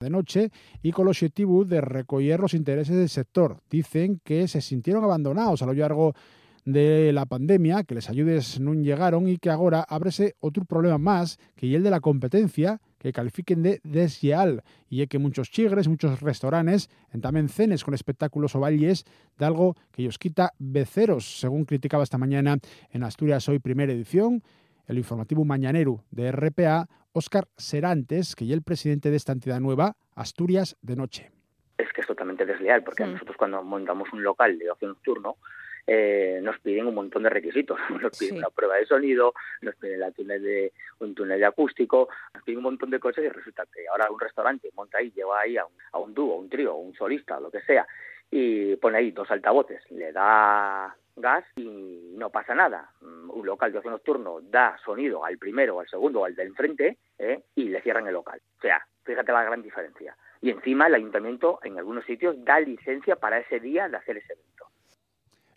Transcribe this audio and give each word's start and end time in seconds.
de 0.00 0.08
noche 0.08 0.50
y 0.82 0.92
con 0.92 1.04
el 1.04 1.10
objetivo 1.10 1.66
de 1.66 1.82
recoger 1.82 2.40
los 2.40 2.54
intereses 2.54 2.96
del 2.96 3.10
sector. 3.10 3.58
Dicen 3.70 4.18
que 4.24 4.48
se 4.48 4.62
sintieron 4.62 5.04
abandonados 5.04 5.60
a 5.60 5.66
lo 5.66 5.74
largo 5.74 6.14
de 6.64 7.12
la 7.12 7.26
pandemia, 7.26 7.84
que 7.84 7.94
les 7.94 8.08
ayudes 8.08 8.60
no 8.60 8.72
llegaron 8.72 9.28
y 9.28 9.36
que 9.36 9.50
ahora 9.50 9.84
ábrese 9.86 10.36
otro 10.40 10.64
problema 10.64 10.96
más, 10.96 11.38
que 11.54 11.74
el 11.74 11.82
de 11.82 11.90
la 11.90 12.00
competencia, 12.00 12.80
que 12.96 13.12
califiquen 13.12 13.62
de 13.62 13.80
desleal 13.84 14.62
y 14.88 15.02
es 15.02 15.08
que 15.08 15.18
muchos 15.18 15.50
chigres, 15.50 15.86
muchos 15.86 16.20
restaurantes, 16.20 16.88
también 17.20 17.50
cenes 17.50 17.84
con 17.84 17.92
espectáculos 17.92 18.54
o 18.54 18.60
valles 18.60 19.04
de 19.38 19.44
algo 19.44 19.76
que 19.92 20.00
ellos 20.00 20.18
quita 20.18 20.54
beceros, 20.58 21.40
según 21.40 21.66
criticaba 21.66 22.04
esta 22.04 22.16
mañana 22.16 22.56
en 22.90 23.02
Asturias 23.02 23.46
Hoy 23.50 23.58
Primera 23.58 23.92
Edición, 23.92 24.42
el 24.86 24.96
informativo 24.96 25.44
mañanero 25.44 26.04
de 26.10 26.32
RPA, 26.32 26.88
Óscar 27.12 27.48
Serantes, 27.56 28.36
que 28.36 28.44
es 28.44 28.50
el 28.52 28.62
presidente 28.62 29.10
de 29.10 29.16
esta 29.16 29.32
entidad 29.32 29.60
nueva, 29.60 29.96
Asturias 30.14 30.76
de 30.82 30.96
Noche. 30.96 31.30
Es 31.76 31.92
que 31.92 32.02
es 32.02 32.06
totalmente 32.06 32.46
desleal, 32.46 32.84
porque 32.84 33.04
nosotros 33.04 33.36
cuando 33.36 33.62
montamos 33.62 34.12
un 34.12 34.22
local 34.22 34.58
de 34.58 34.70
ocio 34.70 34.88
nocturno, 34.88 35.36
eh, 35.86 36.40
nos 36.42 36.58
piden 36.60 36.86
un 36.86 36.94
montón 36.94 37.24
de 37.24 37.30
requisitos. 37.30 37.78
Nos 38.00 38.16
piden 38.16 38.38
una 38.38 38.50
prueba 38.50 38.76
de 38.76 38.86
sonido, 38.86 39.34
nos 39.62 39.74
piden 39.76 40.00
la 40.00 40.12
túnel 40.12 40.42
de, 40.42 40.72
un 41.00 41.14
túnel 41.14 41.40
de 41.40 41.46
acústico, 41.46 42.08
nos 42.34 42.44
piden 42.44 42.58
un 42.58 42.64
montón 42.64 42.90
de 42.90 43.00
cosas 43.00 43.24
y 43.24 43.28
resulta 43.28 43.64
que 43.72 43.88
ahora 43.88 44.10
un 44.10 44.20
restaurante 44.20 44.70
monta 44.76 44.98
ahí, 44.98 45.10
lleva 45.10 45.40
ahí 45.40 45.56
a 45.56 45.64
un, 45.64 45.72
a 45.92 45.98
un 45.98 46.14
dúo, 46.14 46.36
un 46.36 46.48
trío, 46.48 46.76
un 46.76 46.94
solista, 46.94 47.40
lo 47.40 47.50
que 47.50 47.62
sea, 47.62 47.86
y 48.30 48.76
pone 48.76 48.98
ahí 48.98 49.10
dos 49.10 49.30
altavoces, 49.30 49.82
le 49.90 50.12
da 50.12 50.94
gas 51.20 51.44
y 51.56 52.12
no 52.16 52.30
pasa 52.30 52.54
nada. 52.54 52.90
Mm, 53.00 53.30
un 53.30 53.46
local 53.46 53.72
de 53.72 53.78
ocio 53.78 53.90
nocturno 53.90 54.40
da 54.42 54.78
sonido 54.84 55.24
al 55.24 55.38
primero, 55.38 55.80
al 55.80 55.88
segundo, 55.88 56.24
al 56.24 56.34
del 56.34 56.48
enfrente 56.48 56.98
¿eh? 57.18 57.42
y 57.54 57.68
le 57.68 57.82
cierran 57.82 58.06
el 58.06 58.14
local. 58.14 58.40
O 58.58 58.60
sea, 58.60 58.84
fíjate 59.04 59.32
la 59.32 59.44
gran 59.44 59.62
diferencia. 59.62 60.16
Y 60.40 60.50
encima 60.50 60.86
el 60.86 60.94
ayuntamiento 60.94 61.60
en 61.62 61.78
algunos 61.78 62.04
sitios 62.04 62.36
da 62.44 62.60
licencia 62.60 63.16
para 63.16 63.38
ese 63.38 63.60
día 63.60 63.88
de 63.88 63.96
hacer 63.96 64.16
ese 64.16 64.32
evento. 64.32 64.66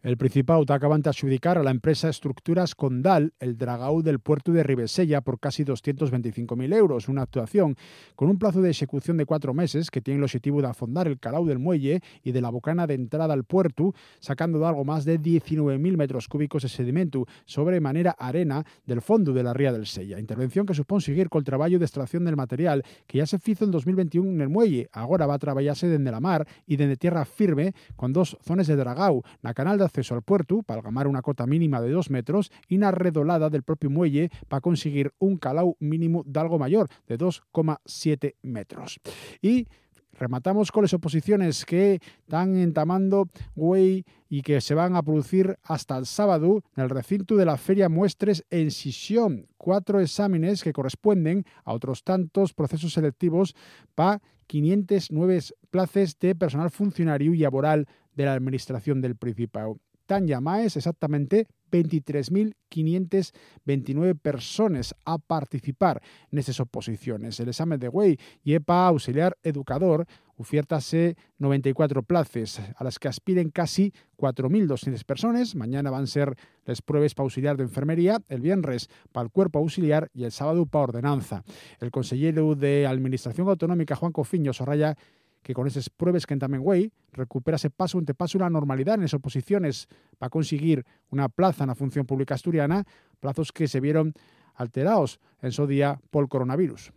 El 0.04 0.18
Principado 0.18 0.66
acaban 0.68 1.02
de 1.02 1.10
adjudicar 1.10 1.58
a 1.58 1.64
la 1.64 1.72
empresa 1.72 2.10
Estructuras 2.10 2.76
Condal 2.76 3.32
el 3.40 3.58
dragau 3.58 4.02
del 4.02 4.20
puerto 4.20 4.52
de 4.52 4.62
Ribesella 4.62 5.22
por 5.22 5.40
casi 5.40 5.64
225.000 5.64 6.76
euros, 6.76 7.08
una 7.08 7.22
actuación 7.22 7.78
con 8.18 8.30
un 8.30 8.38
plazo 8.38 8.62
de 8.62 8.70
ejecución 8.70 9.16
de 9.16 9.26
cuatro 9.26 9.54
meses 9.54 9.90
que 9.90 10.02
tiene 10.02 10.18
el 10.18 10.26
objetivo 10.26 10.62
de 10.62 10.68
afondar 10.68 11.08
el 11.08 11.22
calau 11.22 11.46
del 11.46 11.58
muelle 11.58 12.02
y 12.22 12.34
de 12.34 12.42
la 12.42 12.50
bocana 12.50 12.86
de 12.86 12.96
entrada 12.96 13.34
al 13.34 13.46
puerto, 13.46 13.94
sacando 14.20 14.60
de 14.60 14.66
algo 14.66 14.84
más 14.84 15.06
de 15.06 15.22
19.000 15.22 15.96
metros 15.96 16.28
cúbicos 16.28 16.64
de 16.64 16.68
sedimento 16.68 17.26
sobre 17.46 17.80
manera 17.80 18.12
arena 18.12 18.66
del 18.86 19.02
fondo 19.02 19.32
de 19.32 19.44
la 19.44 19.54
ría 19.54 19.72
del 19.72 19.86
Sella. 19.86 20.20
Intervención 20.20 20.66
que 20.66 20.74
supone 20.74 21.00
seguir 21.00 21.30
con 21.30 21.40
el 21.40 21.46
trabajo 21.46 21.80
de 21.80 21.86
extracción 21.86 22.26
del 22.26 22.36
material 22.36 22.84
que 23.08 23.20
ya 23.20 23.26
se 23.26 23.40
hizo 23.46 23.64
en 23.64 23.72
2021 23.72 24.30
en 24.32 24.42
el 24.42 24.50
muelle. 24.50 24.90
Ahora 24.92 25.28
va 25.28 25.36
a 25.36 25.40
trabajarse 25.40 25.88
desde 25.88 26.12
la 26.12 26.20
mar 26.20 26.46
y 26.68 26.76
desde 26.76 26.98
tierra 26.98 27.24
firme 27.24 27.74
con 27.96 28.12
dos 28.12 28.38
zonas 28.42 28.68
de 28.68 28.76
dragau, 28.76 29.24
la 29.42 29.54
canal 29.54 29.78
de 29.78 29.93
acceso 29.94 30.16
al 30.16 30.24
puerto 30.24 30.64
para 30.64 30.82
gamar 30.82 31.08
una 31.08 31.22
cota 31.22 31.46
mínima 31.46 31.80
de 31.80 31.92
dos 31.92 32.10
metros 32.10 32.52
y 32.68 32.78
una 32.78 32.92
redolada 32.92 33.50
del 33.50 33.64
propio 33.64 33.92
muelle 33.92 34.32
para 34.48 34.62
conseguir 34.62 35.14
un 35.20 35.38
calau 35.38 35.78
mínimo 35.80 36.24
de 36.26 36.40
algo 36.40 36.58
mayor, 36.58 36.88
de 37.08 37.18
2,7 37.18 38.36
metros. 38.42 39.00
Y 39.42 39.68
rematamos 40.14 40.72
con 40.72 40.84
las 40.84 40.94
oposiciones 40.94 41.66
que 41.66 42.00
están 42.20 42.58
entamando 42.58 43.30
güey 43.56 44.06
y 44.30 44.42
que 44.42 44.62
se 44.62 44.74
van 44.74 44.96
a 44.96 45.04
producir 45.04 45.58
hasta 45.64 45.98
el 45.98 46.06
sábado 46.06 46.64
en 46.76 46.84
el 46.84 46.90
recinto 46.90 47.36
de 47.36 47.46
la 47.46 47.58
Feria 47.58 47.90
Muestres 47.90 48.46
en 48.50 48.72
Sisión. 48.72 49.48
Cuatro 49.58 50.00
exámenes 50.00 50.64
que 50.64 50.74
corresponden 50.74 51.46
a 51.64 51.74
otros 51.74 52.04
tantos 52.04 52.54
procesos 52.54 52.94
selectivos 52.94 53.56
para 53.96 54.22
509 54.48 55.40
plazas 55.72 56.18
de 56.20 56.36
personal 56.36 56.70
funcionario 56.70 57.34
y 57.34 57.40
laboral 57.40 57.88
de 58.16 58.26
la 58.26 58.34
Administración 58.34 59.02
del 59.02 59.16
Principado 59.16 59.80
tan 60.06 60.28
llamadas 60.28 60.78
exactamente 60.78 61.48
23.529 61.72 64.20
personas 64.20 64.94
a 65.06 65.18
participar 65.18 66.04
en 66.32 66.38
esas 66.38 66.60
oposiciones. 66.60 67.40
El 67.40 67.50
examen 67.50 67.80
de 67.80 67.88
güey 67.88 68.20
y 68.44 68.54
EPA 68.54 68.86
auxiliar 68.88 69.36
educador 69.42 70.06
ofertase 70.36 71.16
94 71.40 72.04
plazas, 72.04 72.62
a 72.76 72.84
las 72.84 73.00
que 73.00 73.08
aspiren 73.08 73.50
casi 73.50 73.92
4.200 74.18 75.04
personas. 75.04 75.56
Mañana 75.56 75.90
van 75.90 76.04
a 76.04 76.08
ser 76.08 76.36
las 76.66 76.82
pruebas 76.82 77.16
para 77.16 77.26
auxiliar 77.26 77.58
de 77.58 77.64
enfermería, 77.64 78.22
el 78.30 78.42
viernes 78.42 78.90
para 79.12 79.26
el 79.26 79.32
cuerpo 79.32 79.60
auxiliar 79.60 80.10
y 80.14 80.24
el 80.26 80.32
sábado 80.32 80.66
para 80.66 80.84
ordenanza. 80.84 81.44
El 81.80 81.92
consejero 81.92 82.56
de 82.56 82.88
Administración 82.88 83.48
Autonómica, 83.48 83.96
Juan 83.96 84.12
Cofiño, 84.12 84.54
sorraya 84.54 84.98
que 85.44 85.54
con 85.54 85.68
esas 85.68 85.90
pruebas 85.90 86.26
que 86.26 86.34
en 86.34 86.40
Tamenguay 86.40 86.92
recupera 87.12 87.58
ese 87.58 87.70
paso 87.70 88.00
ante 88.00 88.14
paso 88.14 88.38
una 88.38 88.50
normalidad 88.50 88.96
en 88.96 89.04
esas 89.04 89.20
oposiciones 89.20 89.88
para 90.18 90.30
conseguir 90.30 90.86
una 91.10 91.30
plaza 91.30 91.66
en 91.66 91.68
la 91.68 91.76
función 91.76 92.06
pública 92.06 92.36
asturiana, 92.36 92.86
plazos 93.20 93.52
que 93.52 93.68
se 93.68 93.80
vieron 93.80 94.14
alterados 94.56 95.20
en 95.42 95.52
su 95.52 95.68
día 95.68 96.00
por 96.10 96.24
el 96.24 96.30
coronavirus. 96.30 96.94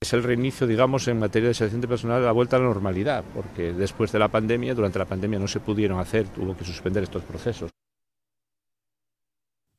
Es 0.00 0.12
el 0.12 0.22
reinicio, 0.22 0.66
digamos, 0.66 1.08
en 1.08 1.18
materia 1.18 1.48
de 1.48 1.54
selección 1.54 1.80
de 1.80 1.88
personal, 1.88 2.22
la 2.22 2.32
vuelta 2.32 2.56
a 2.56 2.58
la 2.58 2.66
normalidad, 2.66 3.24
porque 3.34 3.72
después 3.72 4.12
de 4.12 4.18
la 4.18 4.28
pandemia, 4.28 4.74
durante 4.74 4.98
la 4.98 5.06
pandemia 5.06 5.38
no 5.38 5.48
se 5.48 5.60
pudieron 5.60 5.98
hacer, 5.98 6.28
tuvo 6.28 6.56
que 6.56 6.64
suspender 6.64 7.02
estos 7.02 7.22
procesos. 7.22 7.70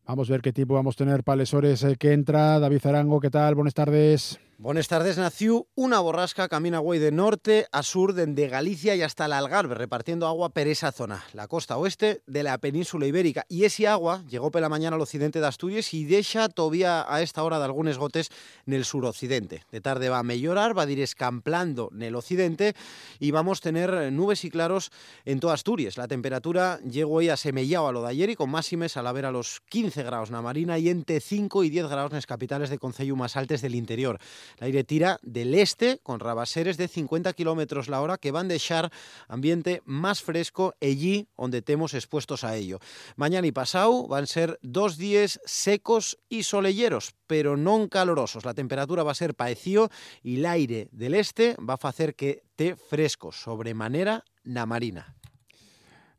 Vamos 0.06 0.30
a 0.30 0.34
ver 0.34 0.42
qué 0.42 0.54
tipo 0.54 0.74
vamos 0.74 0.96
a 0.96 1.04
tener 1.04 1.24
para 1.24 1.36
lesores 1.36 1.84
eh, 1.84 1.98
que 1.98 2.14
entra. 2.14 2.60
David 2.60 2.80
Zarango, 2.80 3.20
¿qué 3.20 3.30
tal? 3.30 3.56
Buenas 3.56 3.74
tardes. 3.74 4.40
Buenas 4.60 4.88
tardes, 4.88 5.20
nació 5.20 5.68
una 5.76 6.00
borrasca 6.00 6.48
camina 6.48 6.80
güey 6.80 7.00
de 7.00 7.12
norte 7.12 7.68
a 7.72 7.84
sur 7.84 8.14
desde 8.14 8.48
Galicia 8.48 8.96
y 8.96 9.04
hasta 9.04 9.26
el 9.26 9.34
Algarve, 9.34 9.76
repartiendo 9.76 10.26
agua 10.26 10.50
por 10.50 10.66
esa 10.66 10.92
zona, 10.92 11.24
la 11.34 11.48
costa 11.48 11.78
oeste 11.78 12.24
de 12.26 12.42
la 12.42 12.58
península 12.58 13.06
ibérica. 13.06 13.46
Y 13.50 13.66
ese 13.66 13.88
agua 13.88 14.24
llegó 14.28 14.50
por 14.50 14.60
la 14.62 14.68
mañana 14.68 14.96
al 14.96 15.02
occidente 15.04 15.40
de 15.40 15.46
Asturias 15.46 15.94
y 15.94 16.06
deja 16.06 16.50
todavía 16.50 17.06
a 17.08 17.22
esta 17.22 17.44
hora 17.44 17.60
de 17.60 17.66
algunos 17.66 18.00
gotes 18.00 18.32
en 18.66 18.74
el 18.74 18.84
suroccidente. 18.84 19.62
De 19.72 19.80
tarde 19.80 20.10
va 20.10 20.18
a 20.18 20.24
mejorar, 20.24 20.76
va 20.76 20.84
a 20.84 20.90
ir 20.90 21.02
escamplando 21.02 21.92
en 21.94 22.02
el 22.02 22.16
occidente 22.16 22.74
y 23.20 23.30
vamos 23.30 23.60
a 23.60 23.62
tener 23.62 24.12
nubes 24.12 24.44
y 24.44 24.50
claros 24.50 24.90
en 25.26 25.40
toda 25.40 25.54
Asturias. 25.54 25.98
La 25.98 26.08
temperatura 26.08 26.80
llegó 26.80 27.18
hoy 27.18 27.30
a 27.30 27.38
semellado 27.38 27.90
a 27.90 27.92
lo 27.92 28.02
de 28.02 28.10
ayer 28.10 28.32
y 28.32 28.36
con 28.36 28.50
máximes 28.50 28.98
a 28.98 29.04
la 29.04 29.12
ver 29.12 29.28
a 29.28 29.32
los 29.32 29.62
15 29.70 30.02
grados 30.02 30.30
en 30.30 30.36
la 30.36 30.42
marina 30.42 30.80
y 30.80 30.90
entre 30.90 31.20
5 31.20 31.64
y 31.64 31.70
10 31.70 31.90
grados 31.90 32.12
en 32.12 32.18
las 32.18 32.26
capitales 32.26 32.72
de 32.72 32.80
concello 32.80 33.16
más 33.16 33.38
altas 33.38 33.62
del 33.62 33.76
interior. 33.76 34.20
El 34.58 34.66
aire 34.66 34.84
tira 34.84 35.20
del 35.22 35.54
este 35.54 36.00
con 36.04 36.20
rabaseres 36.20 36.78
de 36.78 36.88
50 36.88 37.34
kilómetros 37.34 37.90
la 37.90 38.02
hora 38.02 38.18
que 38.18 38.32
van 38.32 38.48
a 38.48 38.54
dejar 38.54 38.92
ambiente 39.28 39.82
más 39.86 40.22
fresco 40.22 40.74
allí 40.82 41.28
donde 41.38 41.62
temos 41.62 41.94
expuestos 41.94 42.44
a 42.44 42.56
ello. 42.56 42.80
Mañana 43.16 43.48
y 43.48 43.52
pasado 43.52 44.08
van 44.08 44.24
a 44.24 44.28
ser 44.28 44.60
dos 44.62 44.98
días 44.98 45.40
secos 45.46 46.20
y 46.30 46.44
solelleros, 46.44 47.14
pero 47.28 47.58
no 47.58 47.88
calorosos. 47.90 48.46
La 48.46 48.54
temperatura 48.54 49.04
va 49.04 49.12
a 49.12 49.16
ser 49.16 49.36
paecío 49.36 49.90
y 50.24 50.38
el 50.38 50.46
aire 50.46 50.90
del 50.92 51.14
este 51.14 51.56
va 51.58 51.78
a 51.82 51.88
hacer 51.88 52.16
que 52.16 52.44
te 52.56 52.76
fresco, 52.76 53.32
sobremanera 53.32 54.24
na 54.44 54.66
marina. 54.66 55.16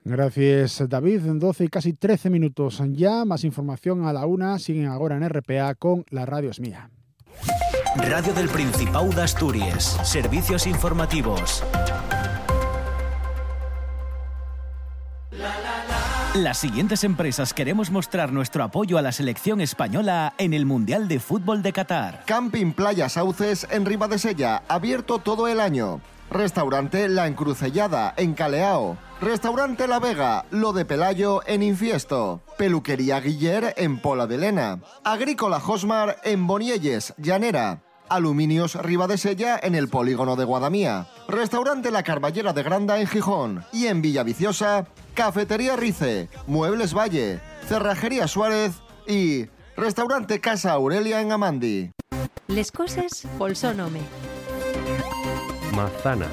Gracias, 0.05 0.83
David. 0.89 1.21
12 1.21 1.65
y 1.65 1.69
casi 1.69 1.93
13 1.93 2.31
minutos 2.31 2.81
ya. 2.93 3.25
Más 3.25 3.45
información 3.45 4.07
a 4.07 4.13
la 4.13 4.27
una. 4.27 4.59
Siguen 4.59 4.87
ahora 4.87 5.17
en 5.17 5.29
RPA 5.29 5.75
con 5.75 6.05
La 6.11 6.25
Radio 6.25 6.51
es 6.51 6.61
mía. 6.61 6.91
Radio 8.07 8.33
del 8.33 8.49
Principado 8.49 9.09
de 9.11 9.23
Asturias. 9.23 9.99
Servicios 10.03 10.67
informativos. 10.67 11.63
Las 16.35 16.59
siguientes 16.59 17.05
empresas 17.05 17.53
queremos 17.53 17.91
mostrar 17.91 18.33
nuestro 18.33 18.63
apoyo 18.63 18.97
a 18.99 19.03
la 19.03 19.13
selección 19.13 19.61
española 19.61 20.33
en 20.39 20.55
el 20.55 20.65
Mundial 20.65 21.09
de 21.09 21.19
Fútbol 21.19 21.63
de 21.63 21.73
Qatar. 21.73 22.25
Camping 22.25 22.73
Playa 22.73 23.09
Sauces 23.09 23.67
en 23.71 24.19
Sella, 24.19 24.63
abierto 24.69 25.19
todo 25.19 25.49
el 25.49 25.61
año. 25.61 26.01
Restaurante 26.31 27.09
La 27.09 27.27
Encrucellada 27.27 28.15
en 28.17 28.35
Caleao. 28.35 28.97
Restaurante 29.21 29.89
La 29.89 29.99
Vega, 29.99 30.45
Lo 30.51 30.73
de 30.73 30.85
Pelayo 30.85 31.41
en 31.47 31.63
Infiesto. 31.63 32.43
Peluquería 32.57 33.21
Guiller 33.21 33.75
en 33.77 33.99
Pola 33.99 34.27
de 34.27 34.39
Lena. 34.39 34.81
Agrícola 35.05 35.59
Josmar 35.59 36.19
en 36.23 36.47
Bonielles, 36.47 37.15
Llanera. 37.19 37.83
Aluminios 38.11 38.79
Sella 39.17 39.59
en 39.63 39.75
el 39.75 39.89
polígono 39.89 40.37
de 40.37 40.45
Guadamía. 40.45 41.07
Restaurante 41.29 41.91
La 41.91 42.03
Carballera 42.03 42.53
de 42.53 42.63
Granda 42.63 43.01
en 43.01 43.07
Gijón. 43.07 43.65
Y 43.73 43.87
en 43.87 44.03
Villaviciosa, 44.03 44.87
Cafetería 45.15 45.77
Rice, 45.77 46.29
Muebles 46.47 46.95
Valle, 46.95 47.41
Cerrajería 47.69 48.29
Suárez 48.29 48.73
y 49.07 49.47
Restaurante 49.77 50.41
Casa 50.41 50.73
Aurelia 50.73 51.21
en 51.21 51.33
Amandi. 51.33 51.93
Les 52.49 52.73
coses 52.73 53.27
polsónome. 53.37 54.01
Mazana. 55.75 56.27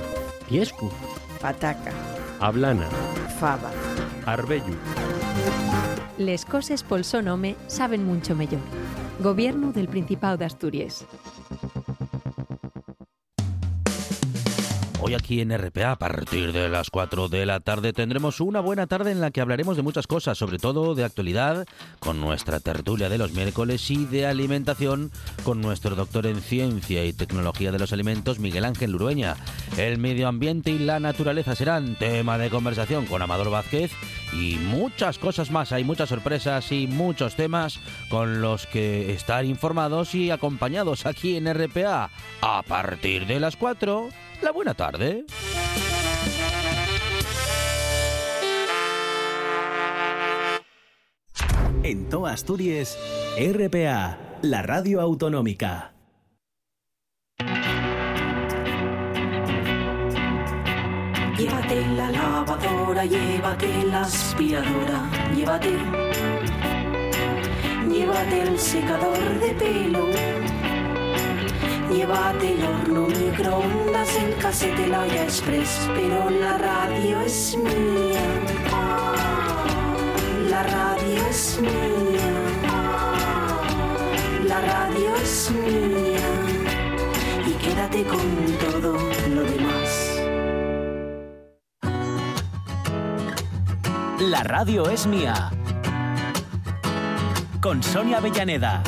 Piescu. 0.47 0.89
Pataca. 1.41 1.91
Ablana. 2.39 2.87
Fava. 3.39 3.71
Arbellu. 4.25 4.75
Les 6.17 6.45
coses 6.45 6.83
polsónome 6.83 7.55
saben 7.67 8.05
mucho 8.05 8.35
mejor. 8.35 8.59
Gobierno 9.19 9.71
del 9.71 9.87
Principado 9.87 10.37
de 10.37 10.45
Asturias. 10.45 11.05
Hoy 15.07 15.13
aquí 15.13 15.39
en 15.39 15.55
RPA, 15.55 15.91
a 15.91 15.99
partir 15.99 16.51
de 16.51 16.67
las 16.67 16.89
4 16.89 17.29
de 17.29 17.45
la 17.45 17.59
tarde, 17.59 17.93
tendremos 17.93 18.41
una 18.41 18.59
buena 18.59 18.87
tarde 18.87 19.11
en 19.11 19.21
la 19.21 19.29
que 19.29 19.39
hablaremos 19.39 19.77
de 19.77 19.83
muchas 19.83 20.07
cosas, 20.07 20.35
sobre 20.35 20.57
todo 20.57 20.95
de 20.95 21.03
actualidad, 21.03 21.67
con 21.99 22.19
nuestra 22.19 22.59
tertulia 22.59 23.07
de 23.07 23.19
los 23.19 23.31
miércoles 23.31 23.91
y 23.91 24.05
de 24.05 24.25
alimentación, 24.25 25.11
con 25.43 25.61
nuestro 25.61 25.95
doctor 25.95 26.25
en 26.25 26.41
ciencia 26.41 27.05
y 27.05 27.13
tecnología 27.13 27.71
de 27.71 27.77
los 27.77 27.93
alimentos, 27.93 28.39
Miguel 28.39 28.65
Ángel 28.65 28.93
Lurueña. 28.93 29.35
El 29.77 29.99
medio 29.99 30.27
ambiente 30.27 30.71
y 30.71 30.79
la 30.79 30.99
naturaleza 30.99 31.53
serán 31.53 31.97
tema 31.97 32.39
de 32.39 32.49
conversación 32.49 33.05
con 33.05 33.21
Amador 33.21 33.51
Vázquez 33.51 33.91
y 34.33 34.55
muchas 34.55 35.19
cosas 35.19 35.51
más. 35.51 35.71
Hay 35.71 35.83
muchas 35.83 36.09
sorpresas 36.09 36.71
y 36.71 36.87
muchos 36.87 37.35
temas 37.35 37.79
con 38.09 38.41
los 38.41 38.65
que 38.65 39.13
estar 39.13 39.45
informados 39.45 40.15
y 40.15 40.31
acompañados 40.31 41.05
aquí 41.05 41.37
en 41.37 41.53
RPA 41.53 42.09
a 42.41 42.63
partir 42.63 43.27
de 43.27 43.39
las 43.39 43.55
4 43.55 44.09
la 44.41 44.51
buena 44.51 44.73
tarde. 44.73 45.25
En 51.83 52.09
todas 52.09 52.33
Asturias, 52.33 52.97
RPA, 53.37 54.17
la 54.41 54.61
radio 54.61 55.01
autonómica. 55.01 55.93
Llévate 61.37 61.85
la 61.95 62.09
lavadora, 62.09 63.05
llévate 63.05 63.83
la 63.85 64.01
aspiradora, 64.01 65.09
llévate. 65.35 65.73
Llévate 67.87 68.41
el 68.41 68.57
secador 68.57 69.39
de 69.39 69.53
pelo 69.53 70.07
Llévate 71.95 72.51
el 72.51 72.65
horno, 72.65 73.07
microondas, 73.07 74.15
el 74.17 74.35
casete, 74.35 74.85
la 74.87 75.03
olla 75.03 75.23
express, 75.23 75.89
pero 75.95 76.29
la 76.29 76.57
radio 76.57 77.21
es 77.21 77.57
mía. 77.57 78.19
La 80.49 80.61
radio 80.63 81.27
es 81.29 81.61
mía. 81.61 82.31
La 84.45 84.59
radio 84.59 85.15
es 85.23 85.51
mía. 85.51 86.29
Y 87.47 87.51
quédate 87.63 88.03
con 88.03 88.57
todo 88.59 88.97
lo 89.33 89.43
demás. 89.43 90.21
La 94.19 94.43
radio 94.43 94.89
es 94.89 95.07
mía. 95.07 95.49
Con 97.61 97.81
Sonia 97.81 98.17
Avellaneda. 98.17 98.83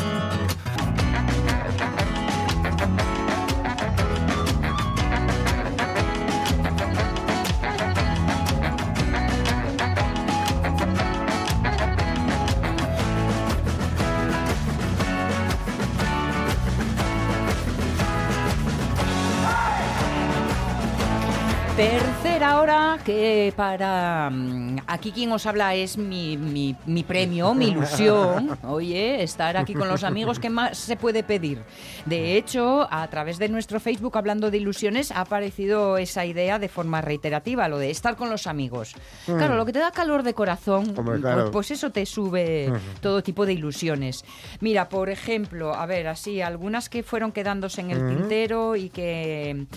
Tercera 21.77 22.59
hora 22.59 22.97
que 23.05 23.53
para 23.55 24.31
mm, 24.31 24.77
aquí 24.87 25.11
quien 25.11 25.31
os 25.31 25.45
habla 25.45 25.75
es 25.75 25.95
mi, 25.95 26.35
mi, 26.35 26.75
mi 26.87 27.03
premio, 27.03 27.53
mi 27.53 27.67
ilusión. 27.69 28.57
Oye, 28.63 29.21
estar 29.21 29.55
aquí 29.57 29.75
con 29.75 29.87
los 29.87 30.03
amigos, 30.03 30.39
¿qué 30.39 30.49
más 30.49 30.75
se 30.75 30.95
puede 30.97 31.21
pedir? 31.21 31.61
De 32.07 32.35
hecho, 32.35 32.87
a 32.89 33.07
través 33.09 33.37
de 33.37 33.49
nuestro 33.49 33.79
Facebook 33.79 34.17
hablando 34.17 34.49
de 34.49 34.57
ilusiones 34.57 35.11
ha 35.11 35.21
aparecido 35.21 35.99
esa 35.99 36.25
idea 36.25 36.57
de 36.57 36.67
forma 36.67 36.99
reiterativa, 37.01 37.67
lo 37.69 37.77
de 37.77 37.91
estar 37.91 38.15
con 38.15 38.31
los 38.31 38.47
amigos. 38.47 38.95
Mm. 39.27 39.35
Claro, 39.37 39.55
lo 39.55 39.63
que 39.63 39.73
te 39.73 39.79
da 39.79 39.91
calor 39.91 40.23
de 40.23 40.33
corazón, 40.33 40.95
Hombre, 40.97 41.03
pues- 41.03 41.21
claro. 41.21 41.51
pues 41.51 41.69
eso 41.69 41.91
te 41.91 42.07
sube 42.07 42.73
todo 43.01 43.21
tipo 43.21 43.45
de 43.45 43.53
ilusiones. 43.53 44.25
Mira, 44.61 44.89
por 44.89 45.11
ejemplo, 45.11 45.75
a 45.75 45.85
ver, 45.85 46.07
así, 46.07 46.41
algunas 46.41 46.89
que 46.89 47.03
fueron 47.03 47.31
quedándose 47.31 47.81
en 47.81 47.91
el 47.91 48.07
tintero 48.17 48.75
y 48.75 48.89
que 48.89 49.67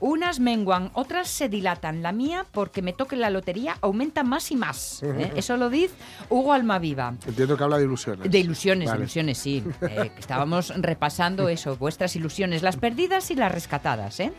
unas 0.00 0.40
menguan, 0.40 0.90
otras 0.94 1.28
se 1.28 1.48
dilatan. 1.48 2.02
La 2.02 2.12
mía, 2.12 2.46
porque 2.52 2.82
me 2.82 2.92
toque 2.92 3.16
la 3.16 3.30
lotería, 3.30 3.76
aumenta 3.80 4.22
más 4.22 4.50
y 4.50 4.56
más. 4.56 5.02
¿eh? 5.02 5.32
Eso 5.36 5.56
lo 5.56 5.70
dice 5.70 5.94
Hugo 6.28 6.52
Almaviva. 6.52 7.14
Entiendo 7.26 7.56
que 7.56 7.64
habla 7.64 7.78
de 7.78 7.84
ilusiones. 7.84 8.30
De 8.30 8.38
ilusiones, 8.38 8.88
Vale. 8.88 9.00
ilusiones, 9.00 9.38
sí. 9.38 9.64
Eh, 9.88 10.10
estábamos 10.18 10.72
repasando 10.76 11.48
eso, 11.48 11.76
vuestras 11.76 12.14
ilusiones, 12.14 12.62
las 12.62 12.76
perdidas 12.76 13.30
y 13.30 13.34
las 13.34 13.50
rescatadas. 13.50 14.20
¿eh? 14.20 14.32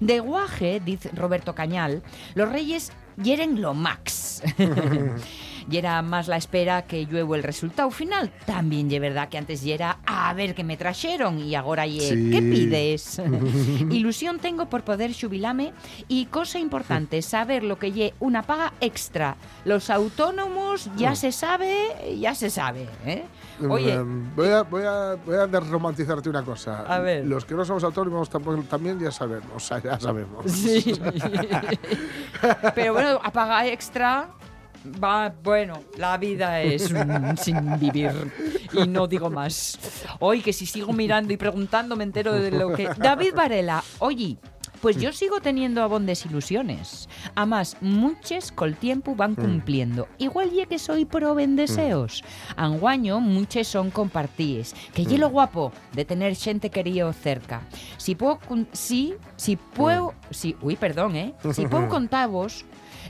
De 0.00 0.18
guaje, 0.20 0.80
dice 0.84 1.10
Roberto 1.14 1.54
Cañal, 1.54 2.02
los 2.34 2.48
reyes 2.50 2.92
hieren 3.22 3.62
lo 3.62 3.72
max. 3.74 4.42
y 5.70 5.76
era 5.78 6.00
más 6.02 6.28
la 6.28 6.36
espera 6.36 6.82
que 6.82 7.06
lluevo 7.06 7.34
el 7.34 7.42
resultado 7.42 7.90
final. 7.90 8.30
También 8.46 8.90
es 8.90 9.00
verdad 9.00 9.28
que 9.28 9.38
antes 9.38 9.62
ya 9.62 9.74
era 9.74 9.98
a 10.06 10.32
ver 10.34 10.54
qué 10.54 10.64
me 10.64 10.76
trajeron 10.76 11.38
y 11.38 11.54
ahora 11.54 11.86
ye, 11.86 12.00
Sí. 12.00 12.30
¿qué 12.30 12.40
pides? 12.42 13.20
Ilusión 13.90 14.38
tengo 14.38 14.66
por 14.66 14.82
poder 14.82 15.12
jubilarme 15.18 15.72
y 16.08 16.26
cosa 16.26 16.58
importante, 16.58 17.20
saber 17.22 17.62
lo 17.64 17.78
que 17.78 17.92
lle 17.92 18.14
una 18.20 18.42
paga 18.42 18.72
extra. 18.80 19.36
Los 19.64 19.90
autónomos 19.90 20.88
ya 20.96 21.12
Mm. 21.12 21.16
se 21.16 21.32
sabe, 21.32 22.16
ya 22.20 22.34
se 22.34 22.50
sabe. 22.50 22.86
¿eh? 23.04 23.24
Oye, 23.68 23.96
Mm, 23.98 24.34
voy, 24.36 24.48
a, 24.48 24.62
voy, 24.62 24.82
a, 24.84 25.14
voy 25.24 25.36
a 25.36 25.46
desromantizarte 25.46 26.28
una 26.28 26.42
cosa. 26.44 26.80
A 26.86 26.98
ver. 26.98 27.24
Los 27.26 27.44
que 27.44 27.54
no 27.54 27.64
somos 27.64 27.82
autónomos 27.84 28.28
tampoco, 28.28 28.62
también 28.64 28.98
ya 29.00 29.10
sabemos. 29.10 29.68
Ya 29.82 29.98
sabemos. 29.98 30.44
Sí. 30.50 30.94
pero 32.74 32.92
bueno, 32.92 33.20
a 33.22 33.30
paga 33.32 33.66
extra... 33.66 34.28
Va, 35.02 35.34
bueno, 35.42 35.80
la 35.96 36.16
vida 36.16 36.62
es 36.62 36.90
un 36.90 37.36
sin 37.42 37.78
vivir 37.78 38.12
y 38.72 38.86
no 38.86 39.06
digo 39.06 39.30
más. 39.30 39.78
Hoy 40.20 40.42
que 40.42 40.52
si 40.52 40.66
sigo 40.66 40.92
mirando 40.92 41.32
y 41.32 41.36
preguntando 41.36 41.96
me 41.96 42.04
entero 42.04 42.32
de 42.32 42.50
lo 42.50 42.72
que... 42.72 42.88
David 42.98 43.34
Varela, 43.34 43.82
oye, 43.98 44.38
pues 44.80 44.98
yo 44.98 45.12
sigo 45.12 45.40
teniendo 45.40 45.82
abondes 45.82 46.24
ilusiones. 46.26 47.08
Además, 47.34 47.76
muchas 47.80 48.52
col 48.52 48.76
tiempo 48.76 49.14
van 49.14 49.34
cumpliendo. 49.34 50.08
Igual 50.18 50.50
ya 50.52 50.66
que 50.66 50.78
soy 50.78 51.04
pro 51.04 51.38
en 51.40 51.56
deseos. 51.56 52.22
Anguaño, 52.56 53.20
muchas 53.20 53.66
son 53.66 53.90
compartíes. 53.90 54.74
Que 54.94 55.04
ye 55.04 55.18
lo 55.18 55.30
guapo 55.30 55.72
de 55.92 56.04
tener 56.04 56.36
gente 56.36 56.70
querido 56.70 57.12
cerca. 57.12 57.62
Si 57.96 58.14
puedo... 58.14 58.38
Sí, 58.72 59.14
si 59.36 59.56
puedo... 59.56 60.14
Si, 60.30 60.56
uy, 60.60 60.76
perdón, 60.76 61.16
¿eh? 61.16 61.34
Si 61.52 61.66
puedo 61.66 61.88
contaros 61.96 62.64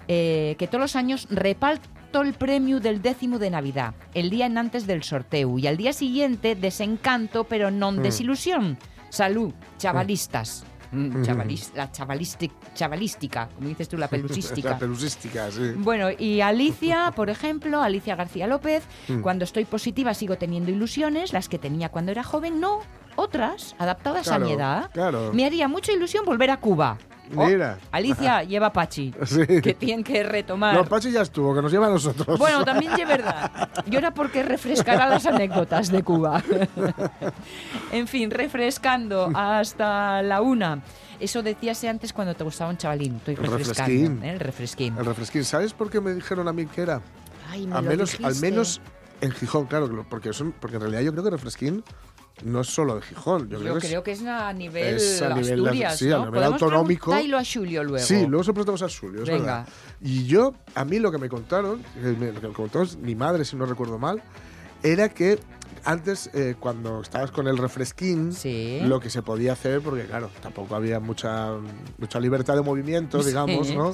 eh, 0.08 0.56
que 0.58 0.66
todos 0.66 0.80
los 0.80 0.96
años 0.96 1.26
reparto 1.30 2.22
el 2.22 2.32
premio 2.34 2.80
del 2.80 3.02
décimo 3.02 3.38
de 3.38 3.50
Navidad, 3.50 3.94
el 4.14 4.30
día 4.30 4.46
en 4.46 4.56
antes 4.58 4.86
del 4.86 5.02
sorteo, 5.02 5.58
y 5.58 5.66
al 5.66 5.76
día 5.76 5.92
siguiente 5.92 6.54
desencanto, 6.54 7.44
pero 7.44 7.70
no 7.70 7.92
Mm. 7.92 8.02
desilusión. 8.02 8.78
Salud, 9.10 9.52
chavalistas. 9.78 10.64
Mm, 10.92 11.18
Mm. 11.18 11.22
chavalis- 11.24 11.72
la 11.74 11.90
chavalística, 11.90 13.48
como 13.54 13.68
dices 13.68 13.88
tú, 13.88 13.96
la 13.98 14.06
pelusística. 14.62 14.70
La 14.70 14.78
pelusística, 14.78 15.50
sí. 15.50 15.72
Bueno, 15.76 16.08
y 16.16 16.40
Alicia, 16.40 17.12
por 17.14 17.28
ejemplo, 17.28 17.82
Alicia 17.82 18.14
García 18.14 18.46
López, 18.46 18.84
Mm. 19.08 19.20
cuando 19.20 19.44
estoy 19.44 19.64
positiva 19.64 20.14
sigo 20.14 20.36
teniendo 20.36 20.70
ilusiones, 20.70 21.32
las 21.32 21.48
que 21.48 21.58
tenía 21.58 21.88
cuando 21.88 22.12
era 22.12 22.22
joven, 22.22 22.60
no, 22.60 22.80
otras, 23.16 23.74
adaptadas 23.78 24.28
Claro, 24.28 24.44
a 24.44 24.48
mi 24.48 24.54
edad. 24.54 24.90
claro. 24.92 25.32
Me 25.34 25.44
haría 25.44 25.66
mucha 25.68 25.92
ilusión 25.92 26.24
volver 26.24 26.50
a 26.50 26.58
Cuba. 26.58 26.98
Oh, 27.34 27.46
Mira. 27.46 27.78
Alicia 27.90 28.42
lleva 28.44 28.72
Pachi, 28.72 29.12
Sí. 29.24 29.44
que 29.60 29.74
tienen 29.74 30.04
que 30.04 30.22
retomar. 30.22 30.74
No, 30.74 30.84
Pachi 30.84 31.10
ya 31.10 31.22
estuvo, 31.22 31.54
que 31.54 31.62
nos 31.62 31.72
lleva 31.72 31.86
a 31.88 31.90
nosotros. 31.90 32.38
Bueno, 32.38 32.64
también 32.64 32.92
es 32.92 33.08
verdad. 33.08 33.68
Yo 33.86 33.98
era 33.98 34.12
porque 34.14 34.42
refrescará 34.42 35.08
las 35.08 35.26
anécdotas 35.26 35.90
de 35.90 36.02
Cuba. 36.02 36.42
en 37.92 38.06
fin, 38.06 38.30
refrescando 38.30 39.30
hasta 39.34 40.22
la 40.22 40.40
una. 40.40 40.82
Eso 41.18 41.42
decíase 41.42 41.88
antes 41.88 42.12
cuando 42.12 42.34
te 42.34 42.44
gustaba 42.44 42.70
un 42.70 42.76
chavalín. 42.76 43.16
Estoy 43.16 43.34
El 43.34 43.40
refrescando. 43.42 43.92
refresquín. 43.92 44.24
¿eh? 44.24 44.30
El 44.32 44.40
refresquín. 44.40 44.94
El 44.98 45.04
refresquín. 45.06 45.44
¿Sabes 45.44 45.72
por 45.72 45.90
qué 45.90 46.00
me 46.00 46.14
dijeron 46.14 46.46
a 46.48 46.52
mí 46.52 46.66
que 46.66 46.82
era? 46.82 47.00
Ay, 47.50 47.66
me 47.66 47.76
al 47.76 47.84
lo 47.84 47.90
menos, 47.90 48.16
al 48.22 48.36
menos 48.36 48.80
en 49.20 49.30
Gijón, 49.32 49.66
claro, 49.66 50.04
porque, 50.08 50.32
son, 50.32 50.52
porque 50.52 50.76
en 50.76 50.82
realidad 50.82 51.00
yo 51.02 51.12
creo 51.12 51.24
que 51.24 51.30
refresquín 51.30 51.82
no 52.44 52.60
es 52.60 52.66
solo 52.68 52.96
de 52.96 53.02
Gijón. 53.02 53.48
Yo, 53.48 53.58
Yo 53.58 53.64
creo, 53.64 53.78
creo 53.78 54.02
que 54.02 54.12
es 54.12 54.22
a 54.24 54.52
nivel 54.52 54.96
es 54.96 55.22
a 55.22 55.28
nivel 55.30 55.44
de- 55.46 55.52
Asturias, 55.70 55.98
sí, 55.98 56.12
a 56.12 56.18
nivel 56.24 56.42
autonómico. 56.44 57.12
a 57.14 57.18
Julio 57.44 57.82
luego. 57.84 58.04
Sí, 58.06 58.26
luego 58.26 58.44
se 58.44 58.52
preguntamos 58.52 58.82
a 58.82 58.88
Julio, 58.88 59.22
es 59.22 59.28
Venga. 59.28 59.38
verdad. 59.38 59.68
Y 60.02 60.26
yo, 60.26 60.54
a 60.74 60.84
mí 60.84 60.98
lo 60.98 61.10
que 61.10 61.18
me 61.18 61.28
contaron, 61.28 61.82
me- 62.02 62.32
lo 62.32 62.40
que 62.40 62.48
me 62.48 62.54
contó 62.54 62.82
mi 63.00 63.14
madre, 63.14 63.44
si 63.44 63.56
no 63.56 63.64
recuerdo 63.66 63.98
mal, 63.98 64.22
era 64.82 65.08
que 65.08 65.38
antes, 65.84 66.30
eh, 66.34 66.56
cuando 66.58 67.00
estabas 67.00 67.30
con 67.30 67.46
el 67.46 67.56
refresquín, 67.58 68.32
lo 68.88 68.98
que 69.00 69.08
se 69.08 69.22
podía 69.22 69.52
hacer, 69.52 69.80
porque 69.80 70.04
claro, 70.04 70.30
tampoco 70.42 70.74
había 70.74 70.98
mucha, 71.00 71.52
mucha 71.98 72.18
libertad 72.20 72.54
de 72.56 72.62
movimiento, 72.62 73.18
digamos, 73.24 73.70
¿no? 73.72 73.92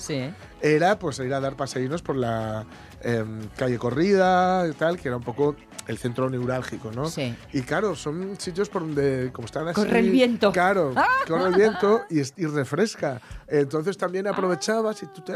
Era 0.63 0.99
pues 0.99 1.19
ir 1.19 1.33
a 1.35 1.41
dar 1.41 1.55
paseínos 1.55 2.01
por 2.03 2.17
la 2.17 2.65
em, 3.03 3.47
calle 3.57 3.79
corrida 3.79 4.67
y 4.69 4.73
tal, 4.73 4.99
que 4.99 5.09
era 5.09 5.19
un 5.19 5.23
poco 5.23 5.55
el 5.87 5.99
centro 5.99 6.31
neurálgico, 6.31 6.91
¿no? 6.93 7.07
Sí. 7.07 7.35
Y 7.53 7.63
claro, 7.63 7.95
son 7.95 8.39
sitios 8.39 8.69
por 8.69 8.83
donde, 8.83 9.31
como 9.33 9.47
están 9.47 9.69
así... 9.69 9.81
Corre 9.81 9.99
el 9.99 10.11
viento. 10.11 10.53
Claro, 10.53 10.95
corre 11.27 11.49
el 11.49 11.55
viento 11.55 12.03
y, 12.11 12.21
y 12.21 12.47
refresca. 12.47 13.21
Entonces 13.49 13.97
también 13.97 14.27
aprovechabas 14.27 15.03
y 15.03 15.07
tú 15.07 15.23
te 15.23 15.35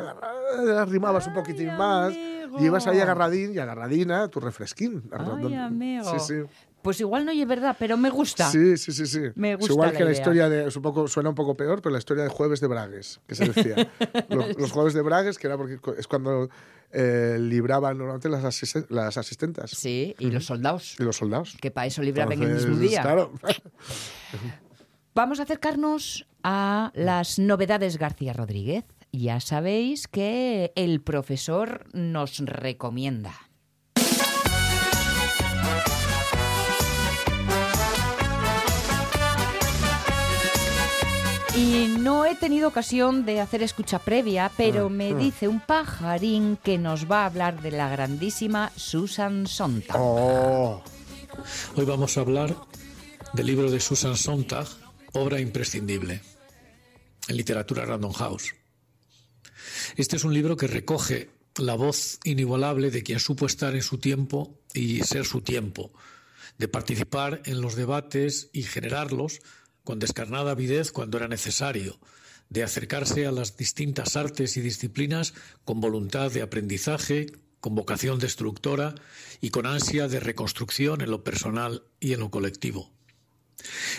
arrimabas 0.72 1.26
un 1.26 1.34
poquitín 1.34 1.76
más 1.76 2.14
y 2.14 2.64
ibas 2.64 2.86
ahí 2.86 3.00
agarradín 3.00 3.54
y 3.54 3.58
agarradina 3.58 4.28
tu 4.28 4.40
refresquín. 4.40 5.02
Ay, 5.12 5.54
amigo. 5.54 6.18
Sí, 6.18 6.18
sí. 6.20 6.42
Pues 6.86 7.00
igual 7.00 7.24
no 7.24 7.32
es 7.32 7.48
verdad, 7.48 7.74
pero 7.78 7.96
me 7.96 8.10
gusta. 8.10 8.48
Sí, 8.48 8.76
sí, 8.76 8.92
sí, 8.92 9.06
sí. 9.06 9.20
Me 9.34 9.52
Es 9.54 9.58
gusta 9.58 9.72
igual 9.72 9.88
la 9.92 9.98
que 9.98 10.04
la 10.04 10.10
idea. 10.12 10.20
historia 10.20 10.48
de, 10.48 10.68
es 10.68 10.76
un 10.76 10.82
poco, 10.82 11.08
suena 11.08 11.30
un 11.30 11.34
poco 11.34 11.56
peor, 11.56 11.82
pero 11.82 11.92
la 11.92 11.98
historia 11.98 12.22
de 12.22 12.28
Jueves 12.28 12.60
de 12.60 12.68
Bragues, 12.68 13.20
que 13.26 13.34
se 13.34 13.48
decía. 13.48 13.90
los, 14.30 14.56
los 14.56 14.70
Jueves 14.70 14.94
de 14.94 15.02
Bragues, 15.02 15.36
que 15.36 15.48
era 15.48 15.56
porque 15.56 15.80
es 15.98 16.06
cuando 16.06 16.48
eh, 16.92 17.38
libraban 17.40 17.98
normalmente 17.98 18.28
las, 18.28 18.44
asisten- 18.44 18.86
las 18.88 19.18
asistentas. 19.18 19.72
Sí, 19.72 20.14
y 20.20 20.30
los 20.30 20.46
soldados. 20.46 20.94
Y 21.00 21.02
los 21.02 21.16
soldados. 21.16 21.56
Que 21.60 21.72
para 21.72 21.88
eso 21.88 22.02
libraban 22.02 22.40
el 22.40 22.54
mismo 22.54 22.76
día. 22.78 23.02
Claro. 23.02 23.32
Vamos 25.14 25.40
a 25.40 25.42
acercarnos 25.42 26.26
a 26.42 26.92
las 26.94 27.38
novedades 27.38 27.98
García 27.98 28.32
Rodríguez. 28.32 28.84
Ya 29.12 29.40
sabéis 29.40 30.08
que 30.08 30.72
el 30.76 31.00
profesor 31.00 31.86
nos 31.94 32.38
recomienda. 32.38 33.32
Y 41.56 41.86
no 41.98 42.26
he 42.26 42.34
tenido 42.34 42.68
ocasión 42.68 43.24
de 43.24 43.40
hacer 43.40 43.62
escucha 43.62 43.98
previa, 43.98 44.52
pero 44.58 44.86
Ah, 44.86 44.90
me 44.90 45.12
ah. 45.12 45.14
dice 45.14 45.48
un 45.48 45.60
pajarín 45.60 46.58
que 46.62 46.76
nos 46.76 47.10
va 47.10 47.22
a 47.22 47.26
hablar 47.26 47.62
de 47.62 47.70
la 47.70 47.88
grandísima 47.88 48.70
Susan 48.76 49.46
Sontag. 49.46 49.96
Oh. 49.98 50.82
Hoy 51.74 51.84
vamos 51.86 52.16
a 52.16 52.20
hablar 52.20 52.54
del 53.32 53.46
libro 53.46 53.70
de 53.70 53.80
Susan 53.80 54.16
Sontag, 54.16 54.66
obra 55.14 55.40
imprescindible 55.40 56.20
en 57.28 57.36
literatura 57.36 57.86
Random 57.86 58.12
House. 58.12 58.54
Este 59.96 60.16
es 60.16 60.24
un 60.24 60.34
libro 60.34 60.58
que 60.58 60.66
recoge 60.66 61.30
la 61.56 61.74
voz 61.74 62.20
inigualable 62.24 62.90
de 62.90 63.02
quien 63.02 63.18
supo 63.18 63.46
estar 63.46 63.74
en 63.74 63.82
su 63.82 63.96
tiempo 63.96 64.60
y 64.74 65.00
ser 65.04 65.24
su 65.24 65.40
tiempo, 65.40 65.90
de 66.58 66.68
participar 66.68 67.40
en 67.46 67.62
los 67.62 67.76
debates 67.76 68.50
y 68.52 68.62
generarlos 68.62 69.40
con 69.86 70.00
descarnada 70.00 70.50
avidez 70.50 70.90
cuando 70.90 71.16
era 71.16 71.28
necesario, 71.28 72.00
de 72.50 72.64
acercarse 72.64 73.24
a 73.24 73.30
las 73.30 73.56
distintas 73.56 74.16
artes 74.16 74.56
y 74.56 74.60
disciplinas 74.60 75.32
con 75.64 75.80
voluntad 75.80 76.32
de 76.32 76.42
aprendizaje, 76.42 77.26
con 77.60 77.76
vocación 77.76 78.18
destructora 78.18 78.96
y 79.40 79.50
con 79.50 79.64
ansia 79.64 80.08
de 80.08 80.18
reconstrucción 80.18 81.02
en 81.02 81.10
lo 81.12 81.22
personal 81.22 81.84
y 82.00 82.14
en 82.14 82.20
lo 82.20 82.32
colectivo. 82.32 82.90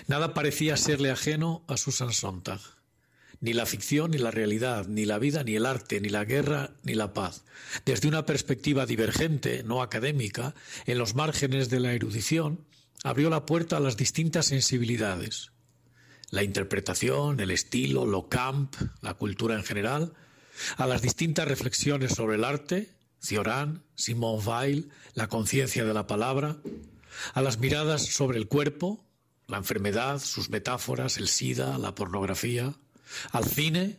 Nada 0.08 0.34
parecía 0.34 0.76
serle 0.76 1.10
ajeno 1.10 1.64
a 1.68 1.78
Susan 1.78 2.12
Sontag. 2.12 2.60
Ni 3.40 3.54
la 3.54 3.66
ficción 3.66 4.12
ni 4.12 4.18
la 4.18 4.32
realidad, 4.32 4.88
ni 4.88 5.06
la 5.06 5.20
vida 5.20 5.46
ni 5.46 5.56
el 5.56 5.66
arte, 5.66 6.02
ni 6.02 6.10
la 6.10 6.26
guerra 6.26 6.76
ni 6.84 6.96
la 6.96 7.14
paz. 7.14 7.46
Desde 7.86 8.10
una 8.10 8.26
perspectiva 8.26 8.86
divergente, 8.86 9.64
no 9.64 9.82
académica, 9.82 10.54
en 10.86 10.98
los 10.98 11.16
márgenes 11.16 11.70
de 11.70 11.80
la 11.80 11.94
erudición, 11.94 12.66
abrió 13.04 13.30
la 13.30 13.46
puerta 13.46 13.78
a 13.78 13.80
las 13.80 13.96
distintas 13.96 14.48
sensibilidades. 14.48 15.52
La 16.30 16.44
interpretación, 16.44 17.40
el 17.40 17.52
estilo, 17.52 18.06
lo 18.06 18.28
camp, 18.30 18.76
la 19.02 19.14
cultura 19.14 19.56
en 19.56 19.64
general, 19.64 20.14
a 20.78 20.88
las 20.88 21.02
distintas 21.02 21.48
reflexiones 21.48 22.14
sobre 22.14 22.36
el 22.36 22.44
arte, 22.44 22.94
Cioran, 23.24 23.84
Simone 23.96 24.44
Weil, 24.44 24.90
la 25.14 25.28
conciencia 25.28 25.86
de 25.86 25.94
la 25.94 26.08
palabra, 26.08 26.58
a 27.34 27.42
las 27.42 27.60
miradas 27.60 28.06
sobre 28.06 28.38
el 28.38 28.48
cuerpo, 28.48 29.06
la 29.48 29.58
enfermedad, 29.58 30.20
sus 30.20 30.50
metáforas, 30.50 31.18
el 31.18 31.28
SIDA, 31.28 31.78
la 31.78 31.96
pornografía, 31.96 32.76
al 33.32 33.46
cine, 33.46 33.98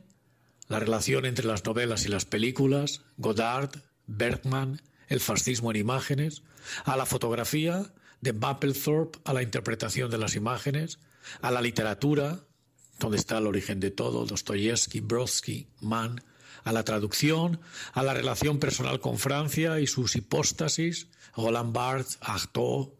la 0.68 0.78
relación 0.78 1.25
entre 1.25 1.47
las 1.47 1.64
novelas 1.64 2.04
y 2.04 2.08
las 2.08 2.26
películas, 2.26 3.02
Godard, 3.16 3.70
Bergman, 4.06 4.82
el 5.08 5.20
fascismo 5.20 5.70
en 5.70 5.78
imágenes, 5.78 6.42
a 6.85 6.97
la 6.97 7.06
fotografía, 7.06 7.92
de 8.20 8.32
Mapplethorpe 8.32 9.18
a 9.25 9.32
la 9.32 9.42
interpretación 9.42 10.11
de 10.11 10.18
las 10.18 10.35
imágenes, 10.35 10.99
a 11.40 11.50
la 11.50 11.61
literatura, 11.61 12.40
donde 12.99 13.16
está 13.16 13.38
el 13.38 13.47
origen 13.47 13.80
de 13.80 13.90
todo, 13.90 14.26
Dostoyevsky, 14.26 15.00
Brodsky, 15.00 15.68
Mann, 15.80 16.23
a 16.64 16.73
la 16.73 16.85
traducción, 16.85 17.61
a 17.92 18.02
la 18.02 18.14
relación 18.14 18.58
personal 18.58 19.00
con 19.00 19.18
Francia 19.18 19.80
y 19.80 19.87
sus 19.87 20.16
hipóstasis, 20.16 21.08
Roland 21.37 21.73
Barthes, 21.73 22.18
Artaud, 22.20 22.90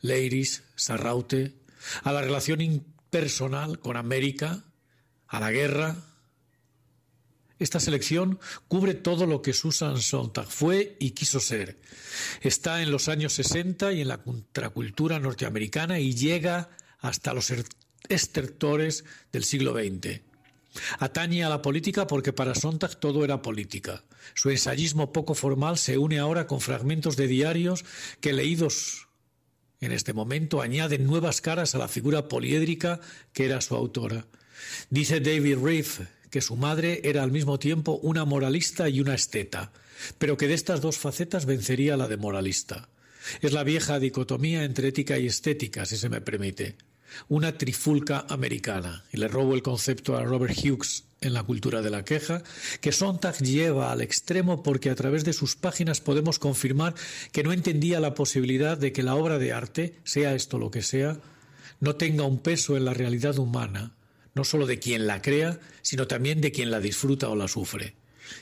Leiris, 0.00 0.64
Sarraute, 0.74 1.56
a 2.02 2.12
la 2.12 2.20
relación 2.20 2.60
impersonal 2.60 3.80
con 3.80 3.96
América, 3.96 4.64
a 5.28 5.40
la 5.40 5.50
guerra. 5.50 5.96
Esta 7.58 7.80
selección 7.80 8.38
cubre 8.68 8.94
todo 8.94 9.26
lo 9.26 9.40
que 9.40 9.54
Susan 9.54 10.00
Sontag 10.00 10.46
fue 10.46 10.96
y 11.00 11.12
quiso 11.12 11.40
ser. 11.40 11.80
Está 12.42 12.82
en 12.82 12.90
los 12.90 13.08
años 13.08 13.32
60 13.32 13.92
y 13.94 14.02
en 14.02 14.08
la 14.08 14.22
contracultura 14.22 15.18
norteamericana 15.18 15.98
y 15.98 16.14
llega 16.14 16.75
hasta 16.98 17.34
los 17.34 17.50
er- 17.50 17.66
estertores 18.08 19.04
del 19.32 19.44
siglo 19.44 19.72
XX. 19.74 20.20
Atañe 20.98 21.42
a 21.44 21.48
la 21.48 21.62
política 21.62 22.06
porque 22.06 22.32
para 22.32 22.54
Sontag 22.54 23.00
todo 23.00 23.24
era 23.24 23.40
política. 23.42 24.04
Su 24.34 24.50
ensayismo 24.50 25.12
poco 25.12 25.34
formal 25.34 25.78
se 25.78 25.96
une 25.98 26.18
ahora 26.18 26.46
con 26.46 26.60
fragmentos 26.60 27.16
de 27.16 27.26
diarios 27.28 27.84
que 28.20 28.32
leídos 28.32 29.08
en 29.80 29.92
este 29.92 30.12
momento 30.12 30.60
añaden 30.60 31.06
nuevas 31.06 31.40
caras 31.40 31.74
a 31.74 31.78
la 31.78 31.88
figura 31.88 32.28
poliédrica 32.28 33.00
que 33.32 33.44
era 33.46 33.60
su 33.60 33.74
autora. 33.74 34.26
Dice 34.90 35.20
David 35.20 35.58
Reef 35.62 36.00
que 36.30 36.40
su 36.40 36.56
madre 36.56 37.00
era 37.04 37.22
al 37.22 37.30
mismo 37.30 37.58
tiempo 37.58 37.98
una 38.02 38.24
moralista 38.24 38.88
y 38.88 39.00
una 39.00 39.14
esteta, 39.14 39.72
pero 40.18 40.36
que 40.36 40.48
de 40.48 40.54
estas 40.54 40.80
dos 40.80 40.98
facetas 40.98 41.46
vencería 41.46 41.96
la 41.96 42.08
de 42.08 42.16
moralista. 42.16 42.88
Es 43.40 43.52
la 43.52 43.64
vieja 43.64 43.98
dicotomía 43.98 44.64
entre 44.64 44.88
ética 44.88 45.18
y 45.18 45.26
estética, 45.26 45.86
si 45.86 45.96
se 45.96 46.08
me 46.08 46.20
permite. 46.20 46.76
Una 47.28 47.56
trifulca 47.56 48.26
americana. 48.28 49.04
Y 49.12 49.18
le 49.18 49.28
robo 49.28 49.54
el 49.54 49.62
concepto 49.62 50.16
a 50.16 50.24
Robert 50.24 50.56
Hughes 50.58 51.04
en 51.20 51.34
la 51.34 51.42
cultura 51.42 51.82
de 51.82 51.90
la 51.90 52.04
queja, 52.04 52.42
que 52.80 52.92
Sontag 52.92 53.38
lleva 53.38 53.90
al 53.90 54.02
extremo 54.02 54.62
porque 54.62 54.90
a 54.90 54.94
través 54.94 55.24
de 55.24 55.32
sus 55.32 55.56
páginas 55.56 56.00
podemos 56.00 56.38
confirmar 56.38 56.94
que 57.32 57.42
no 57.42 57.52
entendía 57.52 58.00
la 58.00 58.14
posibilidad 58.14 58.76
de 58.76 58.92
que 58.92 59.02
la 59.02 59.14
obra 59.14 59.38
de 59.38 59.52
arte, 59.52 59.98
sea 60.04 60.34
esto 60.34 60.58
lo 60.58 60.70
que 60.70 60.82
sea, 60.82 61.18
no 61.80 61.96
tenga 61.96 62.24
un 62.24 62.38
peso 62.38 62.76
en 62.76 62.84
la 62.84 62.94
realidad 62.94 63.38
humana, 63.38 63.96
no 64.34 64.44
solo 64.44 64.66
de 64.66 64.78
quien 64.78 65.06
la 65.06 65.22
crea, 65.22 65.58
sino 65.82 66.06
también 66.06 66.40
de 66.40 66.52
quien 66.52 66.70
la 66.70 66.80
disfruta 66.80 67.28
o 67.28 67.36
la 67.36 67.48
sufre. 67.48 67.94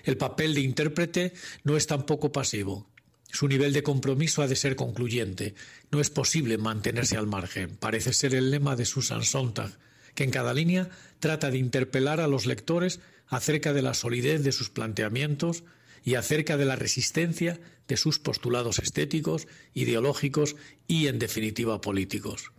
El 0.05 0.17
papel 0.17 0.55
de 0.55 0.61
intérprete 0.63 1.33
no 1.63 1.77
es 1.77 1.87
tampoco 1.87 2.33
pasivo. 2.33 2.89
Su 3.35 3.49
nivel 3.49 3.73
de 3.73 3.83
compromiso 3.83 4.43
ha 4.43 4.47
de 4.47 4.55
ser 4.55 4.77
concluyente. 4.77 5.57
No 5.91 6.01
es 6.01 6.09
posible 6.09 6.57
mantenerse 6.57 7.17
al 7.17 7.27
margen. 7.27 7.77
Parece 7.77 8.13
ser 8.13 8.33
el 8.33 8.53
lema 8.53 8.77
de 8.77 8.85
Susan 8.85 9.25
Sontag, 9.25 9.77
que 10.15 10.23
en 10.23 10.31
cada 10.31 10.55
línea 10.55 10.89
trata 11.19 11.51
de 11.51 11.59
interpelar 11.59 12.21
a 12.21 12.29
los 12.29 12.47
lectores 12.47 13.01
acerca 13.27 13.73
de 13.73 13.83
la 13.83 13.95
solidez 13.95 14.45
de 14.45 14.53
sus 14.53 14.71
planteamientos 14.71 15.65
y 16.05 16.15
acerca 16.15 16.57
de 16.57 16.65
la 16.65 16.77
resistencia 16.77 17.59
de 17.89 17.97
sus 17.97 18.21
postulados 18.21 18.79
estéticos, 18.79 19.49
ideológicos 19.75 20.55
y, 20.87 21.09
en 21.09 21.19
definitiva, 21.19 21.81
políticos. 21.81 22.53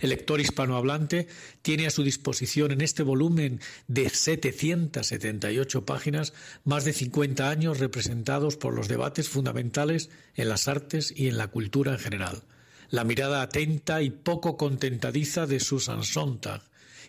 El 0.00 0.10
lector 0.10 0.40
hispanohablante 0.40 1.28
tiene 1.62 1.86
a 1.86 1.90
su 1.90 2.02
disposición 2.02 2.72
en 2.72 2.80
este 2.80 3.02
volumen 3.02 3.60
de 3.88 4.08
778 4.08 5.86
páginas 5.86 6.32
más 6.64 6.84
de 6.84 6.92
50 6.92 7.48
años 7.48 7.78
representados 7.78 8.56
por 8.56 8.74
los 8.74 8.88
debates 8.88 9.28
fundamentales 9.28 10.10
en 10.34 10.48
las 10.48 10.68
artes 10.68 11.12
y 11.16 11.28
en 11.28 11.38
la 11.38 11.48
cultura 11.48 11.92
en 11.92 11.98
general. 11.98 12.42
La 12.90 13.04
mirada 13.04 13.42
atenta 13.42 14.02
y 14.02 14.10
poco 14.10 14.56
contentadiza 14.56 15.46
de 15.46 15.60
Susan 15.60 16.04
Sontag 16.04 16.62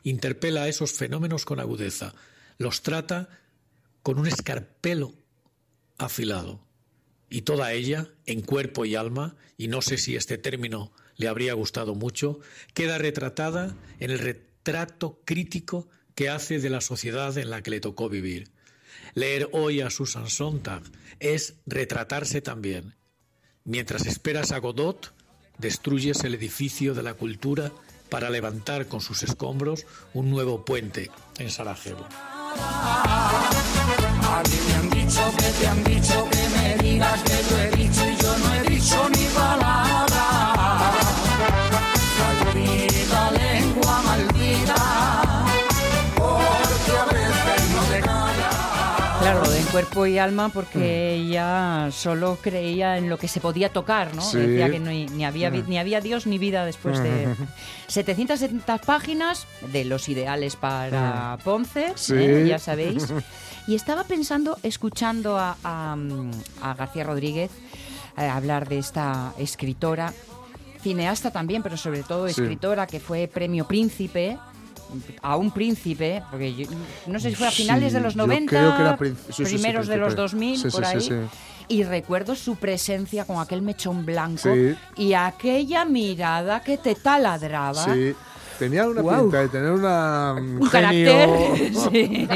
interpela 0.04 0.64
a 0.64 0.68
esos 0.68 0.94
fenómenos 0.94 1.46
con 1.46 1.60
agudeza, 1.60 2.14
los 2.58 2.84
trata 2.84 3.30
con 4.02 4.20
un 4.20 4.28
escarpelo 4.28 5.14
afilado. 5.98 6.66
Y 7.30 7.42
toda 7.42 7.74
ella, 7.74 8.10
en 8.26 8.42
cuerpo 8.42 8.86
y 8.86 8.96
alma, 8.96 9.36
y 9.58 9.68
no 9.68 9.82
sé 9.82 9.98
si 9.98 10.16
este 10.16 10.38
término 10.38 10.94
le 11.24 11.30
habría 11.30 11.54
gustado 11.54 11.96
mucho, 11.96 12.42
queda 12.74 12.98
retratada 12.98 13.74
en 14.02 14.12
el 14.12 14.20
retrato 14.20 15.22
crítico 15.24 15.88
que 16.16 16.28
hace 16.28 16.60
de 16.60 16.70
la 16.70 16.82
sociedad 16.82 17.38
en 17.38 17.50
la 17.50 17.64
que 17.64 17.72
le 17.72 17.80
tocó 17.80 18.10
vivir. 18.10 18.52
Leer 19.14 19.48
hoy 19.54 19.80
a 19.80 19.90
Susan 19.90 20.30
Sontag 20.30 20.84
es 21.22 21.54
retratarse 21.66 22.42
también. 22.42 22.96
Mientras 23.64 24.06
esperas 24.06 24.52
a 24.52 24.58
Godot, 24.58 25.14
destruyes 25.60 26.26
el 26.26 26.36
edificio 26.36 26.94
de 26.94 27.04
la 27.04 27.14
cultura 27.14 27.72
para 28.10 28.30
levantar 28.30 28.88
con 28.88 29.00
sus 29.00 29.24
escombros 29.24 29.86
un 30.14 30.30
nuevo 30.30 30.66
puente 30.66 31.10
en 31.40 31.50
Sarajevo. 31.50 32.06
A 32.12 33.50
mí 34.44 34.58
me 34.68 34.74
han 34.74 34.90
dicho 34.90 35.34
que 35.38 35.50
te 35.58 35.68
han 35.68 35.82
dicho 35.86 36.30
que 36.30 36.50
me 36.50 36.76
digas 36.84 37.24
que 37.24 37.42
yo 37.50 37.58
he 37.60 37.72
dicho 37.78 38.10
y 38.10 38.18
yo 38.22 38.38
no 38.40 38.54
he 38.56 38.64
dicho 38.70 39.10
ni 39.10 39.26
palabra. 39.28 39.83
Cuerpo 49.74 50.06
y 50.06 50.20
alma, 50.20 50.50
porque 50.50 51.16
ella 51.16 51.90
solo 51.92 52.38
creía 52.40 53.00
en 53.00 53.10
lo 53.10 53.18
que 53.18 53.28
se 53.28 53.40
podía 53.42 53.70
tocar, 53.70 54.14
¿no? 54.14 54.22
Sí. 54.22 54.38
Decía 54.38 54.70
que 54.70 54.80
no- 54.80 54.92
ni, 54.92 55.26
había, 55.26 55.50
Mm. 55.50 55.64
ni 55.68 55.80
había 55.80 56.00
Dios 56.00 56.28
ni 56.28 56.38
vida 56.38 56.64
después 56.64 57.02
de 57.02 57.34
770 57.88 58.78
páginas 58.78 59.48
de 59.72 59.84
los 59.86 60.10
ideales 60.10 60.56
para 60.56 61.40
Ponce, 61.44 61.92
Sí. 61.96 62.14
¿eh? 62.16 62.46
ya 62.48 62.60
sabéis. 62.60 63.08
Y 63.68 63.74
estaba 63.76 64.04
pensando, 64.04 64.58
escuchando 64.62 65.40
a, 65.40 65.56
a, 65.64 65.96
mm, 65.96 66.32
a 66.62 66.74
García 66.76 67.06
Rodríguez 67.06 67.50
eh, 68.18 68.28
hablar 68.28 68.68
de 68.70 68.78
esta 68.78 69.34
escritora, 69.40 70.14
cineasta 70.84 71.32
también, 71.32 71.64
pero 71.64 71.78
sobre 71.78 72.04
todo 72.04 72.28
Sí. 72.28 72.42
escritora 72.42 72.86
que 72.86 73.00
fue 73.00 73.28
premio 73.28 73.66
príncipe. 73.68 74.38
A 75.22 75.38
un 75.38 75.52
príncipe, 75.52 76.24
porque 76.32 76.54
yo- 76.56 76.68
no 77.08 77.20
sé 77.20 77.30
si 77.30 77.36
fue 77.36 77.48
a 77.48 77.52
finales 77.52 77.90
Sí, 77.92 77.96
de 77.96 78.02
los 78.02 78.14
yo 78.16 78.26
90, 78.28 78.50
creo 78.50 78.76
que 78.76 78.82
era 78.82 78.98
príncipe. 78.98 79.34
Sí, 79.34 79.44
sí, 79.46 79.52
sí, 79.52 79.54
primeros 79.56 79.88
de 79.88 79.98
los 79.98 80.14
príncipe. 80.14 80.22
2000, 80.22 80.58
Sí, 80.58 80.70
sí, 80.70 80.76
por 80.76 80.86
ahí. 80.86 81.26
Y 81.70 81.84
recuerdo 81.84 82.36
su 82.36 82.56
presencia 82.58 83.26
con 83.26 83.40
aquel 83.40 83.62
mechón 83.62 84.06
blanco 84.06 84.50
y 84.98 85.14
aquella 85.14 85.86
mirada 85.86 86.62
que 86.62 86.78
te 86.78 86.94
taladraba. 86.96 87.86
Sí. 87.86 88.14
Tenía 88.60 88.86
una 88.88 89.02
pinta 89.02 89.40
de 89.40 89.48
tener 89.50 89.72
una, 89.72 90.34
un 90.38 90.62
genio- 90.62 90.70
carácter. 90.72 91.30
Sí. 91.92 92.28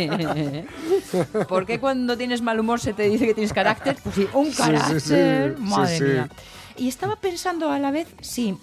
¿Por 1.47 1.65
qué 1.65 1.79
cuando 1.79 2.17
tienes 2.17 2.41
mal 2.41 2.59
humor 2.59 2.79
se 2.79 2.93
te 2.93 3.03
dice 3.03 3.25
que 3.27 3.33
tienes 3.33 3.53
carácter? 3.53 3.97
Pues 4.03 4.15
sí, 4.15 4.27
un 4.33 4.47
sí, 4.51 4.57
carácter. 4.57 5.55
sí, 5.55 5.61
Madre 5.63 5.99
mía. 6.01 6.29
Y 6.77 6.87
estaba 6.87 7.15
pensando 7.15 7.71
a 7.71 7.79
la 7.79 7.91
vez, 7.91 8.07
sí, 8.21 8.57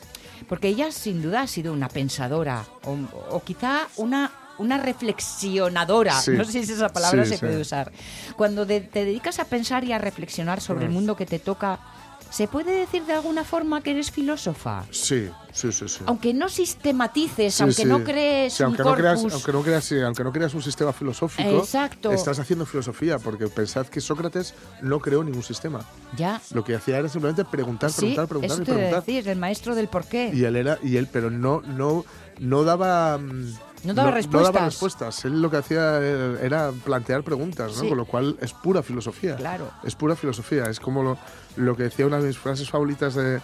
porque 0.49 0.69
ella 0.69 0.91
sin 0.93 1.23
duda 1.23 1.43
ha 1.43 1.47
sido 1.47 1.73
una 1.73 1.89
pensadora 1.89 2.65
o, 2.85 2.97
o 3.31 3.43
quizá 3.43 3.89
una 3.97 4.31
una 4.57 4.79
reflexionadora, 4.79 6.21
Sí. 6.21 6.31
no 6.31 6.45
sé 6.45 6.65
si 6.65 6.73
esa 6.73 6.89
palabra 6.89 7.25
Sí, 7.25 7.31
se 7.31 7.35
sí. 7.37 7.41
puede 7.41 7.61
usar. 7.61 7.91
Cuando 8.37 8.65
de- 8.65 8.81
te 8.83 9.05
dedicas 9.05 9.41
a 9.41 9.47
pensar 9.47 9.83
y 9.83 9.93
a 9.93 9.99
reflexionar 9.99 10.61
sobre 10.61 10.85
el 10.85 10.93
mundo 10.93 11.17
que 11.17 11.27
te 11.27 11.41
toca, 11.41 11.81
¿se 12.35 12.49
puede 12.49 12.73
decir 12.81 13.05
de 13.05 13.13
alguna 13.13 13.45
forma 13.45 13.81
que 13.81 13.93
eres 13.93 14.11
filósofa? 14.11 14.85
Sí, 14.91 15.29
sí, 15.53 15.71
sí, 15.73 15.89
sí. 15.89 16.01
Aunque 16.07 16.35
no 16.35 16.49
sistematices, 16.49 17.55
Sí, 17.55 17.63
aunque 17.63 17.83
sí. 17.83 17.85
no 17.85 18.03
crees 18.03 18.55
Sí, 18.55 18.63
un 18.63 18.67
aunque, 18.69 18.83
no 18.83 18.95
creas, 18.95 19.21
aunque, 19.33 19.53
no 19.53 19.63
creas, 19.63 19.93
aunque 20.05 20.25
no 20.25 20.33
creas 20.33 20.55
un 20.55 20.63
sistema 20.63 20.93
filosófico, 20.93 21.49
Exacto. 21.61 22.13
estás 22.13 22.39
haciendo 22.39 22.67
filosofía, 22.67 23.19
porque 23.19 23.47
pensad 23.49 23.87
que 23.87 24.01
Sócrates 24.01 24.55
no 24.83 24.99
creó 25.01 25.23
ningún 25.23 25.43
sistema. 25.43 25.81
Ya. 26.17 26.41
Lo 26.53 26.65
que 26.65 26.75
hacía 26.75 26.99
era 26.99 27.09
simplemente 27.09 27.45
preguntar, 27.45 27.91
preguntar, 27.93 28.27
preguntar 28.27 28.53
eso 28.55 28.63
y 28.63 28.65
te 28.67 28.73
preguntar. 28.73 29.05
decir, 29.05 29.29
el 29.29 29.39
maestro 29.39 29.75
del 29.75 29.89
porqué. 29.89 30.31
Y 30.35 30.45
él 30.45 30.57
era, 30.57 30.79
y 30.83 30.97
él, 30.97 31.09
pero 31.13 31.31
no, 31.31 31.61
no, 31.63 32.05
no 32.41 32.65
daba. 32.65 33.17
mm, 33.19 33.55
No 33.85 33.95
daba 33.95 34.11
No 34.11 34.15
respuestas. 34.17 34.53
daba 34.55 34.67
respuestas. 34.67 35.25
Él 35.25 35.41
lo 35.43 35.51
que 35.51 35.59
hacía 35.59 35.99
eh, 36.01 36.39
era 36.43 36.73
plantear 36.73 37.23
preguntas, 37.23 37.77
¿no? 37.77 37.83
Sí. 37.83 37.89
Con 37.89 37.99
lo 37.99 38.07
cual 38.07 38.37
es 38.41 38.53
pura 38.53 38.83
filosofía. 38.83 39.37
Claro. 39.37 39.71
Es 39.85 39.95
pura 39.95 40.17
filosofía. 40.17 40.65
Es 40.65 40.81
como 40.81 41.03
lo, 41.03 41.19
lo 41.57 41.77
que 41.77 41.85
decía 41.85 42.07
una 42.07 42.19
de 42.19 42.29
mis 42.29 42.39
frases 42.39 42.71
favoritas 42.71 43.15
de, 43.15 43.41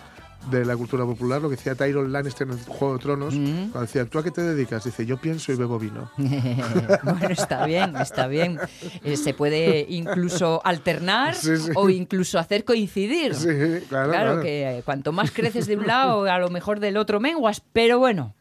de 0.50 0.64
la 0.64 0.76
cultura 0.76 1.04
popular, 1.04 1.40
lo 1.42 1.48
que 1.50 1.56
decía 1.56 1.74
Tyron 1.74 2.10
Lannister 2.12 2.46
en 2.46 2.54
el 2.54 2.64
Juego 2.64 2.94
de 2.94 2.98
Tronos, 3.00 3.34
Mm. 3.34 3.70
cuando 3.70 3.80
decía, 3.82 4.04
¿tú 4.06 4.18
a 4.18 4.24
qué 4.24 4.30
te 4.30 4.42
dedicas? 4.42 4.84
Dice, 4.84 5.04
yo 5.06 5.18
pienso 5.18 5.52
y 5.52 5.56
bebo 5.56 5.78
vino. 5.78 6.10
bueno, 6.16 7.28
está 7.28 7.66
bien, 7.66 7.94
está 7.96 8.26
bien. 8.26 8.58
Eh, 9.04 9.16
se 9.16 9.34
puede 9.34 9.86
incluso 9.88 10.60
alternar 10.64 11.34
Sí, 11.34 11.56
sí. 11.56 11.70
o 11.74 11.88
incluso 11.90 12.38
hacer 12.38 12.64
coincidir. 12.64 13.34
Sí, 13.34 13.48
claro, 13.88 14.10
claro. 14.10 14.40
que 14.42 14.82
cuanto 14.84 15.12
más 15.12 15.30
creces 15.30 15.66
de 15.66 15.76
un 15.76 15.86
lado, 15.86 16.24
a 16.24 16.38
lo 16.38 16.48
mejor 16.50 16.80
del 16.80 16.96
otro 16.96 17.20
menguas, 17.20 17.62
pero 17.72 17.98
bueno. 17.98 18.34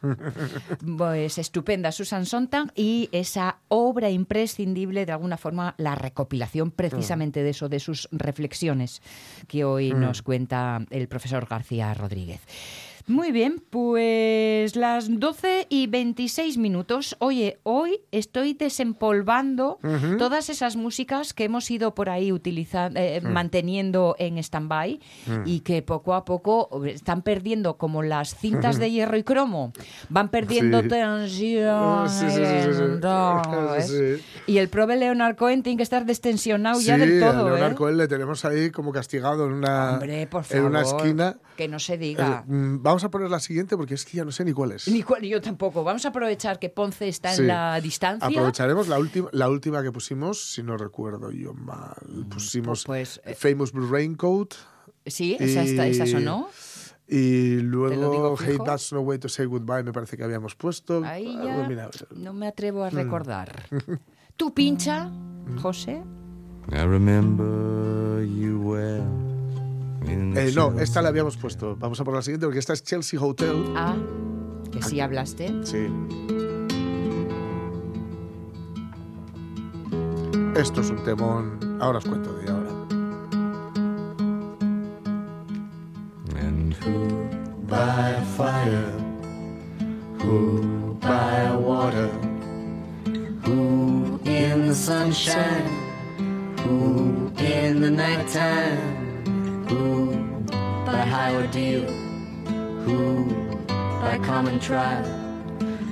Pues 0.96 1.38
estupenda 1.38 1.92
Susan 1.92 2.26
Sontag 2.26 2.72
y 2.74 3.08
esa 3.12 3.58
obra 3.68 4.10
imprescindible, 4.10 5.06
de 5.06 5.12
alguna 5.12 5.36
forma, 5.36 5.74
la 5.78 5.94
recopilación 5.94 6.70
precisamente 6.70 7.42
de 7.42 7.50
eso, 7.50 7.68
de 7.68 7.80
sus 7.80 8.08
reflexiones 8.12 9.02
que 9.48 9.64
hoy 9.64 9.92
Mm. 9.92 10.00
nos 10.00 10.22
cuenta 10.22 10.80
el 10.90 11.08
profesor 11.08 11.46
García 11.46 11.89
Rodríguez. 11.94 12.40
Muy 13.06 13.32
bien, 13.32 13.60
pues 13.70 14.76
las 14.76 15.18
12 15.18 15.66
y 15.68 15.88
26 15.88 16.58
minutos. 16.58 17.16
Oye, 17.18 17.58
hoy 17.64 18.02
estoy 18.12 18.52
desempolvando 18.54 19.80
todas 20.18 20.48
esas 20.48 20.76
músicas 20.76 21.32
que 21.32 21.44
hemos 21.44 21.68
ido 21.72 21.92
por 21.94 22.08
ahí 22.08 22.30
utilizando, 22.30 23.00
Mm. 23.00 23.26
manteniendo 23.32 24.14
en 24.18 24.38
stand-by 24.38 25.00
Mm. 25.26 25.42
y 25.44 25.60
que 25.60 25.82
poco 25.82 26.14
a 26.14 26.24
poco 26.24 26.84
están 26.84 27.22
perdiendo, 27.22 27.78
como 27.78 28.02
las 28.04 28.36
cintas 28.36 28.78
de 28.78 28.90
hierro 28.92 29.16
y 29.16 29.24
cromo, 29.24 29.72
van 30.08 30.28
perdiendo 30.28 30.82
Sí. 30.82 30.88
tensión. 30.88 32.08
Sí, 32.08 32.26
sí. 32.30 32.42
¿Sabes? 33.88 34.20
Sí, 34.20 34.42
Y 34.46 34.58
el 34.58 34.68
prove 34.68 34.96
Leonard 34.96 35.36
Cohen 35.36 35.62
tiene 35.62 35.76
que 35.76 35.82
estar 35.82 36.04
destensionado 36.06 36.78
Sí, 36.80 36.86
ya 36.86 36.98
del 36.98 37.22
a 37.22 37.32
todo. 37.32 37.50
Leonard 37.50 37.72
¿eh? 37.72 37.74
Cohen 37.74 37.96
le 37.96 38.08
tenemos 38.08 38.44
ahí 38.44 38.70
como 38.70 38.92
castigado 38.92 39.46
en 39.46 39.52
una, 39.52 39.92
Hombre, 39.94 40.26
por 40.26 40.44
en 40.50 40.64
una 40.64 40.82
esquina. 40.82 41.38
Que 41.56 41.68
no 41.68 41.78
se 41.78 41.98
diga. 41.98 42.44
Eh, 42.48 42.52
mm, 42.52 42.82
vamos 42.82 43.04
a 43.04 43.10
poner 43.10 43.30
la 43.30 43.40
siguiente 43.40 43.76
porque 43.76 43.94
es 43.94 44.04
que 44.04 44.16
ya 44.16 44.24
no 44.24 44.32
sé 44.32 44.44
ni 44.44 44.52
cuál 44.52 44.72
es. 44.72 44.88
Ni 44.88 45.02
cual- 45.02 45.22
yo 45.22 45.40
tampoco. 45.40 45.84
Vamos 45.84 46.04
a 46.04 46.08
aprovechar 46.08 46.58
que 46.58 46.68
Ponce 46.70 47.08
está 47.08 47.32
Sí. 47.34 47.42
en 47.42 47.48
la 47.48 47.80
distancia. 47.80 48.26
Aprovecharemos 48.26 48.88
la 48.88 48.98
última, 48.98 49.28
la 49.32 49.48
última 49.48 49.82
que 49.82 49.92
pusimos, 49.92 50.52
si 50.52 50.62
no 50.62 50.76
recuerdo 50.76 51.30
yo 51.30 51.52
mal. 51.54 51.94
Pusimos 52.30 52.84
pues, 52.84 53.20
eh, 53.24 53.34
Famous 53.34 53.72
Blue 53.72 53.90
Raincoat. 53.90 54.54
Sí, 55.06 55.36
esa, 55.40 55.62
está- 55.62 55.86
esa 55.86 56.06
sonó. 56.06 56.48
Y 57.12 57.56
digo 57.56 57.62
luego 57.64 58.36
Hey. 58.38 58.56
That's 58.64 58.92
No 58.92 59.00
Way 59.00 59.18
to 59.18 59.28
Say 59.28 59.46
Goodbye, 59.46 59.82
me 59.82 59.92
parece 59.92 60.16
que 60.16 60.22
habíamos 60.22 60.54
puesto. 60.54 61.02
Ahí 61.04 61.36
Ah, 61.40 61.44
ya 61.44 61.68
mira, 61.68 61.90
no 62.14 62.32
me 62.32 62.46
atrevo 62.46 62.84
a 62.84 62.90
Mm. 62.90 62.94
recordar. 62.94 63.52
¿Tú 64.36 64.54
pincha, 64.54 65.06
Mm. 65.06 65.58
José? 65.58 66.02
I 66.72 66.84
remember 66.84 68.24
you 68.24 68.60
well. 68.62 69.02
in 70.06 70.36
eh, 70.36 70.52
no, 70.54 70.78
esta 70.78 71.02
la 71.02 71.08
habíamos 71.08 71.36
puesto. 71.36 71.76
Vamos 71.76 72.00
a 72.00 72.04
por 72.04 72.14
la 72.14 72.22
siguiente 72.22 72.46
porque 72.46 72.60
esta 72.60 72.72
es 72.74 72.82
Chelsea 72.84 73.20
Hotel. 73.20 73.64
Ah, 73.74 73.96
que 74.70 74.80
sí 74.82 75.00
hablaste. 75.00 75.52
Sí. 75.64 75.88
Esto 80.56 80.80
es 80.80 80.90
un 80.90 81.02
temón. 81.04 81.58
Ahora 81.80 81.98
os 81.98 82.04
cuento 82.04 82.32
de 82.34 82.44
Who 86.78 87.24
by 87.66 88.14
fire, 88.36 88.90
who 90.20 90.94
by 90.94 91.54
water, 91.56 92.08
who 93.44 94.20
in 94.24 94.68
the 94.68 94.74
sunshine, 94.74 95.66
who 96.60 97.32
in 97.38 97.80
the 97.80 97.90
nighttime, 97.90 99.66
who 99.66 100.14
by 100.86 101.02
high 101.02 101.34
ordeal, 101.34 101.86
who 102.84 103.26
by 103.68 104.18
common 104.22 104.60
trial, 104.60 105.04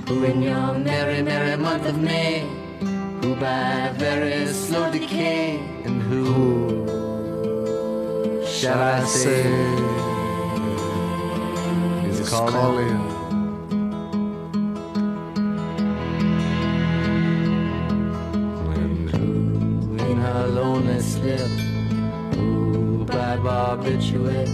who 0.07 0.23
in 0.23 0.41
your 0.41 0.73
merry, 0.73 1.21
merry 1.21 1.57
month 1.57 1.85
of 1.85 1.99
May, 1.99 2.47
who 3.21 3.35
by 3.35 3.91
very 3.97 4.47
slow 4.47 4.89
decay, 4.91 5.59
and 5.83 6.01
who 6.01 6.87
shall 8.47 8.81
I 8.81 9.03
say? 9.03 10.08
Is 12.29 12.35
calling. 12.35 12.53
calling. 12.53 13.19
in 20.11 20.17
her 20.17 20.47
lonely 20.47 21.01
slip. 21.01 21.49
Ooh, 22.37 23.03
by 23.05 23.37
barbiturate. 23.37 24.47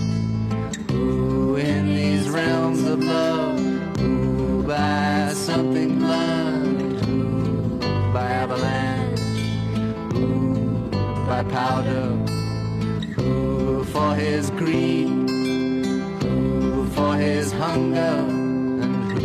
Ooh, 0.91 1.57
in 1.57 1.93
these 1.93 2.29
realms 2.29 2.83
of 2.83 3.03
love. 3.03 3.59
Ooh, 3.99 4.63
by 4.63 5.33
something 5.33 5.99
blunt. 5.99 7.05
Ooh, 7.09 7.77
by 8.13 8.29
avalanche. 8.43 9.19
Ooh, 10.15 10.89
by 11.27 11.43
powder. 11.43 12.07
Ooh, 13.19 13.83
for 13.83 14.15
his 14.15 14.49
greed. 14.51 15.04
Ooh, 17.75 17.75
for 17.75 17.75
his 17.75 17.77
hunger. 17.77 18.15
And 18.81 18.95
who 19.11 19.19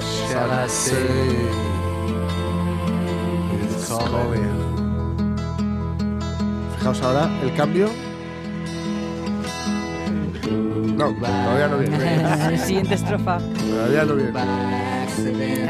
shall 0.00 0.50
I 0.50 0.66
say? 0.68 1.36
is 3.76 3.88
calling? 3.88 4.56
Fijaos 6.78 7.00
ahora 7.02 7.28
el 7.42 7.52
cambio. 7.54 7.88
No, 10.96 11.12
todavía 11.14 11.68
no 11.68 11.78
viene. 11.78 12.58
Siguiente 12.66 12.94
estrofa. 12.94 13.38
Todavía 13.38 14.04
no 14.04 14.14
viene. 14.16 14.30
Claro, 14.32 14.50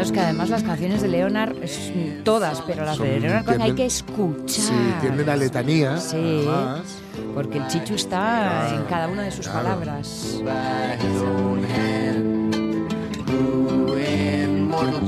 es 0.03 0.13
que 0.13 0.21
además 0.21 0.49
las 0.51 0.63
canciones 0.63 1.03
de 1.03 1.09
Leonard, 1.09 1.57
es, 1.63 1.93
todas, 2.25 2.61
pero 2.63 2.85
las 2.85 2.99
de 2.99 3.19
Leonard 3.21 3.45
Cohen 3.45 3.61
hay 3.63 3.71
tienden- 3.73 3.77
que 3.77 3.87
escuchar. 3.87 4.49
Sí, 4.49 4.73
tienden 5.01 5.29
a 5.29 5.37
letanía. 5.37 5.97
Sí, 5.99 6.17
además. 6.47 6.81
Porque 7.35 7.59
el 7.59 7.66
chichu 7.69 7.95
está 7.95 8.75
en 8.75 8.85
cada 8.85 9.09
una 9.09 9.23
de 9.23 9.31
sus 9.31 9.49
palabras. 9.49 10.40
Who 13.31 13.95
in 13.95 14.69
mortal 14.69 15.07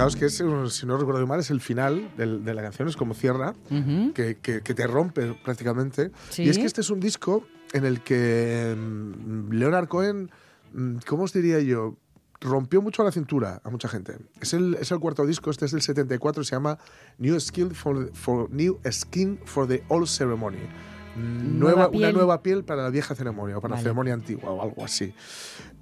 Fijaos 0.00 0.16
que 0.16 0.24
es, 0.26 0.74
si 0.74 0.86
no 0.86 0.96
recuerdo 0.96 1.26
mal, 1.26 1.40
es 1.40 1.50
el 1.50 1.60
final 1.60 2.10
del- 2.16 2.42
de 2.44 2.54
la 2.54 2.62
canción, 2.62 2.88
es 2.88 2.96
como 2.96 3.12
cierra, 3.14 3.54
que, 4.14 4.38
que- 4.40 4.62
que 4.62 4.74
te 4.74 4.86
rompe 4.86 5.34
prácticamente. 5.44 6.10
Sí. 6.30 6.44
Y 6.44 6.48
es 6.48 6.56
que 6.58 6.64
este 6.64 6.80
es 6.80 6.88
un 6.90 7.00
disco 7.00 7.44
en 7.74 7.84
el 7.84 8.00
que 8.00 8.74
mm, 8.78 9.52
Leonard 9.52 9.88
Cohen, 9.88 10.30
mm, 10.72 10.96
¿cómo 11.06 11.24
os 11.24 11.32
diría 11.34 11.60
yo? 11.60 11.96
Rompió 12.40 12.80
mucho 12.80 13.04
la 13.04 13.12
cintura 13.12 13.60
a 13.62 13.68
mucha 13.68 13.88
gente. 13.88 14.16
Es 14.40 14.54
el, 14.54 14.74
es 14.80 14.90
el 14.90 14.98
cuarto 15.00 15.26
disco, 15.26 15.50
este 15.50 15.66
es 15.66 15.72
del 15.72 15.82
74, 15.82 16.44
se 16.44 16.52
llama 16.56 16.78
New 17.18 17.38
Skin 17.38 17.72
for, 17.74 18.10
for, 18.14 18.50
New 18.50 18.78
Skin 18.90 19.38
for 19.44 19.68
the 19.68 19.82
Old 19.88 20.06
Ceremony. 20.06 20.56
Mm, 21.16 21.58
Nueva 21.58 21.74
Nueva, 21.82 21.88
una 21.88 22.12
nueva 22.12 22.42
piel 22.42 22.64
para 22.64 22.84
la 22.84 22.88
vieja 22.90 23.14
ceremonia 23.14 23.58
o 23.58 23.60
para 23.60 23.72
Vale. 23.72 23.80
la 23.80 23.82
ceremonia 23.82 24.14
antigua 24.14 24.50
o 24.50 24.62
algo 24.62 24.82
así. 24.82 25.12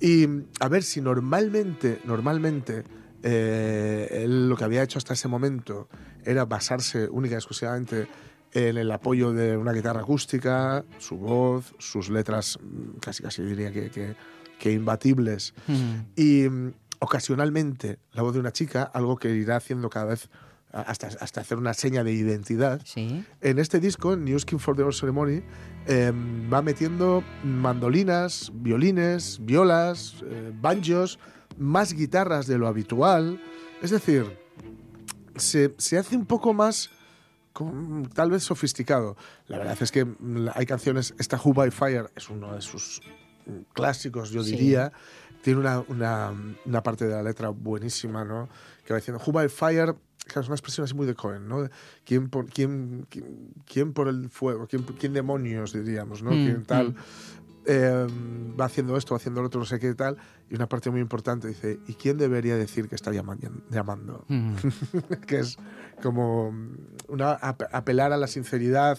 Y 0.00 0.26
a 0.58 0.68
ver, 0.68 0.82
si 0.82 1.00
normalmente, 1.00 2.00
normalmente 2.04 2.82
eh, 3.22 4.22
él 4.24 4.48
lo 4.48 4.56
que 4.56 4.64
había 4.64 4.82
hecho 4.82 4.98
hasta 4.98 5.14
ese 5.14 5.28
momento 5.28 5.88
era 6.24 6.44
basarse 6.44 7.08
única 7.08 7.34
y 7.34 7.38
exclusivamente 7.38 8.08
en 8.52 8.76
el 8.78 8.90
apoyo 8.90 9.32
de 9.32 9.56
una 9.56 9.72
guitarra 9.72 10.00
acústica, 10.00 10.84
su 10.98 11.16
voz, 11.18 11.74
sus 11.78 12.08
letras, 12.10 12.58
mm, 12.62 12.98
casi 13.00 13.22
casi 13.22 13.42
diría 13.42 13.70
que, 13.72 13.90
que- 13.90 14.14
que 14.58 14.72
imbatibles, 14.72 15.54
y 16.16 16.48
mm, 16.48 16.72
ocasionalmente 17.00 17.98
la 18.12 18.22
voz 18.22 18.34
de 18.34 18.40
una 18.40 18.52
chica, 18.52 18.82
algo 18.82 19.16
que 19.16 19.30
irá 19.34 19.56
haciendo 19.56 19.88
cada 19.90 20.06
vez 20.06 20.28
hasta, 20.72 21.06
hasta 21.06 21.40
hacer 21.40 21.56
una 21.58 21.72
seña 21.74 22.04
de 22.04 22.12
identidad. 22.12 22.80
En 23.40 23.58
este 23.58 23.80
disco, 23.80 24.16
New 24.16 24.38
Skin 24.38 24.58
for 24.58 24.76
the 24.76 24.82
Old 24.82 24.94
Ceremony, 24.94 25.42
eh, 25.86 26.12
va 26.52 26.60
metiendo 26.60 27.22
mandolinas, 27.44 28.50
violines, 28.54 29.38
violas, 29.42 30.16
eh, 30.26 30.52
banjos, 30.60 31.18
más 31.56 31.92
guitarras 31.92 32.46
de 32.46 32.58
lo 32.58 32.66
habitual. 32.68 33.40
Es 33.82 33.90
decir, 33.90 34.26
se, 35.36 35.74
se 35.78 35.98
hace 35.98 36.16
un 36.16 36.26
poco 36.26 36.52
más 36.52 36.90
tal 38.14 38.30
vez 38.30 38.44
sofisticado. 38.44 39.16
La 39.48 39.58
verdad 39.58 39.76
es 39.80 39.90
que 39.90 40.04
mm, 40.04 40.48
hay 40.54 40.66
canciones, 40.66 41.14
esta 41.18 41.40
Who 41.42 41.52
by 41.54 41.70
Fire 41.70 42.10
es 42.14 42.28
uno 42.30 42.54
de 42.54 42.60
sus 42.60 43.00
clásicos, 43.72 44.30
yo 44.30 44.42
Sí. 44.42 44.52
diría. 44.52 44.92
Tiene 45.42 45.60
una, 45.60 45.80
una, 45.88 46.32
una 46.64 46.82
parte 46.82 47.06
de 47.06 47.14
la 47.14 47.22
letra 47.22 47.48
buenísima, 47.50 48.24
¿no? 48.24 48.48
Que 48.84 48.92
va 48.92 48.98
diciendo, 48.98 49.22
Who 49.24 49.32
by 49.32 49.48
Fire, 49.48 49.94
claro, 50.26 50.40
es 50.42 50.46
una 50.48 50.54
expresión 50.56 50.84
así 50.84 50.94
muy 50.94 51.06
de 51.06 51.14
Cohen, 51.14 51.46
¿no? 51.48 51.68
¿Quién 52.04 52.28
por, 52.28 52.46
quién, 52.46 53.06
quién, 53.08 53.52
quién 53.64 53.92
por 53.92 54.08
el 54.08 54.28
fuego? 54.30 54.66
¿Quién, 54.66 54.82
quién 54.82 55.12
demonios, 55.12 55.72
diríamos, 55.72 56.22
¿no? 56.22 56.32
Mm, 56.32 56.44
¿Quién 56.44 56.64
tal? 56.64 56.88
mm. 56.90 56.96
Eh, 57.70 58.06
va 58.58 58.64
haciendo 58.64 58.96
esto, 58.96 59.12
va 59.12 59.18
haciendo 59.18 59.42
lo 59.42 59.48
otro, 59.48 59.60
no 59.60 59.66
sé 59.66 59.78
qué 59.78 59.94
tal. 59.94 60.16
Y 60.50 60.54
una 60.54 60.66
parte 60.68 60.90
muy 60.90 61.00
importante 61.00 61.48
dice, 61.48 61.78
¿y 61.86 61.92
quién 61.94 62.16
debería 62.16 62.56
decir 62.56 62.88
que 62.88 62.94
está 62.94 63.10
llaman- 63.12 63.38
llamando? 63.70 64.24
Mm. 64.28 64.54
que 65.26 65.40
es 65.40 65.58
como 66.02 66.48
una, 67.08 67.32
ap- 67.32 67.68
apelar 67.72 68.12
a 68.12 68.16
la 68.16 68.26
sinceridad. 68.26 68.98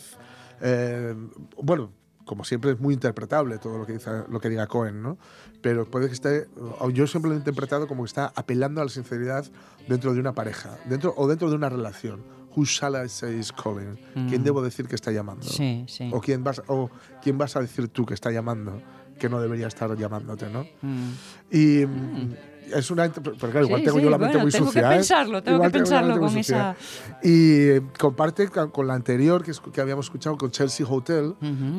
eh, 0.62 1.16
bueno, 1.62 1.92
como 2.26 2.44
siempre 2.44 2.70
es 2.72 2.80
muy 2.80 2.94
interpretable 2.94 3.58
todo 3.58 3.80
lo 3.80 3.88
que, 3.88 3.94
dice, 3.94 4.12
lo 4.30 4.40
que 4.40 4.50
diga 4.50 4.68
Cohen, 4.68 5.02
¿no? 5.02 5.18
Pero 5.64 5.90
puede 5.90 6.06
que 6.08 6.14
esté, 6.14 6.46
yo 6.94 7.08
siempre 7.08 7.30
lo 7.30 7.36
he 7.36 7.40
interpretado 7.40 7.88
como 7.88 8.04
que 8.04 8.08
está 8.08 8.32
apelando 8.36 8.82
a 8.82 8.84
la 8.84 8.92
sinceridad 8.92 9.46
dentro 9.88 10.14
de 10.14 10.20
una 10.20 10.34
pareja, 10.34 10.78
dentro 10.88 11.12
o 11.18 11.28
dentro 11.28 11.50
de 11.50 11.56
una 11.56 11.70
relación. 11.70 12.22
Who 12.56 12.66
shall 12.66 12.96
I 12.96 13.08
say 13.10 13.38
is 13.40 13.52
calling? 13.52 13.98
¿Quién 14.28 14.42
Mm. 14.42 14.44
debo 14.44 14.62
decir 14.62 14.88
que 14.88 14.96
está 14.96 15.12
llamando? 15.12 15.44
Sí, 15.46 15.86
sí. 15.88 16.10
O 16.14 16.20
quién 16.22 16.44
vas, 16.44 16.62
o 16.68 16.90
quién 17.22 17.38
vas 17.38 17.56
a 17.56 17.62
decir 17.62 17.88
tú 17.90 18.06
que 18.06 18.14
está 18.14 18.32
llamando, 18.32 18.82
que 19.20 19.30
no 19.30 19.40
debería 19.42 19.68
estar 19.68 19.96
llamándote, 19.98 20.50
¿no? 20.50 20.66
Mm. 20.82 21.12
Y 21.52 21.86
mm, 21.86 22.34
es 22.74 22.90
una, 22.92 23.10
pero 23.12 23.36
claro, 23.36 23.66
igual 23.66 23.82
Sí, 23.82 23.86
tengo 23.86 23.98
sí, 24.00 24.04
yo 24.04 24.10
la 24.10 24.18
mente 24.18 24.34
bueno, 24.38 24.44
muy 24.46 24.52
tengo 24.52 24.66
sucia. 24.68 24.82
que 24.82 24.88
¿eh? 24.88 24.98
pensarlo, 24.98 25.44
tengo 25.44 25.58
Igual 25.58 25.72
que 25.72 25.78
pensarlo 25.80 26.18
muy 26.18 26.28
con 26.30 26.38
esa- 26.38 26.76
Y 27.24 27.62
eh, 27.70 27.82
comparte 28.00 28.48
con 28.50 28.88
la 28.88 28.94
anterior 28.94 29.44
que, 29.44 29.52
es- 29.52 29.60
que 29.60 29.82
habíamos 29.82 30.06
escuchado 30.08 30.38
con 30.38 30.52
Chelsea 30.52 30.86
Hotel, 30.88 31.36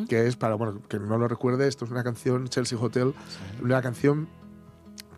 que 0.09 0.27
es 0.27 0.37
para, 0.37 0.55
bueno, 0.57 0.81
que 0.89 0.99
no 0.99 1.17
lo 1.19 1.29
recuerde, 1.29 1.67
esto 1.69 1.85
es 1.85 1.91
una 1.91 2.03
canción, 2.05 2.49
Chelsea 2.49 2.79
Hotel, 2.79 3.15
una 3.63 3.81
canción 3.83 4.29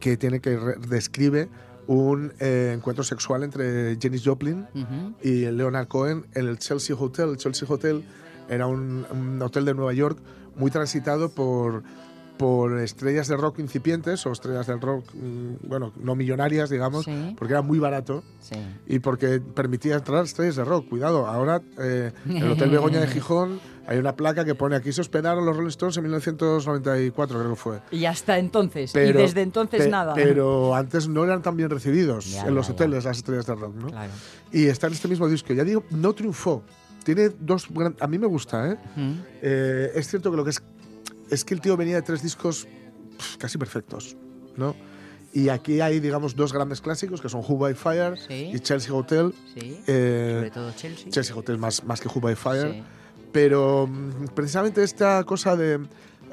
que 0.01 0.17
tiene 0.17 0.41
que 0.41 0.51
describe 0.89 1.49
un 1.87 2.33
eh, 2.39 2.73
encuentro 2.75 3.05
sexual 3.05 3.43
entre 3.43 3.99
Janis 4.01 4.23
Joplin 4.25 4.67
y 5.23 5.47
Leonard 5.47 5.89
Cohen 5.89 6.27
en 6.35 6.49
el 6.49 6.59
Chelsea 6.59 6.97
Hotel. 6.97 7.31
El 7.31 7.37
Chelsea 7.37 7.69
Hotel 7.69 8.05
era 8.49 8.67
un, 8.67 9.07
un 9.11 9.43
hotel 9.43 9.65
de 9.65 9.75
Nueva 9.75 9.93
York 9.93 10.19
muy 10.57 10.71
transitado 10.71 11.31
por, 11.31 11.83
por 12.43 12.79
estrellas 12.81 13.29
de 13.29 13.37
rock 13.37 13.61
incipientes 13.61 14.27
o 14.27 14.33
estrellas 14.33 14.67
del 14.67 14.81
rock, 14.81 15.05
mm, 15.15 15.69
bueno, 15.69 15.93
no 16.03 16.15
millonarias, 16.17 16.71
digamos, 16.71 17.05
Sí. 17.05 17.35
porque 17.39 17.55
era 17.55 17.63
muy 17.63 17.79
barato 17.79 18.23
Sí. 18.41 18.57
y 18.87 18.99
porque 18.99 19.41
permitía 19.41 19.95
entrar 19.95 20.25
estrellas 20.25 20.57
de 20.57 20.65
rock. 20.65 20.89
Cuidado, 20.89 21.27
ahora 21.27 21.63
eh, 21.79 22.13
en 22.29 22.37
el 22.39 22.51
Hotel 22.51 22.71
Begoña 22.71 23.01
de 23.01 23.07
Gijón 23.21 23.61
hay 23.87 23.99
una 23.99 24.15
placa 24.17 24.45
que 24.45 24.55
pone 24.55 24.75
aquí 24.77 24.93
se 24.93 25.01
hospedaron 25.01 25.45
los 25.47 25.57
Rolling 25.57 25.69
Stones 25.69 25.97
en 25.97 26.03
1994, 26.05 27.39
creo 27.39 27.51
que 27.51 27.57
fue. 27.57 27.81
Y 27.91 28.05
hasta 28.07 28.39
entonces. 28.39 28.91
Pero- 28.93 29.21
y 29.21 29.23
desde 29.23 29.43
entonces 29.43 29.85
pe- 29.85 29.89
nada. 29.91 30.15
Pero 30.15 30.75
antes 30.75 31.09
no 31.09 31.25
eran 31.25 31.43
tan 31.43 31.57
bien 31.57 31.71
recibidos 31.71 32.31
Ya, 32.33 32.47
en 32.47 32.55
los 32.55 32.67
ya, 32.69 32.73
hoteles 32.75 33.05
las 33.05 33.19
estrellas 33.19 33.47
de 33.47 33.55
rock, 33.55 33.75
¿no? 33.77 33.87
Claro. 33.89 34.13
Y 34.53 34.67
está 34.67 34.87
en 34.89 34.93
este 34.95 35.09
mismo 35.09 35.29
disco. 35.29 35.53
Ya 35.53 35.65
digo, 35.65 35.85
no 35.91 36.13
triunfó. 36.13 36.63
Tiene 37.05 37.31
dos... 37.41 37.67
gran- 37.71 37.97
A 37.99 38.07
mí 38.07 38.17
me 38.17 38.29
gusta, 38.29 38.71
¿eh? 38.71 38.77
Eh, 39.43 39.91
es 39.97 40.07
cierto 40.09 40.31
que 40.31 40.37
lo 40.37 40.45
que 40.45 40.51
es... 40.51 40.63
Es 41.33 41.45
que 41.45 41.55
el 41.55 41.61
tío 41.61 41.77
venía 41.77 41.97
de 41.97 42.03
tres 42.03 42.23
discos 42.23 42.69
casi 43.39 43.59
perfectos, 43.59 44.17
¿no? 44.57 44.75
Y 45.35 45.49
aquí 45.49 45.81
hay, 45.81 45.99
digamos, 45.99 46.37
dos 46.37 46.53
grandes 46.53 46.81
clásicos 46.83 47.23
que 47.23 47.29
son 47.31 47.41
Who 47.41 47.57
by 47.57 47.75
Fire 47.75 48.19
Sí. 48.19 48.51
y 48.55 48.61
Chelsea 48.61 48.93
Hotel. 48.95 49.33
Sí, 49.55 49.79
Eh, 49.87 50.33
sobre 50.37 50.51
todo 50.51 50.73
Chelsea. 50.73 51.11
Chelsea 51.11 51.35
Hotel 51.35 51.57
más, 51.59 51.83
más 51.85 52.01
que 52.03 52.09
Who 52.09 52.21
by 52.21 52.37
Fire. 52.37 52.73
Sí. 52.73 52.83
Pero 53.33 53.87
mm, 53.87 54.27
precisamente 54.35 54.83
esta 54.83 55.25
cosa 55.25 55.57
de... 55.57 55.81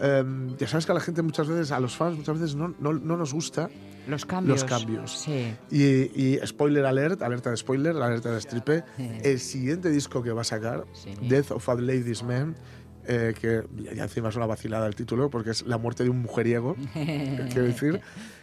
em, 0.02 0.58
ya 0.58 0.68
sabes 0.68 0.86
que 0.86 0.92
a 0.92 0.96
la 0.96 1.02
gente 1.02 1.22
muchas 1.22 1.48
veces, 1.48 1.72
a 1.72 1.80
los 1.80 1.96
fans 1.96 2.18
muchas 2.18 2.40
veces 2.40 2.56
no, 2.56 2.74
no, 2.80 2.92
no 2.92 3.16
nos 3.16 3.34
gusta 3.34 3.70
Los 4.08 4.26
cambios. 4.26 4.62
los 4.62 4.70
cambios. 4.70 5.18
Sí. 5.18 5.54
Y, 5.72 6.34
y 6.34 6.40
spoiler 6.46 6.86
alert, 6.86 7.22
alerta 7.22 7.52
de 7.52 7.58
spoiler, 7.58 7.96
alerta 7.96 8.32
de 8.32 8.42
stripe, 8.42 8.84
el 9.24 9.40
siguiente 9.40 9.90
disco 9.92 10.22
que 10.22 10.32
va 10.34 10.42
a 10.42 10.46
sacar, 10.46 10.86
Death 11.22 11.52
of 11.52 11.70
a 11.70 11.76
Ladies 11.76 12.22
Man, 12.24 12.56
eh, 13.10 13.34
que 13.40 13.64
ya- 13.96 14.04
encima 14.04 14.30
es 14.30 14.36
una 14.36 14.46
vacilada 14.46 14.86
el 14.88 14.96
título, 14.96 15.30
porque 15.30 15.50
es 15.50 15.64
la 15.64 15.78
muerte 15.78 16.04
de 16.04 16.10
un 16.12 16.22
mujeriego, 16.22 16.76
quiero 16.94 17.64
decir, 17.64 18.00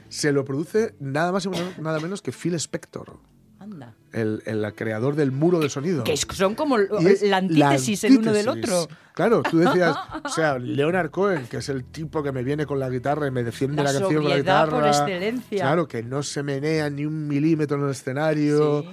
se 0.08 0.32
lo 0.32 0.44
produce 0.44 0.94
nada 1.00 1.30
más 1.32 1.46
y 1.46 1.50
nada 1.80 2.00
menos 2.00 2.20
que 2.20 2.32
Phil 2.32 2.54
Spector, 2.54 3.16
Anda. 3.60 3.94
el, 4.12 4.42
el 4.46 4.72
creador 4.74 5.14
del 5.16 5.30
muro 5.32 5.60
de 5.60 5.68
sonido. 5.68 6.04
Que 6.04 6.12
es- 6.14 6.26
son 6.32 6.54
como 6.54 6.76
l- 6.76 6.88
Y 7.00 7.06
es 7.06 7.22
la 7.22 7.38
antítesis 7.38 8.04
el 8.04 8.18
uno 8.18 8.32
del 8.32 8.48
antítesis. 8.48 8.76
otro. 8.84 8.96
Claro, 9.14 9.42
tú 9.42 9.58
decías, 9.58 9.96
o 10.24 10.28
sea, 10.28 10.58
Leonard 10.58 11.10
Cohen, 11.10 11.46
que 11.46 11.56
es 11.58 11.68
el 11.70 11.84
tipo 11.84 12.22
que 12.22 12.32
me 12.32 12.42
viene 12.42 12.66
con 12.66 12.78
la 12.78 12.90
guitarra 12.90 13.26
y 13.26 13.30
me 13.30 13.42
defiende 13.44 13.82
La 13.82 13.92
la, 13.92 13.98
canción 14.00 14.22
con 14.22 14.30
la 14.30 14.36
guitarra. 14.38 14.70
por 14.78 14.86
excelencia. 14.88 15.62
Claro, 15.62 15.88
que 15.88 16.02
no 16.02 16.22
se 16.22 16.42
menea 16.42 16.90
ni 16.90 17.06
un 17.06 17.26
milímetro 17.26 17.78
en 17.78 17.84
el 17.84 17.90
escenario. 17.90 18.84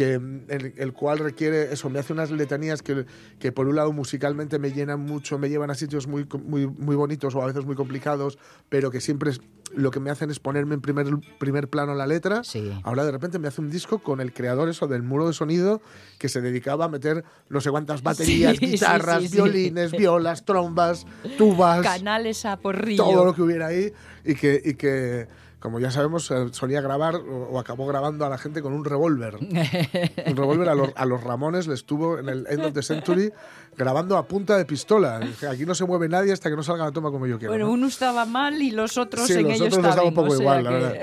Que 0.00 0.18
mm, 0.18 0.44
el, 0.48 0.72
el 0.78 0.92
cual 0.94 1.18
requiere 1.18 1.74
eso, 1.74 1.90
me 1.90 1.98
hace 1.98 2.14
unas 2.14 2.30
letanías 2.30 2.80
que, 2.80 3.04
que 3.38 3.52
por 3.52 3.68
un 3.68 3.76
lado 3.76 3.92
musicalmente 3.92 4.58
me 4.58 4.72
llenan 4.72 5.00
mucho, 5.00 5.38
me 5.38 5.50
llevan 5.50 5.70
a 5.70 5.74
sitios 5.74 6.06
muy, 6.06 6.26
muy, 6.42 6.66
muy 6.66 6.96
bonitos 6.96 7.34
o 7.34 7.42
a 7.42 7.46
veces 7.46 7.66
muy 7.66 7.76
complicados, 7.76 8.38
pero 8.70 8.90
que 8.90 9.02
siempre 9.02 9.32
es- 9.32 9.42
lo 9.74 9.90
que 9.90 10.00
me 10.00 10.08
hacen 10.08 10.30
es 10.30 10.40
ponerme 10.40 10.74
en 10.76 10.80
primer, 10.80 11.06
primer 11.38 11.68
plano 11.68 11.94
la 11.94 12.06
letra. 12.06 12.40
Ahora 12.82 13.04
de 13.04 13.12
repente 13.12 13.38
me 13.38 13.46
hace 13.48 13.60
un 13.60 13.68
disco 13.68 13.98
con 13.98 14.22
el 14.22 14.32
creador 14.32 14.70
eso 14.70 14.86
del 14.88 15.02
muro 15.02 15.26
de 15.28 15.34
sonido 15.34 15.82
que 16.18 16.30
se 16.30 16.40
dedicaba 16.40 16.86
a 16.86 16.88
meter 16.88 17.22
no 17.50 17.60
sé 17.60 17.70
cuántas 17.70 18.02
baterías, 18.02 18.52
Sí, 18.58 18.66
sí, 18.66 18.72
guitarras, 18.72 19.20
sí, 19.22 19.28
sí. 19.28 19.34
violines, 19.36 19.92
violas, 19.92 20.46
trombas, 20.46 21.06
tubas 21.36 21.82
Canales 21.82 22.46
a 22.46 22.56
porrillo. 22.56 23.04
todo 23.04 23.24
lo 23.26 23.34
que 23.34 23.42
hubiera 23.42 23.66
ahí 23.66 23.92
y 24.24 24.34
que, 24.34 24.62
y 24.64 24.74
que 24.74 25.28
como 25.60 25.78
ya 25.78 25.90
sabemos, 25.90 26.30
eh, 26.30 26.46
solía 26.52 26.80
grabar 26.80 27.16
o, 27.16 27.58
acabó 27.60 27.86
grabando 27.86 28.24
a 28.24 28.28
la 28.30 28.38
gente 28.38 28.62
con 28.62 28.72
un 28.72 28.84
revólver. 28.84 29.36
un 29.36 30.36
revólver 30.36 30.68
a 30.70 30.74
los, 30.74 30.90
a 30.96 31.04
los 31.04 31.22
Ramones 31.22 31.66
le 31.68 31.74
estuvo 31.74 32.18
en 32.18 32.28
el 32.28 32.46
End 32.48 32.64
of 32.64 32.72
the 32.72 32.82
Century 32.82 33.30
grabando 33.76 34.16
a 34.16 34.26
punta 34.26 34.56
de 34.56 34.64
pistola. 34.64 35.20
Aquí 35.50 35.66
no 35.66 35.74
se 35.74 35.84
mueve 35.84 36.08
nadie 36.08 36.32
hasta 36.32 36.48
que 36.50 36.56
no 36.56 36.62
salga 36.62 36.84
la 36.86 36.92
toma 36.92 37.10
como 37.10 37.26
yo 37.26 37.38
quiero. 37.38 37.52
Bueno, 37.52 37.70
uno 37.70 37.86
estaba 37.86 38.24
mal 38.24 38.60
y 38.60 38.70
los 38.70 38.96
otros 38.98 39.26
sí, 39.26 39.34
en 39.34 39.44
los 39.44 39.52
ellos 39.54 39.68
otros 39.76 39.82
daba 39.94 40.02
un 40.02 40.08
estaban, 40.08 40.14
poco 40.14 40.28
o 40.28 40.36
sea 40.36 40.42
igual, 40.42 40.64
la 40.64 40.70
verdad. 40.70 40.94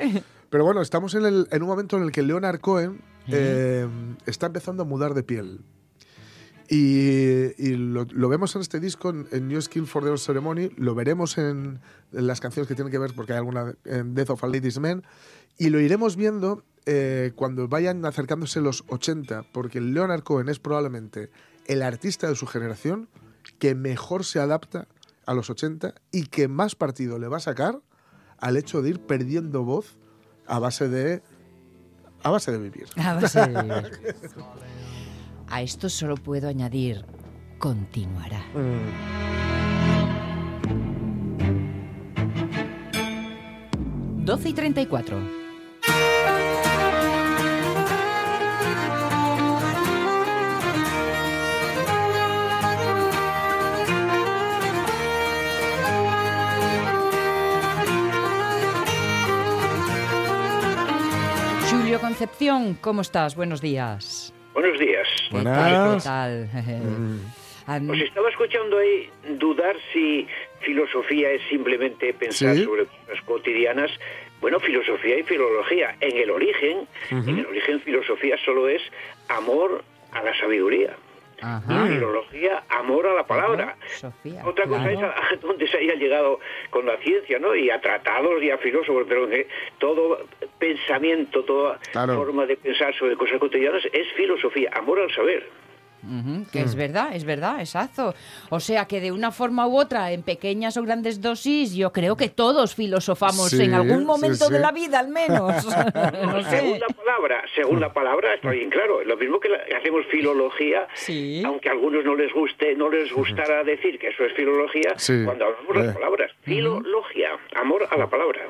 Pero 0.49 0.63
bueno, 0.63 0.81
estamos 0.81 1.13
en, 1.13 1.25
el- 1.25 1.47
en 1.51 1.61
un 1.61 1.67
momento 1.69 1.97
en 1.97 2.03
el 2.03 2.11
que 2.11 2.23
Leonard 2.23 2.59
Cohen 2.59 2.99
eh, 3.27 3.87
está 4.25 4.47
empezando 4.47 4.83
a 4.83 4.85
mudar 4.85 5.13
de 5.13 5.21
piel. 5.23 5.59
Y, 6.69 7.53
y 7.57 7.75
lo, 7.75 8.05
lo 8.05 8.29
vemos 8.29 8.55
en 8.55 8.61
este 8.61 8.79
disco, 8.79 9.09
en, 9.09 9.27
en 9.31 9.47
New 9.47 9.61
Skill 9.61 9.87
for 9.87 10.03
the 10.03 10.09
Old 10.09 10.19
Ceremony, 10.19 10.69
lo 10.75 10.95
veremos 10.95 11.37
en, 11.37 11.79
en 12.11 12.27
las 12.27 12.41
canciones 12.41 12.67
que 12.67 12.75
tienen 12.75 12.91
que 12.91 12.99
ver, 12.99 13.13
porque 13.15 13.33
hay 13.33 13.37
alguna 13.37 13.73
en 13.85 14.13
Death 14.13 14.31
of 14.31 14.43
a 14.43 14.47
Ladies 14.47 14.79
Man, 14.79 15.03
y 15.57 15.69
lo 15.69 15.79
iremos 15.79 16.17
viendo 16.17 16.63
eh, 16.85 17.31
cuando 17.35 17.67
vayan 17.67 18.05
acercándose 18.05 18.61
los 18.61 18.83
80, 18.87 19.43
porque 19.51 19.81
Leonard 19.81 20.23
Cohen 20.23 20.49
es 20.49 20.59
probablemente 20.59 21.29
el 21.65 21.81
artista 21.81 22.27
de 22.27 22.35
su 22.35 22.47
generación 22.47 23.09
que 23.59 23.75
mejor 23.75 24.25
se 24.25 24.39
adapta 24.39 24.87
a 25.25 25.33
los 25.33 25.49
80 25.49 25.93
y 26.11 26.27
que 26.27 26.47
más 26.47 26.75
partido 26.75 27.19
le 27.19 27.27
va 27.27 27.37
a 27.37 27.41
sacar 27.41 27.81
al 28.37 28.57
hecho 28.57 28.81
de 28.81 28.89
ir 28.89 28.99
perdiendo 29.01 29.63
voz 29.63 29.97
a 30.45 30.59
base 30.59 30.87
de 30.87 31.21
a 32.23 32.29
base 32.29 32.51
de 32.51 32.57
vivir. 32.57 32.87
A 32.95 33.15
base 33.15 33.41
de 33.41 33.61
vivir. 33.61 33.91
A 35.49 35.61
esto 35.61 35.89
solo 35.89 36.15
puedo 36.15 36.49
añadir, 36.49 37.05
continuará. 37.57 38.45
Mm. 38.53 39.27
12 44.27 44.49
y 44.49 44.53
34. 44.53 45.17
Julio 61.71 62.01
Concepción, 62.01 62.77
¿cómo 62.81 62.99
estás? 62.99 63.35
Buenos 63.37 63.61
días. 63.61 64.16
Buenos 64.59 64.79
días. 64.79 65.07
¿Qué 65.29 65.43
tal? 65.43 65.97
¿Qué 65.97 66.03
tal? 66.03 66.49
Am- 67.67 67.89
Os 67.91 67.99
estaba 68.01 68.27
escuchando 68.27 68.79
ahí 68.79 69.07
dudar 69.37 69.75
si 69.93 70.25
filosofía 70.61 71.29
es 71.29 71.43
simplemente 71.47 72.11
pensar 72.15 72.55
Sí. 72.55 72.63
sobre 72.63 72.85
cosas 72.87 73.21
cotidianas. 73.27 73.91
Bueno, 74.41 74.59
filosofía 74.59 75.19
y 75.19 75.21
filología. 75.21 75.95
En 76.01 76.17
el 76.17 76.31
origen, 76.31 76.87
en 77.11 77.37
el 77.37 77.45
origen 77.45 77.79
filosofía 77.81 78.35
solo 78.43 78.67
es 78.67 78.81
amor 79.27 79.83
a 80.11 80.23
la 80.23 80.35
sabiduría. 80.39 80.95
Y 81.39 81.87
filología, 81.93 82.63
amor 82.69 83.05
a 83.07 83.13
la 83.13 83.27
palabra. 83.27 83.77
Sofía, 83.87 84.41
Otra 84.45 84.65
cosa 84.65 84.91
es 84.91 84.99
a, 85.01 85.09
a 85.09 85.35
dónde 85.41 85.67
se 85.67 85.77
haya 85.77 85.93
llegado 85.95 86.39
con 86.71 86.85
la 86.85 86.97
ciencia, 86.97 87.37
¿no? 87.39 87.55
Y 87.55 87.69
a 87.69 87.79
tratados 87.79 88.41
y 88.41 88.49
a 88.49 88.57
filósofos, 88.57 89.05
pero 89.07 89.29
que 89.29 89.47
todo 89.77 90.25
pensamiento, 90.57 91.43
toda 91.43 91.79
Claro. 91.91 92.15
forma 92.15 92.45
de 92.45 92.57
pensar 92.57 92.93
sobre 92.95 93.15
cosas 93.15 93.39
cotidianas 93.39 93.83
es 93.93 94.07
filosofía, 94.13 94.71
amor 94.73 94.99
al 94.99 95.11
saber. 95.13 95.47
Que 96.51 96.61
es 96.61 96.75
Mm. 96.75 96.77
verdad, 96.77 97.09
es 97.15 97.23
verdad, 97.25 97.59
exacto. 97.59 98.13
O 98.49 98.59
sea 98.59 98.85
que 98.85 99.01
de 99.01 99.11
una 99.11 99.31
forma 99.31 99.67
u 99.67 99.77
otra, 99.79 100.11
en 100.11 100.21
pequeñas 100.23 100.77
o 100.77 100.83
grandes 100.83 101.21
dosis, 101.21 101.73
yo 101.73 101.91
creo 101.91 102.15
que 102.15 102.29
todos 102.29 102.75
filosofamos 102.75 103.49
Sí, 103.49 103.63
en 103.63 103.73
algún 103.73 103.99
sí, 103.99 104.05
momento 104.05 104.49
de 104.49 104.59
la 104.59 104.71
vida, 104.71 104.99
al 104.99 105.09
menos. 105.09 105.65
no 105.65 106.43
sé. 106.43 106.49
Según 106.59 106.79
la 106.79 106.87
palabra, 106.95 107.43
según 107.55 107.79
la 107.79 107.93
palabra 107.93 108.33
está 108.35 108.51
bien 108.51 108.69
claro. 108.69 109.03
Lo 109.03 109.17
mismo 109.17 109.39
que 109.39 109.49
la- 109.49 109.65
que 109.65 109.75
hacemos 109.75 110.05
filología, 110.11 110.87
aunque 111.45 111.69
a 111.69 111.71
algunos 111.73 112.05
no 112.05 112.15
les 112.15 112.31
guste, 112.33 112.75
no 112.75 112.89
les 112.89 113.11
gustara 113.11 113.63
decir 113.63 113.99
que 113.99 114.09
eso 114.09 114.23
es 114.23 114.33
filología, 114.33 114.93
Sí. 114.97 115.23
cuando 115.25 115.45
hablamos 115.45 115.75
las 115.75 115.87
Eh. 115.87 115.93
palabras. 115.93 116.31
Filología, 116.43 117.29
amor 117.55 117.87
a 117.89 117.97
la 117.97 118.07
palabra. 118.09 118.41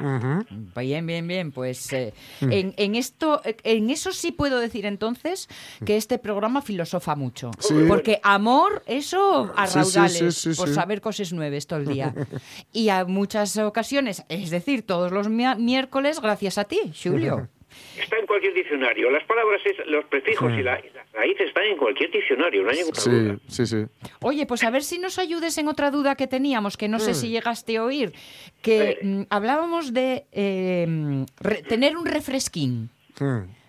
Bien, 0.76 1.06
bien, 1.06 1.28
bien. 1.28 1.52
Pues 1.52 1.92
eh, 1.94 2.14
Mm. 2.42 2.52
en, 2.52 2.74
en 2.78 2.96
esto, 2.96 3.42
en 3.64 3.90
eso 3.90 4.12
sí 4.12 4.32
puedo 4.32 4.60
decir 4.60 4.86
entonces 4.86 5.48
que 5.86 5.98
este 5.98 6.18
programa 6.20 6.62
filosofa 6.62 7.16
mucho. 7.16 7.47
Sí. 7.60 7.74
Porque 7.88 8.20
amor, 8.24 8.84
eso 8.86 9.52
a 9.56 9.66
raudales, 9.68 10.36
sí, 10.36 10.54
sí, 10.54 10.58
por 10.58 10.68
sí. 10.70 10.74
saber 10.76 11.02
cosas 11.02 11.32
nuevas 11.34 11.68
todo 11.68 11.80
el 11.80 11.86
día. 11.88 12.14
Y 12.74 12.90
a 12.90 13.06
muchas 13.06 13.58
ocasiones, 13.58 14.24
es 14.30 14.50
decir, 14.50 14.84
todos 14.86 15.12
los 15.12 15.30
miércoles, 15.30 16.20
gracias 16.22 16.58
a 16.58 16.64
ti, 16.66 16.80
Julio. 17.02 17.48
Está 18.02 18.18
en 18.18 18.26
cualquier 18.26 18.54
diccionario. 18.54 19.10
Las 19.12 19.24
palabras, 19.26 19.62
es- 19.66 19.86
los 19.88 20.06
prefijos 20.06 20.52
y, 20.54 20.64
la- 20.64 20.80
y 20.80 20.90
las 20.96 21.12
raíces 21.14 21.48
están 21.48 21.66
en 21.66 21.78
cualquier 21.78 22.10
diccionario, 22.12 22.64
no 22.64 22.70
hay 22.70 22.78
ninguna 22.78 23.02
duda. 23.04 23.40
Sí, 23.48 23.66
sí. 23.68 23.86
Oye, 24.22 24.46
pues 24.46 24.64
a 24.64 24.70
ver 24.70 24.84
si 24.84 24.98
nos 25.00 25.20
ayudes 25.20 25.58
en 25.58 25.68
otra 25.68 25.92
duda 25.92 26.16
que 26.16 26.28
teníamos, 26.28 26.78
que 26.78 26.88
no 26.88 27.00
sé 27.00 27.14
si 27.14 27.30
llegaste 27.30 27.78
a 27.78 27.84
oír, 27.84 28.14
que 28.62 28.98
mm, 29.04 29.22
hablábamos 29.30 29.94
de 29.94 30.26
eh, 30.32 31.26
re- 31.40 31.62
tener 31.64 31.98
un 31.98 32.06
refresquín, 32.06 32.90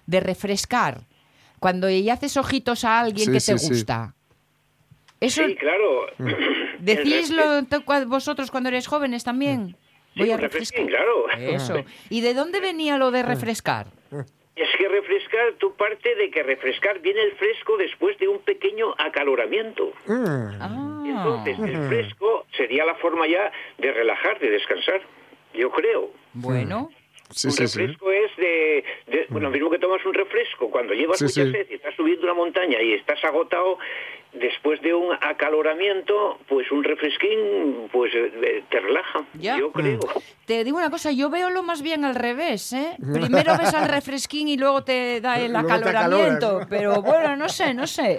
de 0.06 0.20
refrescar, 0.20 1.00
cuando 1.60 1.88
le 1.88 2.10
haces 2.10 2.36
ojitos 2.36 2.84
a 2.84 3.00
alguien 3.00 3.26
Sí, 3.26 3.32
que 3.32 3.40
sí, 3.40 3.52
te 3.52 3.58
sí. 3.58 3.68
gusta. 3.68 4.14
Eso 5.20 5.44
Sí, 5.46 5.56
claro. 5.56 6.06
decíslo 6.78 7.64
to- 7.64 7.82
cua- 7.84 8.06
vosotros 8.06 8.50
cuando 8.50 8.68
eres 8.68 8.86
jóvenes 8.86 9.24
también. 9.24 9.76
Sí, 10.14 10.20
Voy 10.20 10.30
a 10.30 10.36
refrescar. 10.36 10.86
claro. 10.86 11.28
Eso. 11.38 11.84
¿Y 12.10 12.20
de 12.20 12.34
dónde 12.34 12.60
venía 12.60 12.98
lo 12.98 13.10
de 13.10 13.22
refrescar? 13.22 13.86
Es 14.56 14.68
que 14.76 14.88
refrescar, 14.88 15.52
tú 15.58 15.74
parte 15.74 16.14
de 16.16 16.30
que 16.30 16.42
refrescar 16.42 16.98
viene 17.00 17.22
el 17.22 17.32
fresco 17.32 17.76
después 17.76 18.18
de 18.18 18.26
un 18.26 18.40
pequeño 18.40 18.92
acaloramiento. 18.98 19.92
Ah. 20.08 21.02
Entonces, 21.06 21.58
el 21.60 21.88
fresco 21.88 22.46
sería 22.56 22.84
la 22.84 22.94
forma 22.96 23.26
ya 23.28 23.50
de 23.78 23.92
relajar, 23.92 24.38
de 24.40 24.50
descansar. 24.50 25.00
Yo 25.54 25.70
creo. 25.70 26.10
Bueno. 26.32 26.90
Sí, 27.30 27.48
un 27.48 27.52
sí, 27.52 27.66
sí. 27.68 27.78
refresco 27.78 28.10
es 28.10 28.36
de, 28.36 28.84
de- 29.06 29.26
Bueno, 29.28 29.48
lo 29.48 29.52
mismo 29.52 29.70
que 29.70 29.78
tomas 29.78 30.04
un 30.06 30.14
refresco, 30.14 30.70
cuando 30.70 30.94
llevas 30.94 31.18
Sí, 31.18 31.24
mucha 31.24 31.44
sí. 31.44 31.52
sed 31.52 31.66
y 31.70 31.74
estás 31.74 31.94
subiendo 31.94 32.24
una 32.24 32.34
montaña 32.34 32.80
y 32.80 32.94
estás 32.94 33.22
agotado, 33.24 33.78
después 34.32 34.80
de 34.82 34.94
un 34.94 35.16
acaloramiento, 35.20 36.38
pues 36.48 36.70
un 36.70 36.84
refresquín 36.84 37.88
pues 37.92 38.12
eh, 38.14 38.62
te 38.70 38.80
relaja. 38.80 39.24
Ya. 39.34 39.58
Yo 39.58 39.72
creo. 39.72 40.00
Te 40.48 40.64
digo 40.64 40.78
una 40.78 40.88
cosa, 40.88 41.12
yo 41.12 41.28
veo 41.28 41.50
lo 41.50 41.62
más 41.62 41.82
bien 41.82 42.06
al 42.06 42.14
revés, 42.14 42.72
¿eh? 42.72 42.96
Primero 43.12 43.58
ves 43.58 43.74
al 43.74 43.86
refresquín 43.86 44.48
y 44.48 44.56
luego 44.56 44.82
te 44.82 45.20
da 45.20 45.38
el 45.38 45.52
Luego 45.52 45.68
acaloramiento. 45.68 46.60
Pero 46.70 47.02
bueno, 47.02 47.36
no 47.36 47.50
sé, 47.50 47.74
no 47.74 47.86
sé. 47.86 48.18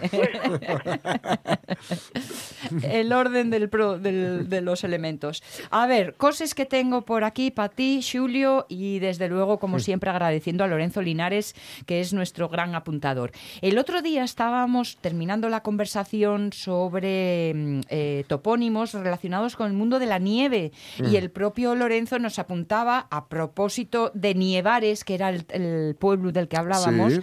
el 2.83 3.11
orden 3.13 3.49
del 3.49 3.67
pro- 3.69 3.97
del- 3.97 4.47
de 4.47 4.61
los 4.61 4.83
elementos. 4.83 5.41
A 5.71 5.87
ver, 5.87 6.13
cosas 6.17 6.53
que 6.53 6.67
tengo 6.67 7.01
por 7.03 7.23
aquí 7.23 7.49
para 7.49 7.69
ti, 7.69 8.01
Julio, 8.03 8.67
y 8.69 8.99
desde 8.99 9.27
luego, 9.27 9.57
como 9.59 9.79
siempre, 9.79 10.11
agradeciendo 10.11 10.63
a 10.63 10.67
Lorenzo 10.67 11.01
Linares, 11.01 11.55
que 11.87 11.99
es 11.99 12.13
nuestro 12.13 12.47
gran 12.47 12.75
apuntador. 12.75 13.31
El 13.61 13.79
otro 13.79 14.03
día 14.03 14.23
estábamos 14.23 14.97
terminando 15.01 15.49
la 15.49 15.63
conversación 15.63 16.53
sobre 16.53 17.53
mm, 17.55 17.81
eh, 17.89 18.23
topónimos 18.27 18.93
relacionados 18.93 19.55
con 19.55 19.65
el 19.65 19.73
mundo 19.73 19.97
de 19.97 20.05
la 20.05 20.19
nieve 20.19 20.71
y 20.99 21.01
Mm. 21.01 21.15
el 21.15 21.31
propio 21.31 21.73
Lorenzo 21.73 22.18
nos 22.19 22.39
apuntaba 22.39 23.07
a 23.09 23.27
propósito 23.29 24.11
de 24.13 24.35
Nievares, 24.35 25.03
que 25.03 25.15
era 25.15 25.29
el, 25.29 25.45
el 25.49 25.95
pueblo 25.95 26.31
del 26.31 26.47
que 26.47 26.57
hablábamos, 26.57 27.13
Sí. 27.15 27.21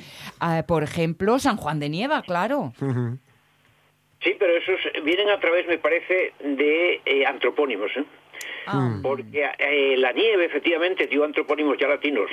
por 0.66 0.82
ejemplo, 0.82 1.38
San 1.38 1.56
Juan 1.56 1.78
de 1.80 1.88
Nieva, 1.88 2.22
claro. 2.22 2.72
Sí, 4.22 4.34
pero 4.38 4.56
esos 4.56 4.80
vienen 5.04 5.28
a 5.28 5.38
través, 5.38 5.66
me 5.68 5.78
parece, 5.78 6.32
de 6.42 7.00
eh, 7.04 7.26
antropónimos. 7.26 7.90
¿eh? 7.96 8.04
Ah. 8.66 8.98
Porque 9.02 9.48
eh, 9.58 9.96
la 9.96 10.12
nieve, 10.12 10.44
efectivamente, 10.46 11.06
dio 11.06 11.24
antropónimos 11.24 11.78
ya 11.78 11.88
latinos. 11.88 12.30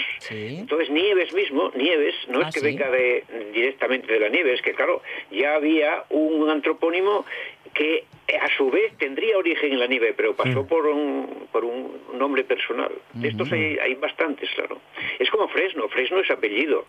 Entonces, 0.60 0.90
Nieves 0.90 1.34
mismo, 1.34 1.72
Nieves, 1.76 2.16
no 2.28 2.40
Ah, 2.40 2.48
es 2.50 2.54
que 2.54 2.60
sí. 2.60 2.66
venga 2.66 2.90
de, 2.90 3.24
directamente 3.54 4.12
de 4.12 4.20
la 4.20 4.30
nieve, 4.30 4.54
es 4.54 4.62
que, 4.62 4.74
claro, 4.74 5.02
ya 5.32 5.56
había 5.56 6.04
un 6.10 6.50
antropónimo 6.50 7.26
que 7.74 8.06
eh, 8.28 8.38
a 8.40 8.48
su 8.56 8.70
vez 8.70 8.96
tendría 8.98 9.38
origen 9.38 9.74
en 9.74 9.80
la 9.80 9.88
nieve, 9.88 10.14
pero 10.16 10.36
pasó 10.36 10.66
por 10.68 10.86
un, 10.88 11.48
por 11.52 11.66
un 11.66 12.02
nombre 12.14 12.44
personal. 12.44 12.92
De 13.14 13.30
estos 13.30 13.52
hay, 13.52 13.78
hay 13.80 13.96
bastantes, 13.96 14.50
claro. 14.56 14.80
Es 15.20 15.30
como 15.30 15.48
Fresno, 15.50 15.88
Fresno 15.90 16.20
es 16.20 16.30
apellido. 16.32 16.86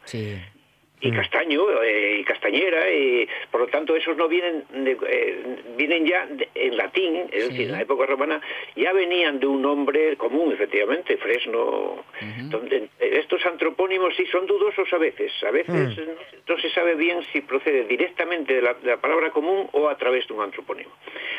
Y 1.00 1.10
Castaño, 1.10 1.82
eh, 1.82 2.18
y 2.20 2.24
Castañera, 2.24 2.90
y 2.90 3.28
por 3.50 3.60
lo 3.60 3.66
tanto 3.66 3.94
esos 3.94 4.16
no 4.16 4.26
vienen, 4.26 4.64
de- 4.72 4.96
eh, 5.06 5.56
vienen 5.76 6.06
ya 6.06 6.24
de- 6.26 6.48
en 6.54 6.76
latín, 6.78 7.26
es 7.30 7.48
decir, 7.48 7.66
en 7.66 7.72
la 7.72 7.82
época 7.82 8.06
romana, 8.06 8.40
ya 8.74 8.92
venían 8.94 9.38
de 9.38 9.46
un 9.46 9.60
nombre 9.60 10.16
común, 10.16 10.52
efectivamente, 10.52 11.18
Fresno. 11.18 12.04
donde, 12.48 12.76
eh, 13.00 13.18
estos 13.20 13.44
antropónimos 13.44 14.14
sí 14.16 14.24
son 14.32 14.46
dudosos 14.46 14.90
a 14.92 14.98
veces, 14.98 15.30
a 15.46 15.50
veces 15.50 15.74
Mm. 15.74 15.82
no, 15.82 15.94
se- 15.94 16.16
no 16.48 16.58
se 16.58 16.70
sabe 16.70 16.94
bien 16.94 17.18
si 17.32 17.42
procede 17.42 17.84
directamente 17.84 18.54
de 18.54 18.62
la, 18.62 18.72
de 18.74 18.86
la 18.92 18.96
palabra 18.96 19.30
común 19.30 19.68
o 19.72 19.88
a 19.88 19.98
través 19.98 20.26
de 20.26 20.32
un 20.34 20.40
antropónimo. 20.42 20.90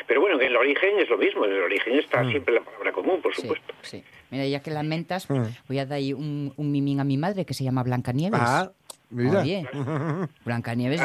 Pero 0.06 0.20
bueno, 0.20 0.40
en 0.40 0.46
el 0.46 0.56
origen 0.56 0.98
es 1.00 1.08
lo 1.08 1.18
mismo, 1.18 1.44
en 1.44 1.52
el 1.54 1.62
origen 1.62 1.98
está 1.98 2.22
mm. 2.22 2.30
siempre 2.30 2.54
la 2.54 2.60
palabra 2.60 2.92
común, 2.92 3.20
por 3.20 3.34
supuesto. 3.34 3.74
Sí, 3.82 4.04
Mira, 4.30 4.44
ya 4.46 4.60
que 4.62 4.70
lamentas, 4.70 5.28
mm. 5.28 5.42
voy 5.66 5.78
a 5.80 5.86
dar 5.86 5.98
un, 6.14 6.52
un 6.56 6.70
mimín 6.70 7.00
a 7.00 7.04
mi 7.04 7.16
madre 7.16 7.44
que 7.44 7.54
se 7.54 7.64
llama 7.64 7.82
Blancanieves. 7.82 8.38
Ah. 8.40 8.70
Mira. 9.10 9.40
Oye, 9.40 9.66
Blancanieves, 10.44 11.00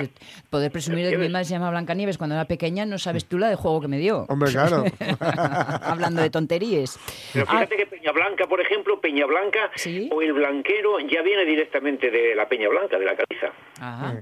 poder 0.50 0.72
presumir 0.72 1.06
de 1.06 1.12
que 1.12 1.18
mi 1.18 1.30
madre 1.30 1.46
se 1.46 1.54
llama 1.54 1.70
Blancanieves 1.70 2.18
cuando 2.18 2.36
era 2.36 2.46
pequeña, 2.46 2.86
no 2.86 2.98
sabes 2.98 3.26
tú 3.26 3.38
la 3.38 3.48
de 3.48 3.56
juego 3.56 3.80
que 3.82 3.88
me 3.88 4.00
dio. 4.00 4.26
Hombre, 4.28 4.52
claro. 4.52 4.84
Hablando 5.20 6.22
de 6.22 6.30
tonterías. 6.30 7.00
Pero 7.34 7.46
fíjate 7.46 7.78
que 7.78 7.86
Peña 7.86 8.12
Blanca, 8.12 8.48
por 8.48 8.60
ejemplo, 8.60 9.00
Peña 9.00 9.26
Blanca 9.26 9.70
o 10.12 10.22
el 10.22 10.34
blanquero 10.34 11.00
ya 11.00 11.22
viene 11.22 11.46
directamente 11.46 12.10
de 12.10 12.36
la 12.36 12.50
Peña 12.50 12.70
Blanca, 12.70 12.98
de 12.98 13.06
la 13.06 13.16
caliza. 13.16 13.52
Ajá. 13.80 14.22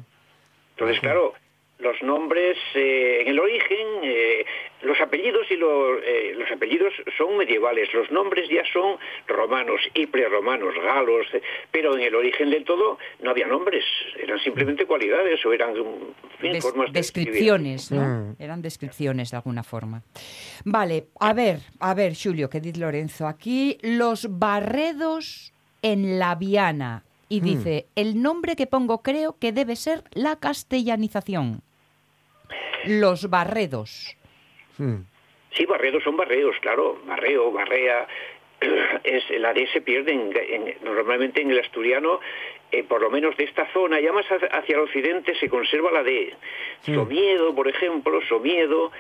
Entonces, 0.71 0.99
claro, 0.99 1.33
los 1.79 2.01
nombres 2.03 2.57
eh, 2.75 3.21
en 3.21 3.29
el 3.29 3.39
origen, 3.39 3.87
eh, 4.03 4.45
los 4.81 4.99
apellidos 4.99 5.47
y 5.49 5.53
eh, 5.53 6.35
los 6.37 6.51
apellidos 6.51 6.93
son 7.17 7.37
medievales, 7.37 7.93
los 7.93 8.11
nombres 8.11 8.49
ya 8.49 8.63
son 8.71 8.97
romanos 9.27 9.81
y 9.93 10.05
preromanos, 10.07 10.75
galos, 10.75 11.25
pero 11.71 11.95
en 11.95 12.01
el 12.01 12.15
origen 12.15 12.49
del 12.49 12.65
todo 12.65 12.97
no 13.21 13.31
había 13.31 13.47
nombres, 13.47 13.85
eran 14.21 14.39
simplemente 14.39 14.85
cualidades 14.85 15.43
o 15.45 15.53
eran 15.53 15.73
formas 16.61 16.91
descripciones, 16.91 17.91
¿no? 17.91 18.01
Mm. 18.01 18.35
Eran 18.39 18.61
descripciones 18.61 19.31
de 19.31 19.37
alguna 19.37 19.63
forma. 19.63 20.03
Vale, 20.65 21.05
a 21.19 21.33
ver, 21.33 21.59
a 21.79 21.93
ver, 21.93 22.13
Julio, 22.21 22.49
que 22.49 22.59
dice 22.59 22.79
Lorenzo, 22.79 23.25
aquí 23.25 23.77
los 23.81 24.37
barredos 24.37 25.53
en 25.81 26.19
la 26.19 26.35
Viana. 26.35 27.03
Y 27.29 27.41
mm. 27.41 27.43
dice, 27.43 27.85
el 27.95 28.21
nombre 28.21 28.55
que 28.55 28.67
pongo 28.67 29.01
creo 29.01 29.37
que 29.37 29.53
debe 29.53 29.75
ser 29.75 30.03
la 30.11 30.35
castellanización. 30.37 31.61
Los 32.85 33.29
barredos. 33.29 34.15
Hmm. 34.77 35.01
Sí, 35.51 35.65
barredos 35.65 36.03
son 36.03 36.15
barreos, 36.15 36.55
claro. 36.61 36.99
Barreo, 37.05 37.51
barrea. 37.51 38.07
Es, 39.03 39.23
la 39.39 39.53
D 39.53 39.67
se 39.71 39.81
pierde 39.81 40.13
normalmente 40.83 41.41
en 41.41 41.49
el 41.49 41.59
asturiano, 41.59 42.19
eh, 42.71 42.83
por 42.83 43.01
lo 43.01 43.09
menos 43.09 43.35
de 43.37 43.45
esta 43.45 43.65
zona, 43.71 43.99
ya 43.99 44.11
más 44.11 44.25
hacia 44.27 44.75
el 44.75 44.81
occidente 44.81 45.33
se 45.39 45.49
conserva 45.49 45.91
la 45.91 46.03
D. 46.03 46.33
Hmm. 46.85 46.95
Somiedo, 46.95 47.55
por 47.55 47.67
ejemplo, 47.67 48.21
Somiedo. 48.27 48.91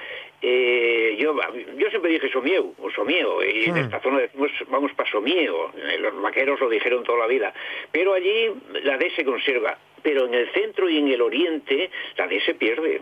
Eh, 0.41 1.17
yo, 1.19 1.35
yo 1.77 1.89
siempre 1.89 2.11
dije 2.11 2.29
Somieu 2.29 2.73
o 2.81 2.89
Somieo, 2.91 3.43
y 3.43 3.65
en 3.65 3.73
hmm. 3.73 3.77
esta 3.77 3.99
zona 3.99 4.19
decimos 4.19 4.49
vamos 4.69 4.93
para 4.93 5.11
Somieo. 5.11 5.71
Eh, 5.75 5.97
los 5.99 6.21
vaqueros 6.21 6.59
lo 6.61 6.69
dijeron 6.69 7.03
toda 7.03 7.19
la 7.19 7.27
vida. 7.27 7.53
Pero 7.91 8.13
allí 8.13 8.49
la 8.83 8.97
D 8.97 9.11
se 9.15 9.25
conserva 9.25 9.77
pero 10.01 10.25
en 10.25 10.33
el 10.33 10.51
centro 10.51 10.89
y 10.89 10.97
en 10.97 11.07
el 11.07 11.21
oriente 11.21 11.89
la 12.17 12.27
D 12.27 12.41
se 12.41 12.55
pierde. 12.55 13.01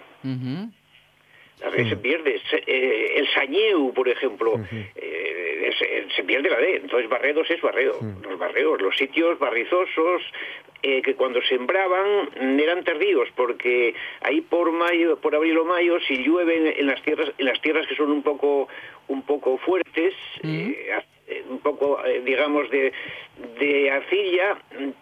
La 1.62 1.71
D 1.71 1.89
se 1.89 1.97
pierde. 1.97 2.39
Eh, 2.67 3.13
el 3.15 3.27
Sañeu, 3.29 3.91
por 3.93 4.07
ejemplo, 4.07 4.60
eh, 4.95 5.71
se, 6.15 6.23
pierde 6.23 6.49
la 6.49 6.57
D. 6.57 6.77
Entonces, 6.77 7.10
barredos 7.10 7.49
es 7.49 7.62
barreo. 7.62 7.99
Los 8.21 8.38
barreos, 8.38 8.79
los 8.81 8.95
sitios 8.95 9.39
barrizosos 9.39 10.21
eh, 10.83 11.01
que 11.01 11.15
cuando 11.15 11.41
sembraban 11.41 12.29
eran 12.60 12.83
tardíos, 12.83 13.29
porque 13.36 13.95
ahí 14.21 14.41
por 14.41 14.71
mayo, 14.71 15.17
por 15.17 15.33
abril 15.33 15.57
o 15.57 15.65
mayo, 15.65 15.99
si 16.01 16.17
llueve 16.17 16.79
en 16.79 16.86
las 16.86 17.01
tierras, 17.01 17.31
en 17.38 17.45
las 17.45 17.60
tierras 17.62 17.88
que 17.88 17.95
son 17.95 18.12
un 18.12 18.21
poco, 18.21 18.67
un 19.07 19.23
poco 19.23 19.57
fuertes, 19.57 20.13
un 21.49 21.59
poco, 21.59 21.99
digamos, 22.25 22.69
de, 22.69 22.93
de 23.59 23.91
arcilla, 23.91 24.57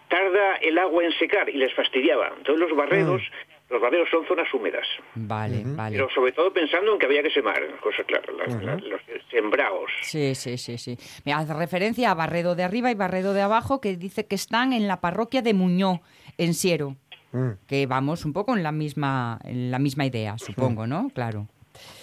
tarda 0.08 0.56
el 0.56 0.78
agua 0.78 1.04
en 1.04 1.12
secar 1.12 1.48
y 1.48 1.54
les 1.54 1.72
fastidiaba. 1.74 2.32
Entonces 2.36 2.68
los 2.68 2.76
barredos 2.76 3.22
los 3.68 3.82
barreros 3.82 4.08
son 4.10 4.24
zonas 4.26 4.52
húmedas. 4.54 4.86
Vale, 5.16 5.62
vale. 5.64 5.96
Pero 5.96 6.08
sobre 6.10 6.32
todo 6.32 6.52
pensando 6.52 6.92
en 6.92 6.98
que 6.98 7.06
había 7.06 7.22
que 7.22 7.30
sembrar, 7.30 7.60
cosa 7.80 8.04
clara, 8.04 8.32
los 8.32 9.00
sembrados. 9.28 9.90
Sí, 10.02 10.34
sí, 10.36 10.56
sí, 10.56 10.78
sí. 10.78 10.96
Me 11.24 11.32
hace 11.32 11.52
referencia 11.52 12.12
a 12.12 12.14
Barredo 12.14 12.54
de 12.54 12.62
arriba 12.62 12.90
y 12.92 12.94
Barredo 12.94 13.34
de 13.34 13.42
abajo, 13.42 13.80
que 13.80 13.96
dice 13.96 14.26
que 14.26 14.36
están 14.36 14.72
en 14.72 14.86
la 14.86 15.00
parroquia 15.00 15.42
de 15.42 15.52
Muñó, 15.52 16.00
en 16.38 16.54
Siero. 16.54 16.96
Mm. 17.32 17.50
Que 17.66 17.86
vamos 17.86 18.24
un 18.24 18.32
poco 18.32 18.56
en 18.56 18.62
la 18.62 18.70
misma, 18.70 19.40
en 19.42 19.72
la 19.72 19.80
misma 19.80 20.06
idea, 20.06 20.38
supongo, 20.38 20.86
¿no? 20.86 21.10
Claro. 21.12 21.48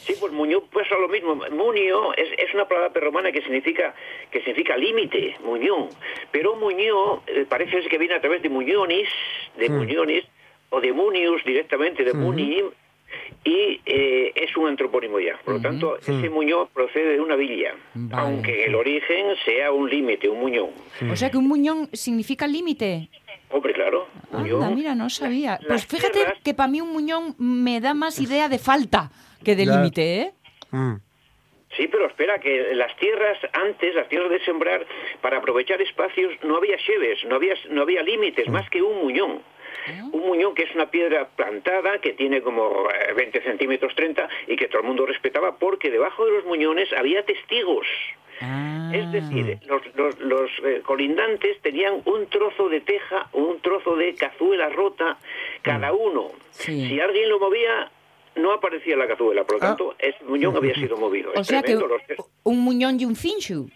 Sí, 0.06 0.16
pues 0.20 0.32
Muñó 0.34 0.62
pues 0.72 0.88
lo 0.90 1.08
mismo. 1.08 1.36
Muño 1.52 2.14
es, 2.14 2.30
es 2.38 2.54
una 2.54 2.68
palabra 2.68 2.92
perromana 2.92 3.32
que 3.32 3.42
significa 3.42 3.94
que 4.32 4.40
significa 4.40 4.76
límite, 4.78 5.36
Muñón. 5.44 5.90
Pero 6.32 6.56
Muñó 6.56 7.24
eh, 7.28 7.46
parece 7.48 7.82
que 7.90 7.98
viene 7.98 8.16
a 8.16 8.22
través 8.22 8.42
de 8.42 8.50
Muñonis, 8.50 9.10
de 9.58 9.70
mm. 9.70 9.74
Muñonis, 9.74 10.26
o 10.74 10.82
de 10.82 10.92
Munius 10.92 11.44
directamente, 11.46 12.04
de 12.04 12.14
Munim, 12.14 12.66
y 13.46 13.80
eh, 13.86 14.32
es 14.36 14.58
un 14.58 14.68
antropónimo 14.68 15.20
ya. 15.20 15.40
Por 15.46 15.56
lo 15.56 15.62
tanto, 15.62 15.98
ese 15.98 16.30
muñón 16.30 16.68
procede 16.74 17.14
de 17.14 17.22
una 17.22 17.36
villa, 17.36 17.76
aunque 18.12 18.66
el 18.66 18.74
origen 18.74 19.36
sea 19.46 19.72
un 19.72 19.90
límite, 19.90 20.28
un 20.30 20.40
muñón. 20.40 20.70
O 21.12 21.16
sea 21.16 21.30
que 21.30 21.38
un 21.38 21.48
muñón 21.48 21.90
significa 21.94 22.48
límite. 22.48 23.10
Hombre, 23.50 23.74
claro. 23.74 24.08
mira, 24.74 24.96
no 24.96 25.10
sabía. 25.10 25.60
pues 25.68 25.86
fíjate 25.86 26.20
que 26.44 26.54
para 26.56 26.70
mí 26.70 26.82
un 26.82 26.92
muñón 26.92 27.36
me 27.38 27.80
da 27.80 27.94
más 27.94 28.20
idea 28.20 28.50
de 28.50 28.58
falta 28.58 29.12
que 29.44 29.56
de 29.56 29.66
límite, 29.66 30.22
¿eh? 30.22 30.32
Mm. 30.72 30.96
Sí, 31.78 31.88
pero 31.88 32.06
espera, 32.06 32.40
que 32.40 32.76
las 32.76 32.96
tierras 32.98 33.38
antes, 33.54 33.96
las 33.96 34.08
tierras 34.08 34.30
de 34.30 34.40
sembrar, 34.46 34.86
para 35.22 35.38
aprovechar 35.38 35.82
espacios, 35.82 36.32
no 36.44 36.58
había 36.58 36.78
cheves, 36.78 37.24
no 37.26 37.36
había, 37.36 37.56
no 37.70 37.82
había 37.82 38.04
límites, 38.04 38.48
mm. 38.48 38.52
más 38.52 38.70
que 38.70 38.82
un 38.82 39.00
muñón. 39.04 39.42
Un 40.14 40.22
muñón 40.22 40.56
que 40.56 40.64
es 40.64 40.74
una 40.76 40.90
piedra 40.90 41.28
plantada 41.36 42.00
que 42.00 42.14
tiene 42.14 42.42
como 42.42 42.88
20 43.18 43.38
eh, 43.38 43.42
centímetros 43.44 43.94
30 43.96 44.30
y 44.48 44.56
que 44.56 44.68
todo 44.68 44.82
el 44.82 44.88
mundo 44.88 45.06
respetaba 45.06 45.58
porque 45.58 45.92
debajo 45.92 46.26
de 46.26 46.32
los 46.32 46.46
muñones 46.46 46.94
había 46.94 47.26
testigos. 47.26 47.86
Ah. 48.40 48.92
Es 48.94 49.12
decir, 49.12 49.60
los, 49.66 50.50
eh, 50.64 50.82
colindantes 50.86 51.60
tenían 51.62 52.02
un 52.06 52.28
trozo 52.28 52.70
de 52.70 52.82
teja 52.82 53.28
o 53.34 53.40
un 53.40 53.60
trozo 53.60 53.96
de 53.96 54.16
cazuela 54.16 54.70
rota 54.70 55.18
cada 55.62 55.92
mm. 55.92 55.98
uno. 55.98 56.32
Si 56.52 57.00
alguien 57.00 57.30
lo 57.30 57.40
movía, 57.40 57.92
no 58.36 58.54
aparecía 58.54 58.96
la 58.96 59.08
cazuela, 59.08 59.44
por 59.44 59.58
lo 59.58 59.64
ah. 59.64 59.68
tanto, 59.68 59.96
ese 60.00 60.24
muñón 60.26 60.56
había 60.56 60.76
sido 60.76 60.98
movido. 60.98 61.32
O 61.36 61.44
sea 61.44 61.62
que 61.62 61.78
un 62.44 62.60
muñón 62.60 63.00
y 63.00 63.06
un 63.06 63.16
finchu. 63.16 63.70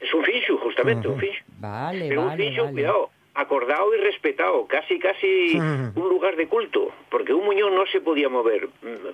Es 0.00 0.12
un 0.12 0.24
finchu, 0.24 0.58
justamente, 0.58 1.06
un 1.08 1.18
finchu. 1.18 1.42
Vale, 1.58 2.08
Pero 2.08 2.22
un 2.22 2.36
finchu, 2.36 2.70
cuidado, 2.72 3.10
acordado 3.34 3.94
y 3.94 3.98
respetado, 3.98 4.66
casi 4.66 4.98
casi 4.98 5.56
un 5.58 6.08
lugar 6.08 6.36
de 6.36 6.48
culto, 6.48 6.90
porque 7.10 7.32
un 7.32 7.44
muñón 7.44 7.74
no 7.74 7.86
se 7.86 8.00
podía 8.00 8.28
mover 8.28 8.68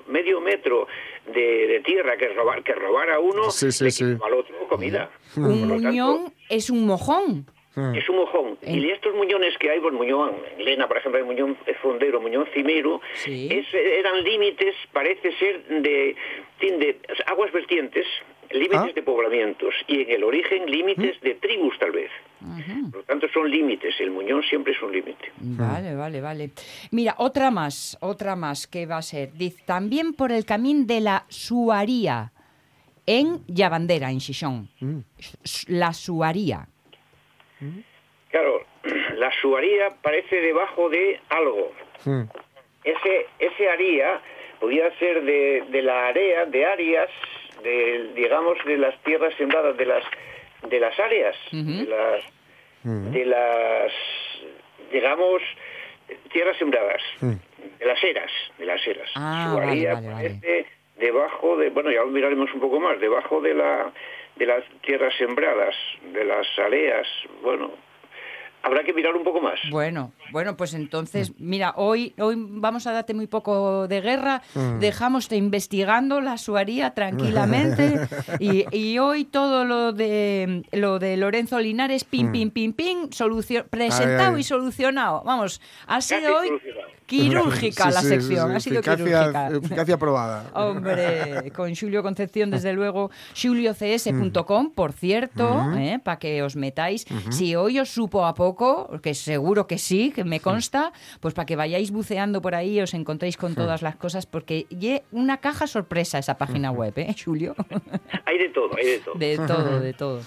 medio 0.08 0.40
metro 0.40 0.88
de, 1.32 1.82
tierra 1.84 2.16
que 2.16 2.28
robar 2.28 2.62
que 2.62 2.74
robara 2.74 3.20
uno 3.20 3.50
sí, 3.50 3.66
al 4.24 4.34
otro 4.34 4.68
comida. 4.68 5.10
Un 5.36 5.68
muñón 5.68 6.32
es 6.48 6.70
un 6.70 6.86
mojón. 6.86 7.46
Es 7.94 8.08
un 8.08 8.16
mojón. 8.16 8.58
Y 8.66 8.90
estos 8.90 9.14
muñones 9.14 9.56
que 9.58 9.70
hay, 9.70 9.78
pues 9.78 9.94
muñón, 9.94 10.34
en 10.56 10.64
Lena, 10.64 10.88
por 10.88 10.96
ejemplo, 10.96 11.20
hay 11.20 11.24
muñón 11.24 11.56
fondero, 11.80 12.20
muñón 12.20 12.46
cimero, 12.52 13.00
eran 13.26 14.24
límites, 14.24 14.74
parece 14.92 15.32
ser, 15.38 15.64
de, 15.68 16.16
de 16.60 17.00
aguas 17.26 17.52
vertientes, 17.52 18.06
límites 18.50 18.80
ah. 18.80 18.92
de 18.94 19.02
poblamientos 19.02 19.74
y 19.86 20.02
en 20.02 20.10
el 20.10 20.24
origen 20.24 20.66
límites 20.66 21.20
de 21.20 21.34
tribus 21.34 21.78
tal 21.78 21.92
vez. 21.92 22.10
Por 22.90 23.00
lo 23.00 23.02
tanto 23.04 23.28
son 23.32 23.50
límites, 23.50 23.94
el 24.00 24.10
muñón 24.10 24.42
siempre 24.42 24.72
es 24.72 24.82
un 24.82 24.92
límite. 24.92 25.32
Vale, 25.38 25.94
vale, 25.94 26.20
vale. 26.20 26.50
Mira, 26.90 27.14
otra 27.18 27.50
más, 27.50 27.96
otra 28.00 28.34
más 28.36 28.66
que 28.66 28.86
va 28.86 28.98
a 28.98 29.02
ser, 29.02 29.32
dice, 29.34 29.62
también 29.66 30.14
por 30.14 30.32
el 30.32 30.44
camino 30.44 30.84
de 30.86 31.00
la 31.00 31.26
Suaría 31.28 32.32
en 33.06 33.44
Llavandera, 33.46 34.10
en 34.10 34.18
Chichón. 34.18 34.68
Mm. 34.80 34.98
La 35.68 35.92
Suaría. 35.92 36.68
Claro, 38.30 38.64
la 39.16 39.30
Suaría 39.40 39.90
parece 40.02 40.40
debajo 40.40 40.88
de 40.88 41.20
algo. 41.30 41.72
Mm. 42.04 42.22
Ese, 42.84 43.26
ese 43.38 43.68
haría 43.68 44.20
podía 44.60 44.90
ser 44.98 45.22
de, 45.22 45.64
de 45.68 45.82
la 45.82 46.08
área, 46.08 46.46
de 46.46 46.66
áreas, 46.66 47.10
de, 47.62 48.12
digamos, 48.14 48.58
de 48.64 48.76
las 48.76 49.00
tierras 49.02 49.34
sembradas, 49.36 49.76
de 49.76 49.86
las, 49.86 50.04
de 50.68 50.80
las 50.80 50.98
áreas, 50.98 51.36
de, 51.52 51.84
las, 51.84 52.24
de 53.12 53.24
las, 53.24 53.92
digamos, 54.92 55.42
tierras 56.32 56.56
sembradas, 56.56 57.02
de 57.20 57.86
las 57.86 58.02
eras, 58.02 58.30
de 58.58 58.66
las 58.66 58.86
eras. 58.86 59.10
Ah, 59.14 59.54
vale, 59.56 60.66
debajo 60.96 61.56
de, 61.56 61.70
bueno, 61.70 61.90
ya 61.90 62.00
lo 62.00 62.08
miraremos 62.08 62.52
un 62.52 62.60
poco 62.60 62.80
más, 62.80 62.98
debajo 63.00 63.40
de 63.40 63.54
la 63.54 63.92
de 64.38 64.46
las 64.46 64.64
tierras 64.82 65.14
sembradas, 65.18 65.74
de 66.12 66.24
las 66.24 66.46
áreas, 66.58 67.06
bueno, 67.42 67.72
habrá 68.62 68.84
que 68.84 68.92
mirar 68.92 69.14
un 69.16 69.24
poco 69.24 69.40
más. 69.40 69.58
Bueno, 69.70 70.12
bueno, 70.32 70.56
pues 70.56 70.74
entonces, 70.74 71.32
mira, 71.38 71.72
hoy, 71.76 72.14
hoy 72.18 72.34
vamos 72.38 72.86
a 72.86 72.92
darte 72.92 73.14
muy 73.14 73.26
poco 73.26 73.88
de 73.88 74.00
guerra, 74.00 74.42
mm. 74.54 74.78
dejamos 74.78 75.28
de 75.28 75.36
investigando 75.36 76.20
la 76.20 76.38
suaría 76.38 76.94
tranquilamente 76.94 78.00
y, 78.40 78.98
hoy 78.98 79.24
todo 79.24 79.64
lo 79.64 79.92
de 79.92 80.62
lo 80.72 80.98
de 80.98 81.16
Lorenzo 81.16 81.58
Linares, 81.58 82.04
pim, 82.04 82.28
mm. 82.28 82.32
pim, 82.32 82.50
pim, 82.50 82.72
pim, 82.72 83.08
presentado 83.70 84.38
y 84.38 84.42
solucionado. 84.42 85.22
Vamos, 85.24 85.60
ha 85.86 86.00
sido 86.00 86.38
hoy 86.38 86.50
quirúrgica 87.08 87.90
la 87.90 88.02
sección, 88.02 88.52
ha 88.52 88.60
sido 88.60 88.82
quirúrgica. 88.82 89.48
Eficacia 89.48 89.96
probada. 89.96 90.50
Hombre, 90.54 91.50
con 91.56 91.74
Julio 91.74 92.02
Concepción, 92.02 92.50
desde 92.50 92.74
luego, 92.74 93.10
juliocs.com, 93.34 94.70
por 94.72 94.92
cierto, 94.92 95.72
eh, 95.76 95.98
para 96.04 96.18
que 96.18 96.42
os 96.42 96.54
metáis. 96.54 97.06
Si 97.30 97.56
hoy 97.56 97.80
os 97.80 97.88
supo 97.88 98.26
a 98.26 98.34
poco, 98.34 99.00
que 99.02 99.14
seguro 99.14 99.66
que 99.66 99.78
sí, 99.78 100.12
que 100.14 100.24
me 100.24 100.40
consta, 100.40 100.92
pues 101.20 101.34
para 101.34 101.46
que 101.46 101.56
vayáis 101.56 101.90
buceando 101.90 102.42
por 102.42 102.54
ahí 102.54 102.80
os 102.80 102.92
encontréis 102.94 103.36
con 103.36 103.54
todas 103.54 103.82
las 103.82 103.96
cosas, 103.96 104.26
porque 104.26 104.66
una 105.10 105.38
caja 105.38 105.66
sorpresa 105.66 106.18
esa 106.18 106.36
página 106.36 106.70
web, 106.70 106.92
¿eh, 106.96 107.14
Julio? 107.24 107.56
Hay 108.26 108.38
de 108.38 108.48
todo, 108.50 108.70
hay 108.76 108.86
de 108.86 108.98
todo. 108.98 109.14
De 109.18 109.36
todo, 109.36 109.80
de 109.80 109.92
todo. 109.94 110.20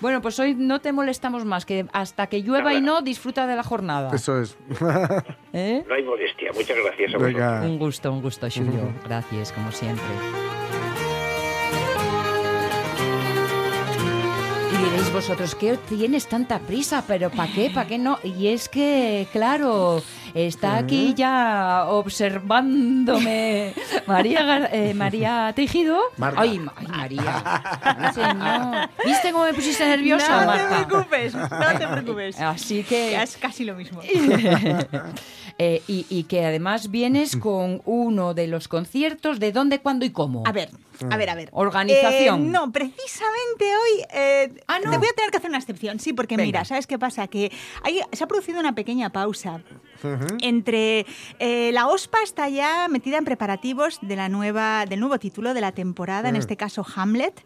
Bueno, 0.00 0.22
pues 0.22 0.38
hoy 0.38 0.54
no 0.54 0.80
te 0.80 0.92
molestamos 0.92 1.44
más, 1.44 1.66
que 1.66 1.86
hasta 1.92 2.28
que 2.28 2.42
llueva 2.42 2.72
y 2.72 2.80
no, 2.80 3.02
disfruta 3.02 3.48
de 3.48 3.56
la 3.56 3.64
jornada. 3.64 4.10
Eso 4.14 4.40
es. 4.40 4.56
¿Eh? 5.52 5.84
No 5.88 5.94
hay 5.94 6.04
molestia. 6.04 6.52
Muchas 6.54 6.76
gracias 6.76 7.14
a 7.14 7.62
Un 7.62 7.78
gusto, 7.78 8.12
un 8.12 8.22
gusto, 8.22 8.46
Julio. 8.48 8.92
Gracias, 9.04 9.52
como 9.52 9.72
siempre. 9.72 10.04
Y 14.72 14.84
diréis 14.84 15.12
vosotros, 15.12 15.54
¿qué 15.56 15.76
tienes 15.88 16.28
tanta 16.28 16.60
prisa? 16.60 17.02
¿Pero 17.08 17.30
para 17.30 17.52
qué? 17.52 17.70
¿Para 17.74 17.88
qué 17.88 17.98
no? 17.98 18.18
Y 18.22 18.48
es 18.48 18.68
que, 18.68 19.26
claro, 19.32 20.02
está 20.34 20.76
aquí 20.76 21.14
ya 21.14 21.86
observándome 21.88 23.74
María, 24.06 24.68
eh, 24.72 24.94
María 24.94 25.52
Tejido. 25.54 26.00
Ay, 26.36 26.60
María. 26.88 28.12
Señor. 28.14 28.88
¿Viste 29.04 29.32
cómo 29.32 29.44
me 29.44 29.54
pusiste 29.54 29.86
nerviosa, 29.86 30.46
No 30.46 30.52
te 30.52 30.84
preocupes, 30.84 31.34
no 31.34 31.78
te 31.78 31.86
preocupes. 31.86 32.40
Así 32.40 32.82
que... 32.84 33.20
Es 33.20 33.36
casi 33.36 33.64
lo 33.64 33.74
mismo. 33.74 34.00
Eh, 35.60 35.82
y, 35.88 36.22
que 36.24 36.44
además 36.44 36.88
vienes 36.88 37.36
con 37.36 37.82
uno 37.84 38.32
de 38.32 38.46
los 38.46 38.68
conciertos 38.68 39.40
de 39.40 39.50
dónde, 39.50 39.80
cuándo 39.80 40.04
y 40.04 40.10
cómo. 40.10 40.44
A 40.46 40.52
ver, 40.52 40.70
a 41.10 41.16
ver, 41.16 41.30
a 41.30 41.34
ver. 41.34 41.48
Organización. 41.50 42.46
Eh, 42.46 42.50
no, 42.50 42.70
precisamente 42.70 43.64
hoy 43.64 44.04
eh, 44.14 44.52
ah, 44.68 44.78
te 44.80 44.96
voy 44.96 45.08
a 45.08 45.12
tener 45.14 45.32
que 45.32 45.38
hacer 45.38 45.50
una 45.50 45.58
excepción, 45.58 45.98
sí, 45.98 46.12
porque 46.12 46.36
mira, 46.36 46.64
¿sabes 46.64 46.86
qué 46.86 46.96
pasa? 46.96 47.26
Que 47.26 47.50
se 48.12 48.22
ha 48.22 48.28
producido 48.28 48.60
una 48.60 48.76
pequeña 48.76 49.10
pausa 49.10 49.60
entre 50.42 51.06
la 51.40 51.88
OSPA 51.88 52.18
está 52.22 52.48
ya 52.48 52.86
metida 52.88 53.18
en 53.18 53.24
preparativos 53.24 53.98
de 54.00 54.14
la 54.14 54.28
nueva, 54.28 54.86
del 54.86 55.00
nuevo 55.00 55.18
título 55.18 55.54
de 55.54 55.60
la 55.60 55.72
temporada, 55.72 56.28
en 56.28 56.36
mm. 56.36 56.38
este 56.38 56.56
caso 56.56 56.86
Hamlet, 56.94 57.42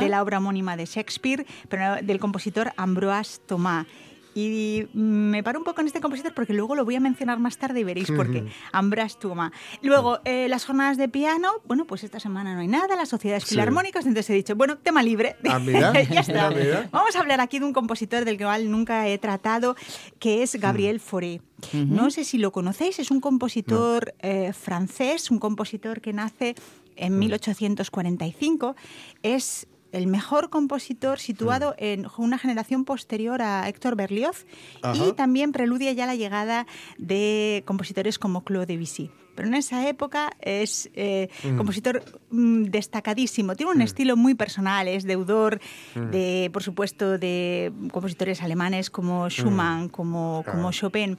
de 0.00 0.08
la 0.10 0.22
obra 0.22 0.36
homónima 0.36 0.76
de 0.76 0.84
Shakespeare, 0.84 1.46
pero 1.70 1.96
del 2.02 2.20
compositor 2.20 2.74
Ambroise 2.76 3.40
Thomas. 3.46 3.86
Y 4.34 4.88
me 4.92 5.42
paro 5.42 5.58
un 5.60 5.64
poco 5.64 5.80
en 5.80 5.86
este 5.86 6.00
compositor 6.00 6.34
porque 6.34 6.52
luego 6.52 6.74
lo 6.74 6.84
voy 6.84 6.96
a 6.96 7.00
mencionar 7.00 7.38
más 7.38 7.56
tarde 7.56 7.80
y 7.80 7.84
veréis 7.84 8.10
por 8.10 8.30
qué. 8.30 8.44
Ambras 8.72 9.18
Tuma. 9.18 9.52
Luego, 9.80 10.18
eh, 10.24 10.48
las 10.48 10.64
jornadas 10.64 10.96
de 10.96 11.08
piano, 11.08 11.50
bueno, 11.66 11.86
pues 11.86 12.02
esta 12.04 12.18
semana 12.18 12.54
no 12.54 12.60
hay 12.60 12.68
nada, 12.68 12.96
las 12.96 13.08
sociedades 13.08 13.44
filarmónicas, 13.44 14.06
entonces 14.06 14.30
he 14.30 14.34
dicho, 14.34 14.56
bueno, 14.56 14.78
tema 14.78 15.02
libre. 15.02 15.36
Ah, 15.48 15.60
ya 16.10 16.20
está. 16.20 16.50
Vamos 16.90 17.14
a 17.14 17.20
hablar 17.20 17.40
aquí 17.40 17.58
de 17.58 17.64
un 17.64 17.72
compositor 17.72 18.24
del 18.24 18.36
cual 18.38 18.70
nunca 18.70 19.08
he 19.08 19.18
tratado, 19.18 19.76
que 20.18 20.42
es 20.42 20.56
Gabriel 20.56 20.96
mm. 20.96 21.00
Fauré. 21.00 21.40
No 21.72 22.10
sé 22.10 22.24
si 22.24 22.38
lo 22.38 22.52
conocéis, 22.52 22.98
es 22.98 23.10
un 23.10 23.20
compositor 23.20 24.14
eh, 24.20 24.52
francés, 24.52 25.30
un 25.30 25.38
compositor 25.38 26.00
que 26.00 26.12
nace 26.12 26.54
en 26.96 27.18
1845. 27.18 28.72
Mm. 28.72 28.74
Es 29.22 29.66
el 29.94 30.06
mejor 30.06 30.50
compositor 30.50 31.18
situado 31.18 31.70
mm. 31.70 31.84
en 31.84 32.06
una 32.18 32.38
generación 32.38 32.84
posterior 32.84 33.40
a 33.42 33.68
Héctor 33.68 33.96
Berlioz 33.96 34.46
y 34.94 35.12
también 35.12 35.52
preludia 35.52 35.92
ya 35.92 36.06
la 36.06 36.14
llegada 36.14 36.66
de 36.98 37.62
compositores 37.66 38.18
como 38.18 38.44
Claude 38.44 38.66
Debussy. 38.66 39.10
Pero 39.34 39.48
en 39.48 39.54
esa 39.54 39.88
época 39.88 40.30
es 40.40 40.90
eh, 40.94 41.28
mm. 41.42 41.56
compositor 41.56 42.04
mm, 42.30 42.64
destacadísimo. 42.64 43.56
Tiene 43.56 43.72
un 43.72 43.82
estilo 43.82 44.16
muy 44.16 44.34
personal, 44.34 44.86
es 44.86 45.04
deudor 45.04 45.60
de, 45.94 46.50
por 46.52 46.62
supuesto, 46.62 47.18
de 47.18 47.72
compositores 47.90 48.42
alemanes 48.42 48.90
como 48.90 49.28
Schumann, 49.28 49.88
como, 49.88 50.44
como 50.46 50.70
Chopin 50.70 51.18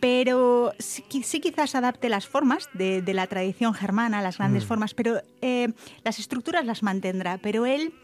pero 0.00 0.72
sí, 0.78 1.02
quizás 1.02 1.74
adapte 1.74 2.08
las 2.08 2.26
formas 2.26 2.68
de, 2.74 3.02
la 3.14 3.26
tradición 3.26 3.72
germana, 3.72 4.20
las 4.20 4.38
grandes 4.38 4.64
formas, 4.66 4.92
pero 4.92 5.22
eh, 5.40 5.72
las 6.04 6.18
estructuras 6.18 6.66
las 6.66 6.82
mantendrá. 6.82 7.38
Pero 7.38 7.64
él 7.64 7.94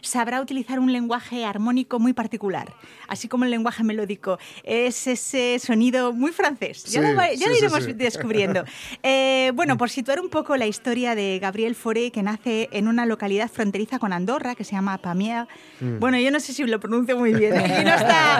sabrá 0.00 0.40
utilizar 0.40 0.78
un 0.78 0.92
lenguaje 0.92 1.44
armónico 1.44 1.98
muy 1.98 2.12
particular, 2.12 2.72
así 3.08 3.28
como 3.28 3.44
el 3.44 3.50
lenguaje 3.50 3.84
melódico. 3.84 4.38
Es 4.64 5.06
ese 5.06 5.58
sonido 5.58 6.12
muy 6.12 6.32
francés. 6.32 6.84
ya 6.84 7.00
lo, 7.00 7.56
iremos 7.56 7.86
descubriendo. 7.96 8.64
Eh, 9.04 9.52
bueno, 9.54 9.76
por 9.76 9.90
situar 9.90 10.20
un 10.20 10.28
poco 10.28 10.56
la 10.56 10.66
historia 10.66 11.14
de 11.14 11.38
Gabriel 11.40 11.74
Fauré, 11.74 12.10
que 12.10 12.22
nace 12.22 12.68
en 12.72 12.88
una 12.88 13.04
localidad 13.06 13.50
fronteriza 13.50 13.98
con 13.98 14.12
Andorra, 14.12 14.54
que 14.54 14.64
se 14.64 14.72
llama 14.72 14.98
Pamiers. 14.98 15.48
Mm. 15.80 15.98
Bueno, 15.98 16.18
yo 16.18 16.30
no 16.30 16.40
sé 16.40 16.52
si 16.52 16.62
lo 16.64 16.78
pronuncio 16.78 17.16
muy 17.16 17.32
bien. 17.32 17.54
¿eh? 17.56 17.84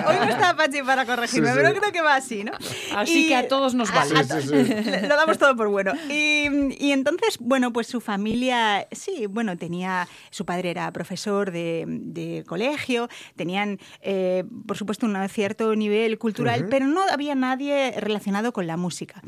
hoy 0.07 0.17
no 0.17 0.29
está 0.29 0.55
Pachi 0.57 0.83
para 0.83 1.05
corregirme, 1.05 1.53
pero 1.55 1.73
creo 1.75 1.93
que 1.93 2.01
va 2.01 2.17
así, 2.17 2.45
¿no? 2.45 2.53
Así 2.95 3.29
que 3.29 3.37
a 3.37 3.49
todos 3.49 3.75
nos 3.75 3.93
vale. 3.93 4.15
lo 5.09 5.17
damos 5.17 5.39
todo 5.39 5.57
por 5.57 5.69
bueno. 5.69 5.93
Y, 6.09 6.49
y 6.79 6.93
entonces, 6.93 7.39
bueno, 7.41 7.73
pues 7.73 7.87
su 7.87 8.01
familia, 8.01 8.87
sí, 8.93 9.27
bueno, 9.27 9.57
tenía, 9.57 10.09
su 10.31 10.45
padre 10.45 10.71
era 10.71 10.91
profesor 10.93 11.32
de, 11.33 12.45
colegio, 12.47 13.09
tenían, 13.37 13.79
eh, 14.01 14.45
por 14.67 14.77
supuesto, 14.77 15.07
un 15.07 15.17
cierto 15.29 15.75
nivel 15.75 16.19
cultural, 16.19 16.67
pero 16.69 16.87
no 16.87 17.03
había 17.11 17.35
nadie 17.35 17.93
relacionado 17.99 18.53
con 18.53 18.67
la 18.67 18.77
música. 18.77 19.23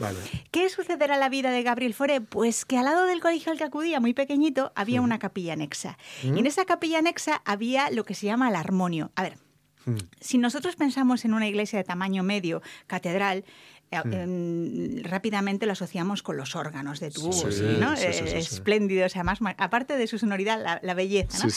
¿Qué 0.51 0.69
sucederá 0.69 1.15
en 1.15 1.21
la 1.21 1.29
vida 1.29 1.51
de 1.51 1.63
Gabriel 1.63 1.95
Fauré? 1.95 2.21
Pues 2.21 2.65
que 2.65 2.79
al 2.79 2.85
lado 2.85 3.07
del 3.07 3.21
colegio 3.21 3.53
al 3.53 3.59
que 3.59 3.65
acudía, 3.65 4.01
muy 4.01 4.15
pequeñito, 4.15 4.73
había 4.75 5.01
una 5.01 5.19
capilla 5.19 5.55
anexa. 5.55 5.99
Y 6.23 6.39
en 6.39 6.47
esa 6.47 6.65
capilla 6.65 6.99
anexa 6.99 7.43
había 7.45 7.91
lo 7.91 8.05
que 8.05 8.15
se 8.15 8.27
llama 8.27 8.49
el 8.49 8.57
armonio. 8.57 9.11
A 9.17 9.23
ver, 9.23 9.39
si 10.21 10.39
nosotros 10.39 10.77
pensamos 10.77 11.25
en 11.25 11.35
una 11.35 11.47
iglesia 11.47 11.79
de 11.79 11.85
tamaño 11.85 12.23
medio, 12.23 12.63
catedral, 12.87 13.45
mm. 14.03 14.13
em, 14.13 15.03
rápidamente 15.03 15.67
lo 15.67 15.73
asociamos 15.73 16.23
con 16.23 16.37
los 16.37 16.57
órganos 16.57 17.01
de 17.01 17.11
tubos, 17.11 17.61
¿no? 17.61 17.95
Eh, 17.95 18.39
espléndidos, 18.39 19.17
además, 19.17 19.39
aparte 19.59 19.97
de 19.97 20.07
su 20.07 20.19
sonoridad, 20.19 20.81
la, 20.83 20.95
belleza. 20.95 21.47
¿no? 21.47 21.53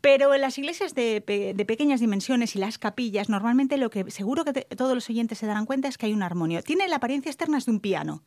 Pero 0.00 0.34
en 0.34 0.40
las 0.40 0.58
iglesias 0.58 0.94
de, 0.94 1.20
pequeñas 1.66 2.00
dimensiones 2.00 2.54
y 2.54 2.58
las 2.58 2.78
capillas, 2.78 3.28
normalmente 3.28 3.76
lo 3.76 3.90
que 3.90 4.10
seguro 4.10 4.44
que 4.44 4.52
todos 4.52 4.94
los 4.94 5.08
oyentes 5.10 5.38
se 5.38 5.46
darán 5.46 5.66
cuenta 5.66 5.88
es 5.88 5.98
que 5.98 6.06
hay 6.06 6.12
un 6.12 6.22
armonio. 6.22 6.62
Tiene 6.62 6.88
la 6.88 6.96
apariencia 6.96 7.30
externa 7.30 7.56
de 7.64 7.70
un 7.70 7.80
piano, 7.80 8.22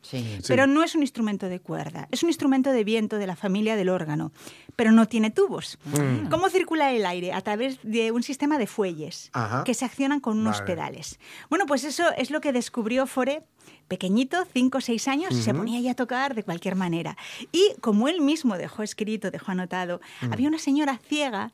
pero 0.48 0.66
no 0.66 0.82
es 0.82 0.94
un 0.94 1.02
instrumento 1.02 1.48
de 1.48 1.60
cuerda, 1.60 2.08
es 2.10 2.22
un 2.22 2.30
instrumento 2.30 2.72
de 2.72 2.84
viento 2.84 3.16
de 3.18 3.26
la 3.26 3.36
familia 3.36 3.76
del 3.76 3.88
órgano, 3.88 4.32
pero 4.76 4.92
no 4.92 5.06
tiene 5.06 5.30
tubos. 5.30 5.78
Mm. 5.84 6.28
¿Cómo 6.28 6.48
circula 6.48 6.92
el 6.92 7.06
aire? 7.06 7.32
A 7.32 7.40
través 7.40 7.78
de 7.82 8.10
un 8.10 8.22
sistema 8.22 8.58
de 8.58 8.66
fuelles 8.66 9.30
que 9.64 9.74
se 9.74 9.84
accionan 9.84 10.20
con 10.20 10.38
unos 10.38 10.62
pedales. 10.62 11.18
Bueno, 11.48 11.66
pues 11.66 11.84
eso 11.84 12.04
es 12.16 12.30
lo 12.30 12.40
que 12.40 12.52
descubrió 12.52 13.06
Fore 13.06 13.42
pequeñito, 13.90 14.46
5 14.52 14.78
o 14.78 14.80
6 14.80 15.08
años, 15.08 15.32
y 15.32 15.42
se 15.42 15.52
ponía 15.52 15.80
ya 15.80 15.90
a 15.90 15.94
tocar 15.94 16.36
de 16.36 16.44
cualquier 16.44 16.76
manera. 16.76 17.16
Y 17.50 17.74
como 17.80 18.06
él 18.06 18.20
mismo 18.20 18.56
dejó 18.56 18.84
escrito, 18.84 19.32
dejó 19.32 19.50
anotado, 19.50 20.00
mm. 20.22 20.32
había 20.32 20.46
una 20.46 20.60
señora 20.60 21.00
ciega 21.08 21.50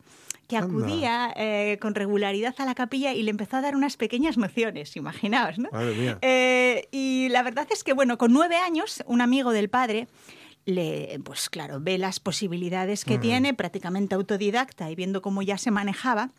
que 0.47 0.59
acudía 0.59 1.33
eh, 1.35 1.79
con 1.81 1.95
regularidad 1.95 2.55
a 2.59 2.67
la 2.67 2.75
capilla 2.75 3.15
y 3.15 3.23
le 3.23 3.31
empezó 3.31 3.57
a 3.57 3.63
dar 3.63 3.75
unas 3.75 3.97
pequeñas 3.97 4.37
nociones, 4.37 4.95
imaginaos, 4.97 5.59
¿no? 5.59 5.71
Eh, 6.23 6.87
y 6.93 7.29
la 7.31 7.43
verdad 7.43 7.67
es 7.71 7.83
que, 7.83 7.95
bueno, 7.95 8.19
con 8.19 8.33
nueve 8.33 8.57
años, 8.57 9.03
un 9.07 9.23
amigo 9.23 9.51
del 9.53 9.71
padre 9.71 10.07
le, 10.67 11.19
pues 11.25 11.49
claro, 11.49 11.81
ve 11.81 11.97
las 11.97 12.21
posibilidades 12.21 13.05
que 13.05 13.19
tiene, 13.19 13.55
prácticamente 13.55 14.15
autodidacta 14.15 14.91
y 14.91 14.95
viendo 14.95 15.23
cómo 15.23 15.41
ya 15.43 15.59
se 15.59 15.71
manejaba, 15.71 16.31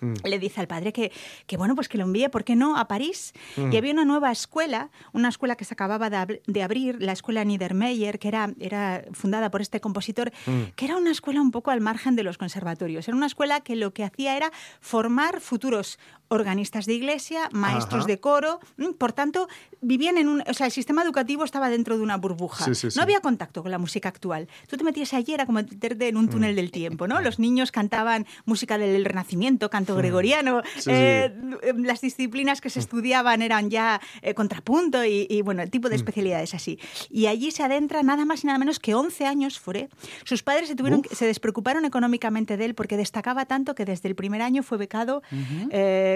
Mm. 0.00 0.14
Le 0.24 0.38
dice 0.38 0.60
al 0.60 0.68
padre 0.68 0.92
que, 0.92 1.12
que, 1.46 1.56
bueno, 1.56 1.74
pues 1.74 1.88
que 1.88 1.98
lo 1.98 2.04
envíe, 2.04 2.28
¿por 2.28 2.44
qué 2.44 2.56
no?, 2.56 2.76
a 2.76 2.88
París. 2.88 3.32
Mm. 3.56 3.72
Y 3.72 3.76
había 3.76 3.92
una 3.92 4.04
nueva 4.04 4.30
escuela, 4.30 4.90
una 5.12 5.28
escuela 5.28 5.56
que 5.56 5.64
se 5.64 5.74
acababa 5.74 6.10
de, 6.10 6.62
abrir, 6.62 7.00
la 7.00 7.12
escuela 7.12 7.44
Niedermeyer, 7.44 8.18
que 8.18 8.28
era, 8.28 8.52
era 8.60 9.04
fundada 9.12 9.50
por 9.50 9.62
este 9.62 9.80
compositor, 9.80 10.32
mm. 10.46 10.62
que 10.76 10.84
era 10.84 10.96
una 10.96 11.10
escuela 11.10 11.40
un 11.40 11.50
poco 11.50 11.70
al 11.70 11.80
margen 11.80 12.16
de 12.16 12.22
los 12.22 12.38
conservatorios. 12.38 13.08
Era 13.08 13.16
una 13.16 13.26
escuela 13.26 13.60
que 13.60 13.76
lo 13.76 13.92
que 13.92 14.04
hacía 14.04 14.36
era 14.36 14.52
formar 14.80 15.40
futuros 15.40 15.98
organistas 16.28 16.86
de 16.86 16.94
iglesia, 16.94 17.48
maestros 17.52 18.06
de 18.06 18.18
coro, 18.18 18.60
por 18.98 19.12
tanto, 19.12 19.48
vivían 19.80 20.18
en 20.18 20.28
un... 20.28 20.42
O 20.48 20.54
sea, 20.54 20.66
el 20.66 20.72
sistema 20.72 21.02
educativo 21.02 21.44
estaba 21.44 21.68
dentro 21.68 21.96
de 21.96 22.02
una 22.02 22.16
burbuja. 22.16 22.66
No 22.94 23.02
había 23.02 23.20
contacto 23.20 23.62
con 23.62 23.70
la 23.70 23.78
música 23.78 24.08
actual. 24.08 24.48
Tú 24.68 24.76
te 24.76 24.84
metías 24.84 25.14
allí, 25.14 25.34
era 25.34 25.46
como 25.46 25.62
meterte 25.62 26.08
en 26.08 26.16
un 26.16 26.28
túnel 26.28 26.56
del 26.56 26.70
tiempo, 26.70 27.06
¿no? 27.06 27.20
Los 27.20 27.38
niños 27.38 27.70
cantaban 27.72 28.26
música 28.44 28.78
del 28.78 29.04
Renacimiento, 29.04 29.70
canto 29.70 29.96
gregoriano, 29.96 30.62
eh, 30.86 31.32
las 31.76 32.00
disciplinas 32.00 32.60
que 32.60 32.70
se 32.70 32.80
estudiaban 32.80 33.42
eran 33.42 33.70
ya 33.70 34.00
eh, 34.22 34.34
contrapunto 34.34 35.04
y, 35.04 35.42
bueno, 35.42 35.62
el 35.62 35.70
tipo 35.70 35.88
de 35.88 35.94
mm. 35.94 36.00
especialidades 36.00 36.54
así. 36.54 36.78
Y 37.10 37.26
allí 37.26 37.50
se 37.50 37.62
adentra 37.62 38.02
nada 38.02 38.24
más 38.24 38.44
y 38.44 38.46
nada 38.46 38.58
menos 38.58 38.78
que 38.78 38.94
11 38.94 39.26
años 39.26 39.58
Fore. 39.58 39.88
Sus 40.24 40.42
padres 40.42 40.68
se, 40.68 40.76
tuvieron, 40.76 41.02
se 41.10 41.26
despreocuparon 41.26 41.84
económicamente 41.84 42.56
de 42.56 42.64
él 42.64 42.74
porque 42.74 42.96
destacaba 42.96 43.46
tanto 43.46 43.74
que 43.74 43.84
desde 43.84 44.08
el 44.08 44.14
primer 44.14 44.42
año 44.42 44.62
fue 44.62 44.78
becado 44.78 45.22
eh, 45.70 46.15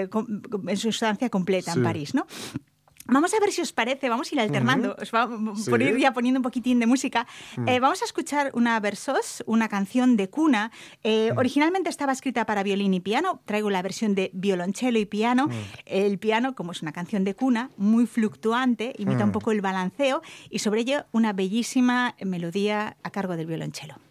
en 0.67 0.77
su 0.77 0.89
estancia 0.89 1.29
completa 1.29 1.73
en 1.73 1.83
París, 1.83 2.13
¿no? 2.13 2.25
Vamos 3.07 3.33
a 3.33 3.39
ver 3.39 3.51
si 3.51 3.61
os 3.61 3.73
parece, 3.73 4.09
vamos 4.09 4.31
a 4.31 4.35
ir 4.35 4.41
alternando, 4.41 4.95
os 5.01 5.11
va 5.11 5.27
por 5.69 5.81
ir 5.81 5.97
ya 5.97 6.13
poniendo 6.13 6.39
un 6.39 6.43
poquitín 6.43 6.79
de 6.79 6.85
música. 6.85 7.27
Mm. 7.57 7.67
Eh, 7.67 7.79
vamos 7.79 8.01
a 8.01 8.05
escuchar 8.05 8.51
una 8.53 8.79
versos, 8.79 9.43
una 9.47 9.67
canción 9.67 10.15
de 10.15 10.29
cuna. 10.29 10.71
Eh, 11.03 11.31
mm. 11.33 11.37
Originalmente 11.37 11.89
estaba 11.89 12.13
escrita 12.13 12.45
para 12.45 12.63
violín 12.63 12.93
y 12.93 12.99
piano, 12.99 13.41
traigo 13.45 13.69
la 13.69 13.81
versión 13.81 14.13
de 14.15 14.29
violonchelo 14.33 14.99
y 14.99 15.05
piano. 15.05 15.47
Mm. 15.47 15.51
El 15.87 16.19
piano, 16.19 16.55
como 16.55 16.71
es 16.71 16.81
una 16.81 16.93
canción 16.93 17.23
de 17.23 17.35
cuna, 17.35 17.71
muy 17.75 18.05
fluctuante, 18.05 18.93
imita 18.97 19.25
un 19.25 19.31
poco 19.31 19.51
el 19.51 19.61
balanceo 19.61 20.21
y 20.49 20.59
sobre 20.59 20.81
ello 20.81 21.05
una 21.11 21.33
bellísima 21.33 22.15
melodía 22.23 22.97
a 23.03 23.09
cargo 23.09 23.35
del 23.35 23.47
violonchelo. 23.47 24.10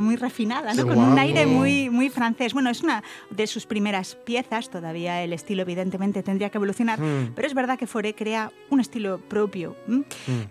Muy 0.00 0.16
refinada, 0.16 0.74
¿no? 0.74 0.86
con 0.86 0.98
un 0.98 1.18
aire 1.18 1.46
muy, 1.46 1.90
muy 1.90 2.10
francés. 2.10 2.52
Bueno, 2.52 2.70
es 2.70 2.82
una 2.82 3.02
de 3.30 3.46
sus 3.46 3.66
primeras 3.66 4.14
piezas, 4.14 4.70
todavía 4.70 5.22
el 5.22 5.32
estilo 5.32 5.62
evidentemente 5.62 6.22
tendría 6.22 6.50
que 6.50 6.58
evolucionar, 6.58 7.00
mm. 7.00 7.32
pero 7.34 7.46
es 7.46 7.54
verdad 7.54 7.78
que 7.78 7.86
Foré 7.86 8.14
crea 8.14 8.52
un 8.70 8.80
estilo 8.80 9.18
propio. 9.18 9.76
Mm. 9.86 10.00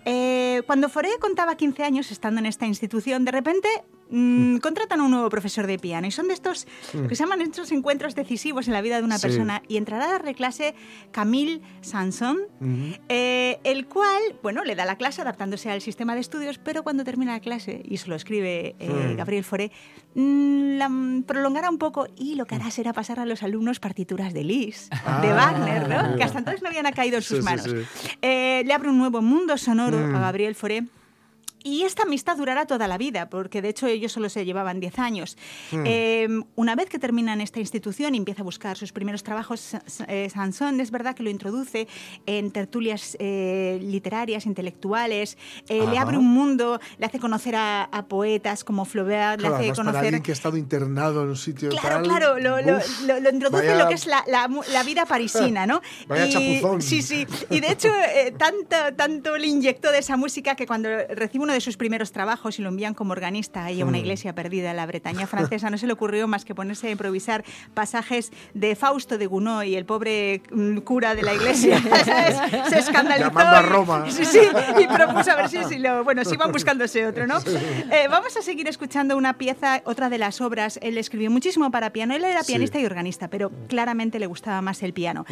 Eh, 0.06 0.62
cuando 0.66 0.89
Foré 0.89 1.10
contaba 1.20 1.56
15 1.56 1.84
años 1.84 2.12
estando 2.12 2.39
en 2.39 2.46
esta 2.46 2.66
institución, 2.66 3.26
de 3.26 3.32
repente 3.32 3.68
Mm, 4.16 4.57
contratan 4.57 5.01
a 5.01 5.05
un 5.05 5.09
nuevo 5.09 5.28
profesor 5.30 5.66
de 5.66 5.80
piano 5.80 6.05
y 6.05 6.11
son 6.11 6.28
de 6.28 6.36
estos 6.36 6.68
mm. 6.93 7.07
que 7.07 7.16
se 7.16 7.24
llaman 7.24 7.41
estos 7.41 7.72
encuentros 7.72 8.14
decisivos 8.14 8.68
en 8.68 8.74
la 8.74 8.82
vida 8.82 8.97
de 8.97 9.03
una 9.03 9.18
persona 9.18 9.64
y 9.68 9.78
entrará 9.78 10.05
a 10.05 10.11
darle 10.11 10.36
clase 10.36 10.76
Camille 11.11 11.61
Sanson, 11.82 12.38
eh, 13.09 13.59
el 13.64 13.88
cual, 13.88 14.22
bueno, 14.43 14.64
le 14.66 14.76
da 14.76 14.86
la 14.86 14.97
clase 14.97 15.24
adaptándose 15.24 15.72
al 15.72 15.82
sistema 15.82 16.14
de 16.14 16.22
estudios, 16.22 16.59
pero 16.59 16.84
cuando 16.84 17.03
termina 17.03 17.32
la 17.32 17.39
clase, 17.39 17.82
y 17.84 17.95
eso 17.95 18.07
lo 18.09 18.16
escribe 18.16 18.76
eh. 18.78 19.16
Gabriel 19.18 19.43
Foré, 19.43 19.72
mm, 20.14 20.78
la 20.78 20.91
prolongará 21.26 21.72
un 21.72 21.80
poco 21.80 22.05
y 22.16 22.36
lo 22.36 22.45
que 22.45 22.53
hará 22.53 22.70
será 22.70 22.93
pasar 22.93 23.20
a 23.20 23.26
los 23.26 23.41
alumnos 23.41 23.80
partituras 23.80 24.32
de 24.32 24.43
Liszt, 24.43 24.93
de 24.93 24.97
ah. 25.07 25.34
Wagner, 25.36 25.89
¿no? 25.89 26.18
que 26.18 26.24
hasta 26.24 26.38
entonces 26.38 26.61
no 26.61 26.70
habían 26.70 26.86
caído 26.91 27.18
en 27.18 27.24
sus 27.24 27.43
manos. 27.43 27.66
Eh, 28.22 28.61
le 28.64 28.74
abre 28.76 28.89
un 28.89 28.99
nuevo 28.99 29.24
mundo 29.24 29.57
sonoro 29.57 29.97
a 29.97 30.20
Gabriel 30.20 30.53
Foré 30.53 30.84
y 31.64 31.84
esta 31.84 32.03
amistad 32.03 32.38
durará 32.38 32.66
toda 32.66 32.88
la 32.88 32.97
vida, 32.97 33.30
porque 33.30 33.61
de 33.61 33.70
hecho 33.70 33.88
ellos 33.88 34.11
solo 34.11 34.30
se 34.30 34.45
llevaban 34.45 34.80
10 34.80 34.99
años. 34.99 35.38
Hmm. 35.72 35.84
Em, 35.86 36.43
una 36.55 36.76
vez 36.76 36.89
que 36.89 36.99
termina 36.99 37.34
en 37.34 37.41
esta 37.41 37.59
institución 37.59 38.16
y 38.16 38.18
empieza 38.18 38.41
a 38.41 38.43
buscar 38.43 38.78
sus 38.78 38.91
primeros 38.91 39.24
trabajos, 39.24 39.76
eh, 40.07 40.30
Sansón 40.34 40.80
es 40.80 40.91
verdad 40.91 41.16
que 41.16 41.24
lo 41.24 41.30
introduce 41.30 41.88
en 42.26 42.51
tertulias 42.51 43.16
eh, 43.20 43.80
literarias, 43.82 44.45
intelectuales, 44.45 45.38
eh, 45.70 45.86
le 45.89 45.97
abre 45.97 46.18
un 46.18 46.28
mundo, 46.28 46.80
le 46.97 47.05
hace 47.05 47.20
conocer 47.20 47.55
a, 47.55 47.89
poetas 48.07 48.64
como 48.64 48.84
Flaubert, 48.84 49.41
le 49.41 49.47
hace 49.47 49.74
conocer... 49.74 49.84
Para 49.84 49.99
alguien 49.99 50.24
que 50.24 50.32
ha 50.32 50.34
estado 50.34 50.57
internado 50.57 51.24
en 51.24 51.30
un 51.30 51.36
sitio 51.38 51.70
Claro, 51.70 52.03
claro, 52.03 52.39
lo, 52.39 52.61
lo, 52.61 52.80
lo, 53.22 53.30
introduce 53.30 53.72
en 53.72 53.78
lo 53.78 53.88
que 53.88 53.93
es 53.93 54.05
la, 54.05 54.24
la, 54.28 54.84
vida 54.84 55.05
parisina, 55.05 55.66
¿no? 55.66 55.82
Vaya 56.07 56.30
chapuzón. 56.30 56.82
Sí, 56.82 57.01
sí. 57.01 57.26
Y 57.49 57.61
de 57.61 57.72
hecho, 57.72 57.89
tanto, 58.38 58.76
tanto 58.95 59.38
le 59.38 59.47
inyectó 59.47 59.91
de 59.91 59.99
esa 59.99 60.18
música 60.18 60.55
que 60.55 60.68
cuando 60.68 60.89
recibe 61.09 61.43
uno 61.54 61.58
de 61.58 61.62
sus 61.62 61.78
primeros 61.78 62.12
trabajos 62.12 62.58
y 62.58 62.64
lo 62.64 62.70
envían 62.70 62.95
como 62.95 63.12
organista 63.12 63.66
ahí 63.66 63.82
a 63.82 63.86
una 63.86 63.99
mm. 63.99 64.01
iglesia 64.01 64.34
perdida 64.34 64.72
en 64.72 64.78
la 64.78 64.88
Bretaña 64.88 65.28
francesa, 65.34 65.70
no 65.70 65.78
se 65.78 65.86
le 65.86 65.93
ocurrió 65.93 66.28
más 66.28 66.45
que 66.45 66.56
ponerse 66.56 66.88
a 66.88 66.89
improvisar 66.89 67.43
pasajes 67.76 68.32
de 68.56 68.76
Fausto 68.76 69.20
de 69.20 69.28
Gounod 69.28 69.62
y 69.62 69.76
el 69.76 69.86
pobre 69.86 70.41
mm, 70.51 70.80
cura 70.80 71.14
de 71.14 71.22
la 71.22 71.36
iglesia 71.36 71.80
se 72.70 72.80
escandalizó. 72.80 73.28
Llamando 73.30 73.56
a 73.56 73.62
Roma. 73.62 74.06
sí, 74.10 74.26
sí, 74.26 74.39
y 74.80 74.88
propuso 74.88 75.32
a 75.32 75.36
ver 75.36 75.49
si, 75.49 75.78
lo... 75.78 76.04
Bueno, 76.04 76.26
si 76.26 76.34
iban 76.34 76.51
buscándose 76.51 77.06
otro, 77.06 77.28
¿no? 77.28 77.38
Eh, 77.38 78.08
vamos 78.10 78.36
a 78.36 78.41
seguir 78.41 78.68
escuchando 78.68 79.16
una 79.16 79.38
pieza, 79.38 79.84
otra 79.86 80.10
de 80.10 80.18
las 80.18 80.41
obras. 80.41 80.80
Él 80.82 80.97
escribió 80.97 81.30
muchísimo 81.30 81.70
para 81.70 81.91
piano. 81.91 82.16
Él 82.16 82.24
era 82.24 82.43
pianista 82.43 82.80
y 82.80 82.86
organista, 82.88 83.28
pero 83.28 83.51
claramente 83.68 84.18
le 84.18 84.26
gustaba 84.26 84.60
más 84.64 84.82
el 84.82 84.93
piano. 84.93 85.24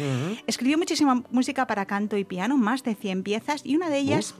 Escribió 0.46 0.78
muchísima 0.78 1.24
música 1.30 1.66
para 1.66 1.86
canto 1.86 2.16
y 2.16 2.24
piano, 2.24 2.56
más 2.56 2.84
de 2.84 2.94
100 2.94 3.24
piezas, 3.24 3.62
y 3.64 3.74
una 3.74 3.90
de 3.90 3.98
ellas... 3.98 4.36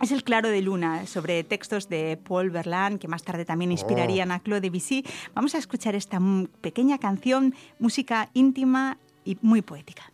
Es 0.00 0.12
el 0.12 0.24
Claro 0.24 0.48
de 0.48 0.62
Luna, 0.62 1.06
sobre 1.06 1.44
textos 1.44 1.90
de 1.90 2.16
Paul 2.16 2.48
Verlaine, 2.48 2.98
que 2.98 3.06
más 3.06 3.22
tarde 3.22 3.44
también 3.44 3.70
inspirarían 3.70 4.32
a 4.32 4.40
Claude 4.40 4.62
Debussy. 4.62 5.04
Vamos 5.34 5.54
a 5.54 5.58
escuchar 5.58 5.94
esta 5.94 6.18
pequeña 6.62 6.96
canción, 6.96 7.54
música 7.78 8.30
íntima 8.32 8.96
y 9.26 9.36
muy 9.42 9.60
poética. 9.60 10.10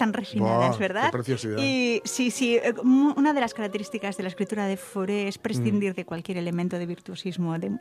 Tan 0.00 0.14
refinadas, 0.14 0.78
¿verdad? 0.78 1.06
Qué 1.06 1.12
preciosidad. 1.12 1.58
Y 1.58 2.00
sí, 2.06 2.30
sí, 2.30 2.56
eh, 2.56 2.72
una 2.82 3.34
de 3.34 3.40
las 3.40 3.52
características 3.52 4.16
de 4.16 4.22
la 4.22 4.30
escritura 4.30 4.64
de 4.64 4.78
Fauré 4.78 5.28
es 5.28 5.36
prescindir 5.36 5.92
mm. 5.92 5.96
de 5.96 6.04
cualquier 6.06 6.38
elemento 6.38 6.78
de 6.78 6.86
virtuosismo, 6.86 7.58
de, 7.58 7.72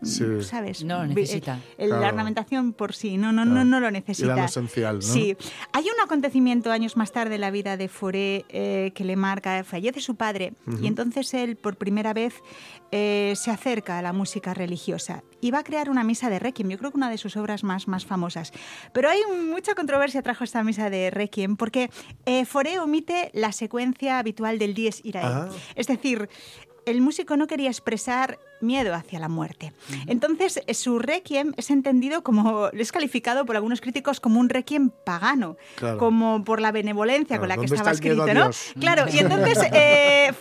¿sabes? 0.44 0.84
No 0.84 1.06
necesita. 1.06 1.60
La 1.78 2.10
ornamentación 2.10 2.74
por 2.74 2.94
sí, 2.94 3.18
no, 3.18 3.32
no, 3.32 3.46
no, 3.46 3.64
no 3.64 3.80
lo 3.80 3.90
necesita. 3.90 4.34
Y 4.34 4.38
lo 4.38 4.44
esencial, 4.44 4.96
¿no? 4.96 5.02
Sí. 5.02 5.38
Hay 5.80 5.86
un 5.86 6.00
acontecimiento 6.04 6.74
años 6.74 6.98
más 6.98 7.14
tarde 7.14 7.36
en 7.36 7.42
la 7.42 7.52
vida 7.52 7.78
de 7.78 7.88
Fauré 7.88 8.44
eh, 8.50 8.92
que 8.94 9.06
le 9.06 9.16
marca, 9.16 9.64
fallece 9.64 10.02
su 10.02 10.16
padre 10.16 10.52
y 10.82 10.88
entonces 10.88 11.34
él 11.34 11.56
por 11.56 11.78
primera 11.78 12.12
vez 12.12 12.34
eh, 12.92 13.32
se 13.38 13.50
acerca 13.50 13.98
a 13.98 14.02
la 14.02 14.12
música 14.12 14.54
religiosa 14.54 15.24
y 15.40 15.52
va 15.52 15.60
a 15.60 15.64
crear 15.64 15.90
una 15.90 16.04
misa 16.04 16.30
de 16.30 16.38
Requiem, 16.38 16.68
yo 16.68 16.78
creo 16.78 16.92
que 16.92 16.98
una 16.98 17.10
de 17.10 17.18
sus 17.18 17.38
obras 17.38 17.64
más, 17.64 17.88
más 17.88 18.06
famosas. 18.06 18.52
Pero 18.92 19.10
hay 19.10 19.22
mucha 19.50 19.74
controversia 19.74 20.22
trajo 20.22 20.44
esta 20.44 20.66
misa 20.66 20.90
de 20.90 21.12
Requiem 21.12 21.56
porque 21.56 21.90
eh, 22.26 22.44
Foré 22.44 22.80
omite 22.80 23.32
la 23.34 23.54
secuencia 23.54 24.20
habitual 24.20 24.60
del 24.60 24.74
Dies 24.74 25.00
Irae. 25.06 25.24
Ah. 25.24 25.50
Es 25.76 25.88
decir, 25.88 26.28
el 26.90 27.02
músico 27.02 27.38
no 27.38 27.48
quería 27.48 27.70
expresar 27.70 28.40
miedo 28.62 28.94
hacia 28.94 29.20
la 29.20 29.30
muerte. 29.30 29.74
Entonces, 30.08 30.62
su 30.74 31.00
requiem 31.00 31.54
es 31.58 31.70
entendido 31.70 32.24
como, 32.24 32.68
es 32.70 32.92
calificado 32.92 33.46
por 33.46 33.56
algunos 33.56 33.82
críticos 33.82 34.20
como 34.20 34.40
un 34.40 34.50
requiem 34.50 34.90
pagano, 34.90 35.58
como 35.98 36.44
por 36.44 36.62
la 36.62 36.72
benevolencia 36.72 37.40
con 37.40 37.48
la 37.48 37.58
que 37.58 37.66
estaba 37.66 37.92
escrito, 37.92 38.34
¿no? 38.34 38.50
Claro, 38.80 39.06
y 39.12 39.20
entonces 39.20 39.60
eh, 39.74 40.32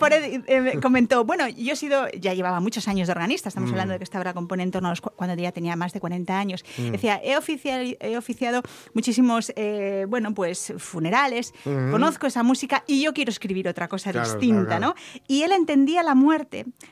eh, 0.47 0.79
comentó, 0.81 1.23
bueno, 1.23 1.47
yo 1.47 1.73
he 1.73 1.75
sido, 1.75 2.09
ya 2.09 2.33
llevaba 2.33 2.59
muchos 2.59 2.87
años 2.87 3.07
de 3.07 3.13
organista, 3.13 3.49
estamos 3.49 3.69
mm. 3.69 3.73
hablando 3.73 3.93
de 3.93 3.99
que 3.99 4.03
esta 4.03 4.19
obra 4.19 4.33
compone 4.33 4.63
en 4.63 4.71
torno 4.71 4.89
a 4.89 4.91
los, 4.91 5.01
cuando 5.01 5.35
ya 5.35 5.51
tenía 5.51 5.75
más 5.75 5.93
de 5.93 5.99
40 5.99 6.37
años. 6.37 6.65
Mm. 6.77 6.91
Decía, 6.91 7.21
he, 7.23 7.31
he 7.31 8.17
oficiado 8.17 8.61
muchísimos, 8.93 9.53
eh, 9.55 10.05
bueno, 10.09 10.33
pues 10.33 10.73
funerales, 10.77 11.53
conozco 11.63 12.27
esa 12.27 12.43
música 12.43 12.83
y 12.87 13.01
yo 13.01 13.13
quiero 13.13 13.29
escribir 13.29 13.67
otra 13.67 13.87
cosa 13.87 14.11
distinta, 14.11 14.79
¿no? 14.79 14.95
Y 15.27 15.43
él 15.43 15.51
entendía 15.51 16.03
la 16.03 16.15
muerte 16.15 16.38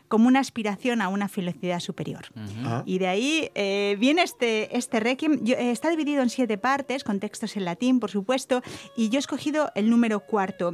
como 0.08 0.28
una 0.28 0.40
aspiración 0.40 1.02
a 1.02 1.10
una 1.10 1.28
felicidad 1.28 1.80
superior. 1.80 2.26
Ah. 2.64 2.84
Y 2.86 3.00
de 3.00 3.08
ahí 3.08 3.52
eh, 3.56 3.96
viene 4.00 4.24
este, 4.24 4.76
este 4.78 5.00
requiem. 5.00 5.42
Eh, 5.46 5.72
está 5.72 5.90
dividido 5.90 6.22
en 6.22 6.30
siete 6.30 6.58
partes, 6.58 7.04
con 7.04 7.20
textos 7.20 7.58
en 7.58 7.66
latín, 7.66 8.00
por 8.00 8.12
supuesto, 8.12 8.62
y 8.96 9.10
yo 9.10 9.18
he 9.18 9.20
escogido 9.20 9.72
el 9.76 9.90
número 9.90 10.20
cuarto. 10.22 10.74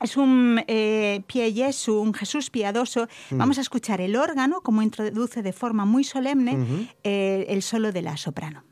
Es 0.00 0.16
un 0.16 0.60
eh, 0.66 1.22
Pie 1.26 1.52
Jesu, 1.52 2.00
un 2.00 2.14
Jesús 2.14 2.50
piadoso. 2.50 3.08
Mm. 3.30 3.38
Vamos 3.38 3.58
a 3.58 3.60
escuchar 3.60 4.00
el 4.00 4.16
órgano, 4.16 4.60
como 4.60 4.82
introduce 4.82 5.42
de 5.42 5.52
forma 5.52 5.84
muy 5.84 6.04
solemne 6.04 6.88
eh, 7.04 7.46
el 7.48 7.62
solo 7.62 7.92
de 7.92 8.02
la 8.02 8.16
soprano. 8.16 8.64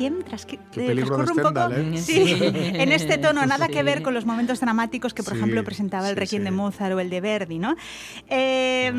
Requiem 0.00 0.22
tras, 0.22 0.46
transcurre 0.46 1.30
un 1.30 1.42
poco 1.42 1.74
¿eh? 1.74 1.98
sí, 1.98 2.38
en 2.40 2.90
este 2.90 3.18
tono, 3.18 3.44
nada 3.44 3.68
que 3.68 3.82
ver 3.82 4.00
con 4.02 4.14
los 4.14 4.24
momentos 4.24 4.58
dramáticos 4.58 5.12
que, 5.12 5.22
por 5.22 5.36
ejemplo, 5.36 5.62
presentaba 5.62 6.08
el 6.08 6.16
Requiem 6.16 6.42
de 6.42 6.50
Mozart 6.50 6.94
o 6.94 7.00
el 7.00 7.10
de 7.10 7.20
Verdi. 7.20 7.58
¿no? 7.58 7.76
Eh, 8.26 8.90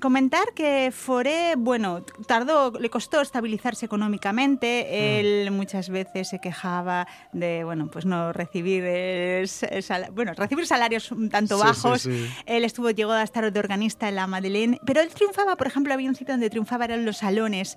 comentar 0.00 0.52
que 0.54 0.90
Foré, 0.92 1.54
bueno, 1.56 2.02
tardó, 2.26 2.72
le 2.78 2.90
costó 2.90 3.20
estabilizarse 3.20 3.86
económicamente. 3.86 4.86
Mm. 4.88 4.94
Él 4.94 5.50
muchas 5.50 5.88
veces 5.88 6.28
se 6.28 6.38
quejaba 6.40 7.06
de, 7.32 7.64
bueno, 7.64 7.88
pues 7.90 8.06
no 8.06 8.32
recibir, 8.32 8.84
bueno, 10.12 10.32
recibir 10.34 10.66
salarios 10.66 11.10
un 11.10 11.30
tanto 11.30 11.58
bajos. 11.58 12.06
Él 12.06 12.64
estuvo, 12.64 12.90
llegó 12.90 13.12
a 13.12 13.22
estar 13.22 13.50
de 13.52 13.58
organista 13.58 14.08
en 14.08 14.16
la 14.16 14.26
Madeleine, 14.26 14.80
pero 14.86 15.00
él 15.00 15.08
triunfaba, 15.08 15.56
por 15.56 15.66
ejemplo, 15.66 15.92
había 15.92 16.08
un 16.08 16.16
sitio 16.16 16.34
donde 16.34 16.50
triunfaba 16.50 16.84
eran 16.86 17.04
los 17.04 17.18
salones 17.18 17.76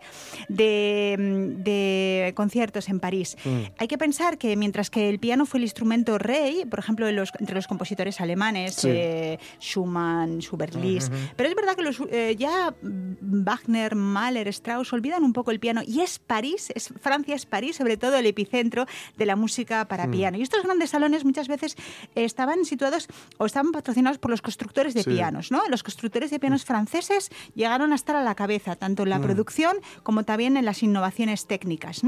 de, 0.49 1.15
de 1.57 2.33
conciertos 2.35 2.89
en 2.89 2.99
París. 2.99 3.37
Mm. 3.43 3.61
Hay 3.77 3.87
que 3.87 3.97
pensar 3.97 4.37
que 4.37 4.55
mientras 4.55 4.89
que 4.89 5.09
el 5.09 5.19
piano 5.19 5.45
fue 5.45 5.59
el 5.59 5.63
instrumento 5.63 6.17
rey, 6.17 6.65
por 6.65 6.79
ejemplo, 6.79 7.07
entre 7.07 7.55
los 7.55 7.67
compositores 7.67 8.21
alemanes, 8.21 8.83
eh, 8.85 9.39
Schumann, 9.59 10.39
Schubert, 10.39 10.75
Liszt, 10.75 11.11
pero 11.35 11.49
es 11.49 11.55
verdad 11.55 11.75
que 11.75 11.83
los, 11.83 11.99
eh, 12.09 12.35
ya 12.37 12.73
Wagner, 12.81 13.95
Mahler, 13.95 14.47
Strauss 14.49 14.93
olvidan 14.93 15.23
un 15.23 15.33
poco 15.33 15.51
el 15.51 15.59
piano 15.59 15.81
y 15.85 16.01
es 16.01 16.19
París, 16.19 16.71
es, 16.75 16.93
Francia 16.99 17.35
es 17.35 17.45
París, 17.45 17.75
sobre 17.75 17.97
todo 17.97 18.15
el 18.17 18.25
epicentro 18.25 18.85
de 19.17 19.25
la 19.25 19.35
música 19.35 19.87
para 19.87 20.07
mm. 20.07 20.11
piano. 20.11 20.37
Y 20.37 20.41
estos 20.41 20.63
grandes 20.63 20.91
salones 20.91 21.25
muchas 21.25 21.47
veces 21.47 21.75
estaban 22.15 22.65
situados 22.65 23.07
o 23.37 23.45
estaban 23.45 23.71
patrocinados 23.71 24.17
por 24.17 24.31
los 24.31 24.41
constructores 24.41 24.93
de 24.93 25.03
pianos. 25.03 25.51
¿no? 25.51 25.61
Los 25.69 25.83
constructores 25.83 26.31
de 26.31 26.39
pianos 26.39 26.65
franceses 26.65 27.29
llegaron 27.55 27.91
a 27.91 27.95
estar 27.95 28.15
a 28.15 28.23
la 28.23 28.35
cabeza, 28.35 28.75
tanto 28.75 29.03
en 29.03 29.09
la 29.09 29.19
mm. 29.19 29.23
producción 29.23 29.77
como 30.03 30.23
también 30.23 30.57
en 30.57 30.65
las 30.65 30.83
innovaciones 30.83 31.47
técnicas. 31.47 32.01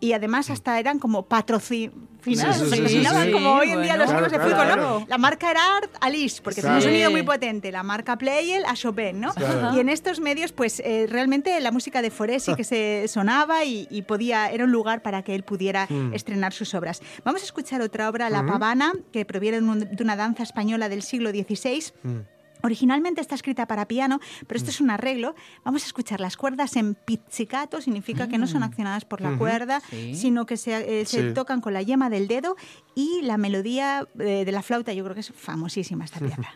Y 0.00 0.12
además 0.12 0.50
hasta 0.50 0.78
eran 0.78 0.98
como 0.98 1.26
patrocinados, 1.26 2.62
como 3.32 3.52
hoy 3.54 3.70
en 3.70 3.82
día 3.82 3.96
los 3.96 4.10
equipos 4.10 4.32
de 4.32 4.38
fútbol. 4.38 5.06
La 5.08 5.18
marca 5.18 5.50
era 5.50 5.76
Art 5.78 5.90
Alice, 6.00 6.40
porque 6.42 6.60
tiene 6.60 6.76
un 6.76 6.82
sonido 6.82 7.10
muy 7.10 7.22
potente. 7.22 7.72
La 7.72 7.82
marca 7.82 8.16
Playel 8.16 8.64
a 8.66 8.74
Chopin, 8.74 9.20
¿no? 9.20 9.27
Y 9.74 9.80
en 9.80 9.88
estos 9.88 10.20
medios, 10.20 10.52
pues 10.52 10.80
eh, 10.80 11.06
realmente 11.08 11.58
la 11.60 11.70
música 11.70 12.02
de 12.02 12.10
Foresi 12.10 12.54
que 12.54 12.64
se 12.64 13.06
sonaba 13.08 13.64
y, 13.64 14.02
podía, 14.02 14.50
era 14.50 14.64
un 14.64 14.72
lugar 14.72 15.02
para 15.02 15.22
que 15.22 15.34
él 15.34 15.42
pudiera 15.42 15.86
mm. 15.88 16.14
estrenar 16.14 16.52
sus 16.52 16.74
obras. 16.74 17.00
Vamos 17.24 17.42
a 17.42 17.44
escuchar 17.44 17.80
otra 17.82 18.08
obra, 18.08 18.30
La 18.30 18.44
Pavana, 18.44 18.92
que 19.12 19.24
proviene 19.24 19.60
de 19.60 20.02
una 20.02 20.16
danza 20.16 20.42
española 20.42 20.88
del 20.88 21.02
siglo 21.02 21.30
XVI. 21.30 21.92
Originalmente 22.62 23.20
está 23.20 23.34
escrita 23.34 23.66
para 23.66 23.86
piano, 23.86 24.20
pero 24.46 24.58
esto 24.58 24.70
es 24.70 24.80
un 24.80 24.90
arreglo. 24.90 25.34
Vamos 25.64 25.84
a 25.84 25.86
escuchar 25.86 26.20
las 26.20 26.36
cuerdas 26.36 26.76
en 26.76 26.94
pizzicato, 26.94 27.80
significa 27.80 28.28
que 28.28 28.38
no 28.38 28.46
son 28.46 28.60
mm. 28.60 28.64
accionadas 28.64 29.04
por 29.04 29.20
la 29.20 29.36
cuerda, 29.36 29.80
sino 30.12 30.46
que 30.46 30.56
se, 30.56 31.02
eh, 31.02 31.32
tocan 31.34 31.60
con 31.60 31.72
la 31.72 31.82
yema 31.82 32.10
del 32.10 32.26
dedo 32.26 32.56
y 32.94 33.22
la 33.22 33.38
melodía 33.38 34.08
eh, 34.18 34.44
de 34.44 34.52
la 34.52 34.62
flauta, 34.62 34.92
yo 34.92 35.04
creo 35.04 35.14
que 35.14 35.20
es 35.20 35.32
famosísima 35.32 36.04
esta 36.04 36.18
pieza. 36.20 36.54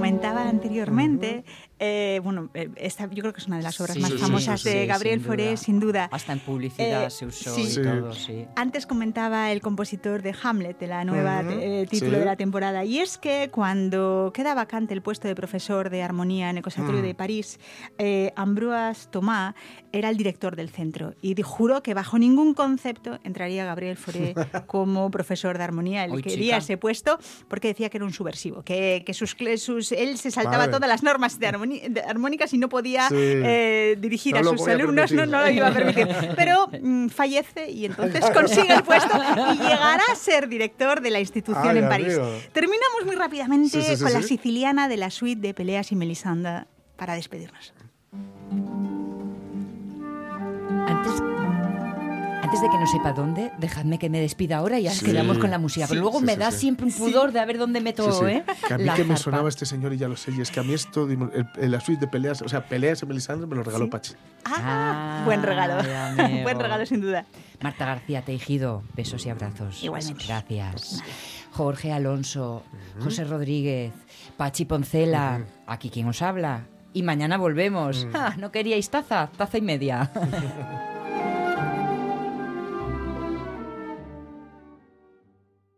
Comentaba 0.00 0.48
anteriormente, 0.48 1.44
eh, 1.80 2.20
bueno, 2.22 2.50
eh, 2.54 2.68
esta 2.76 3.06
yo 3.06 3.22
creo 3.22 3.32
que 3.32 3.40
es 3.40 3.46
una 3.46 3.56
de 3.56 3.62
las 3.62 3.80
obras 3.80 3.98
más 3.98 4.12
famosas 4.14 4.62
de 4.64 4.86
Gabriel 4.86 5.20
Fauré, 5.20 5.56
sin 5.56 5.80
duda. 5.80 6.08
Hasta 6.12 6.34
en 6.34 6.40
publicidad 6.40 7.08
se 7.08 7.26
usó 7.26 7.58
y 7.58 7.74
todo, 7.74 8.12
sí. 8.12 8.46
Antes 8.54 8.86
comentaba 8.86 9.50
el 9.50 9.62
compositor 9.62 10.22
de 10.22 10.34
Hamlet, 10.42 10.78
de 10.78 10.86
la 10.86 11.04
nueva 11.04 11.42
título 11.88 12.18
de 12.18 12.24
la 12.24 12.36
temporada, 12.36 12.84
y 12.84 12.98
es 12.98 13.18
que 13.18 13.48
cuando 13.50 14.30
queda 14.34 14.54
vacante 14.54 14.94
el 14.94 15.02
puesto 15.02 15.26
de 15.26 15.34
profesor 15.34 15.90
de 15.90 16.02
armonía 16.02 16.50
en 16.50 16.58
el 16.58 16.62
Conservatorio 16.62 17.00
mm. 17.00 17.06
de 17.06 17.14
París, 17.14 17.58
Ambroise 18.36 19.08
Thomas 19.10 19.54
era 19.92 20.10
el 20.10 20.16
director 20.16 20.56
del 20.56 20.68
centro 20.68 21.14
y 21.20 21.34
juró 21.42 21.82
que 21.82 21.94
bajo 21.94 22.18
ningún 22.18 22.54
concepto 22.54 23.18
entraría 23.24 23.64
Gabriel 23.64 23.96
Fauré 23.96 24.34
como 24.66 25.10
profesor 25.10 25.56
de 25.56 25.64
armonía. 25.64 26.04
Él 26.04 26.22
quería 26.22 26.58
ese 26.58 26.76
puesto 26.76 27.18
porque 27.48 27.68
decía 27.68 27.88
que 27.88 27.96
era 27.96 28.04
un 28.04 28.12
subversivo, 28.12 28.62
que, 28.62 29.02
que 29.06 29.14
sus, 29.14 29.36
sus, 29.56 29.92
él 29.92 30.18
se 30.18 30.30
saltaba 30.30 30.70
todas 30.70 30.88
las 30.88 31.02
normas 31.02 31.38
de, 31.38 31.46
armónicas 32.06 32.52
y 32.52 32.58
no 32.58 32.68
podía 32.68 33.08
eh, 33.12 33.96
dirigir 33.98 34.36
a 34.36 34.44
sus 34.44 34.66
alumnos, 34.68 35.12
no, 35.12 35.26
no, 35.26 35.40
lo 35.40 35.50
iba 35.50 35.68
a 35.68 35.72
permitir. 35.72 36.08
Pero 36.36 36.68
mm, 36.80 37.08
fallece 37.08 37.70
y 37.70 37.86
entonces 37.86 38.24
consigue 38.30 38.74
el 38.74 38.82
puesto 38.82 39.16
y 39.54 39.58
llegará 39.58 40.02
a 40.12 40.14
ser 40.14 40.48
director 40.48 41.00
de 41.00 41.10
la 41.10 41.20
institución 41.20 41.76
en 41.76 41.88
París. 41.88 42.18
Terminamos 42.52 43.04
muy 43.06 43.16
rápidamente 43.16 43.78
con 43.98 44.12
la 44.12 44.22
siciliana 44.22 44.88
de 44.88 44.96
la 44.96 45.10
suite 45.10 45.40
de 45.40 45.54
Peleas 45.54 45.92
y 45.92 45.96
Melisanda 45.96 46.66
para 46.96 47.14
despedirnos. 47.14 47.72
Antes 52.50 52.62
de 52.62 52.68
que 52.68 52.78
no 52.78 52.86
sepa 52.88 53.12
dónde, 53.12 53.52
dejadme 53.58 53.96
que 53.96 54.10
me 54.10 54.20
despida 54.20 54.56
ahora 54.56 54.80
y 54.80 54.82
ya 54.82 54.92
quedamos 54.98 55.38
con 55.38 55.52
la 55.52 55.58
música. 55.60 55.86
Pero 55.88 56.00
luego 56.00 56.20
me 56.20 56.36
da 56.36 56.50
siempre 56.50 56.84
un 56.84 56.92
pudor 56.92 57.30
de 57.30 57.38
a 57.38 57.44
ver 57.44 57.58
dónde 57.58 57.80
meto, 57.80 58.26
¿eh? 58.26 58.42
Que 58.66 58.74
a 58.74 58.78
mí 58.78 58.90
que 58.96 59.04
me 59.04 59.16
sonaba 59.16 59.48
este 59.48 59.64
señor 59.66 59.92
y 59.92 59.98
ya 59.98 60.08
lo 60.08 60.16
sé, 60.16 60.32
y 60.32 60.40
es 60.40 60.50
que 60.50 60.58
a 60.58 60.64
mí 60.64 60.74
esto, 60.74 61.08
el, 61.08 61.70
la 61.70 61.78
suite 61.78 62.00
de 62.00 62.08
peleas, 62.08 62.42
o 62.42 62.48
sea, 62.48 62.66
peleas 62.66 63.00
en 63.04 63.08
Melisandre 63.08 63.46
me 63.46 63.54
lo 63.54 63.62
regaló 63.62 63.88
Pachi. 63.88 64.14
Ah, 64.46 65.22
buen 65.24 65.44
regalo. 65.44 65.80
buen 66.42 66.58
regalo, 66.58 66.84
sin 66.86 67.00
duda. 67.00 67.24
Marta 67.62 67.86
García 67.86 68.22
Tejido, 68.22 68.82
besos 68.96 69.24
y 69.26 69.30
abrazos. 69.30 69.84
Igualmente. 69.84 70.24
Gracias. 70.26 71.04
Jorge 71.52 71.92
Alonso, 71.92 72.64
José 73.00 73.22
Rodríguez, 73.26 73.92
Pachi 74.36 74.64
Poncela, 74.64 75.44
aquí 75.68 75.88
quien 75.88 76.08
os 76.08 76.20
habla. 76.20 76.66
Y 76.94 77.04
mañana 77.04 77.38
volvemos. 77.38 78.08
Ah, 78.12 78.34
¿No 78.38 78.50
queríais 78.50 78.90
taza? 78.90 79.30
Taza 79.36 79.58
y 79.58 79.62
media. 79.62 80.10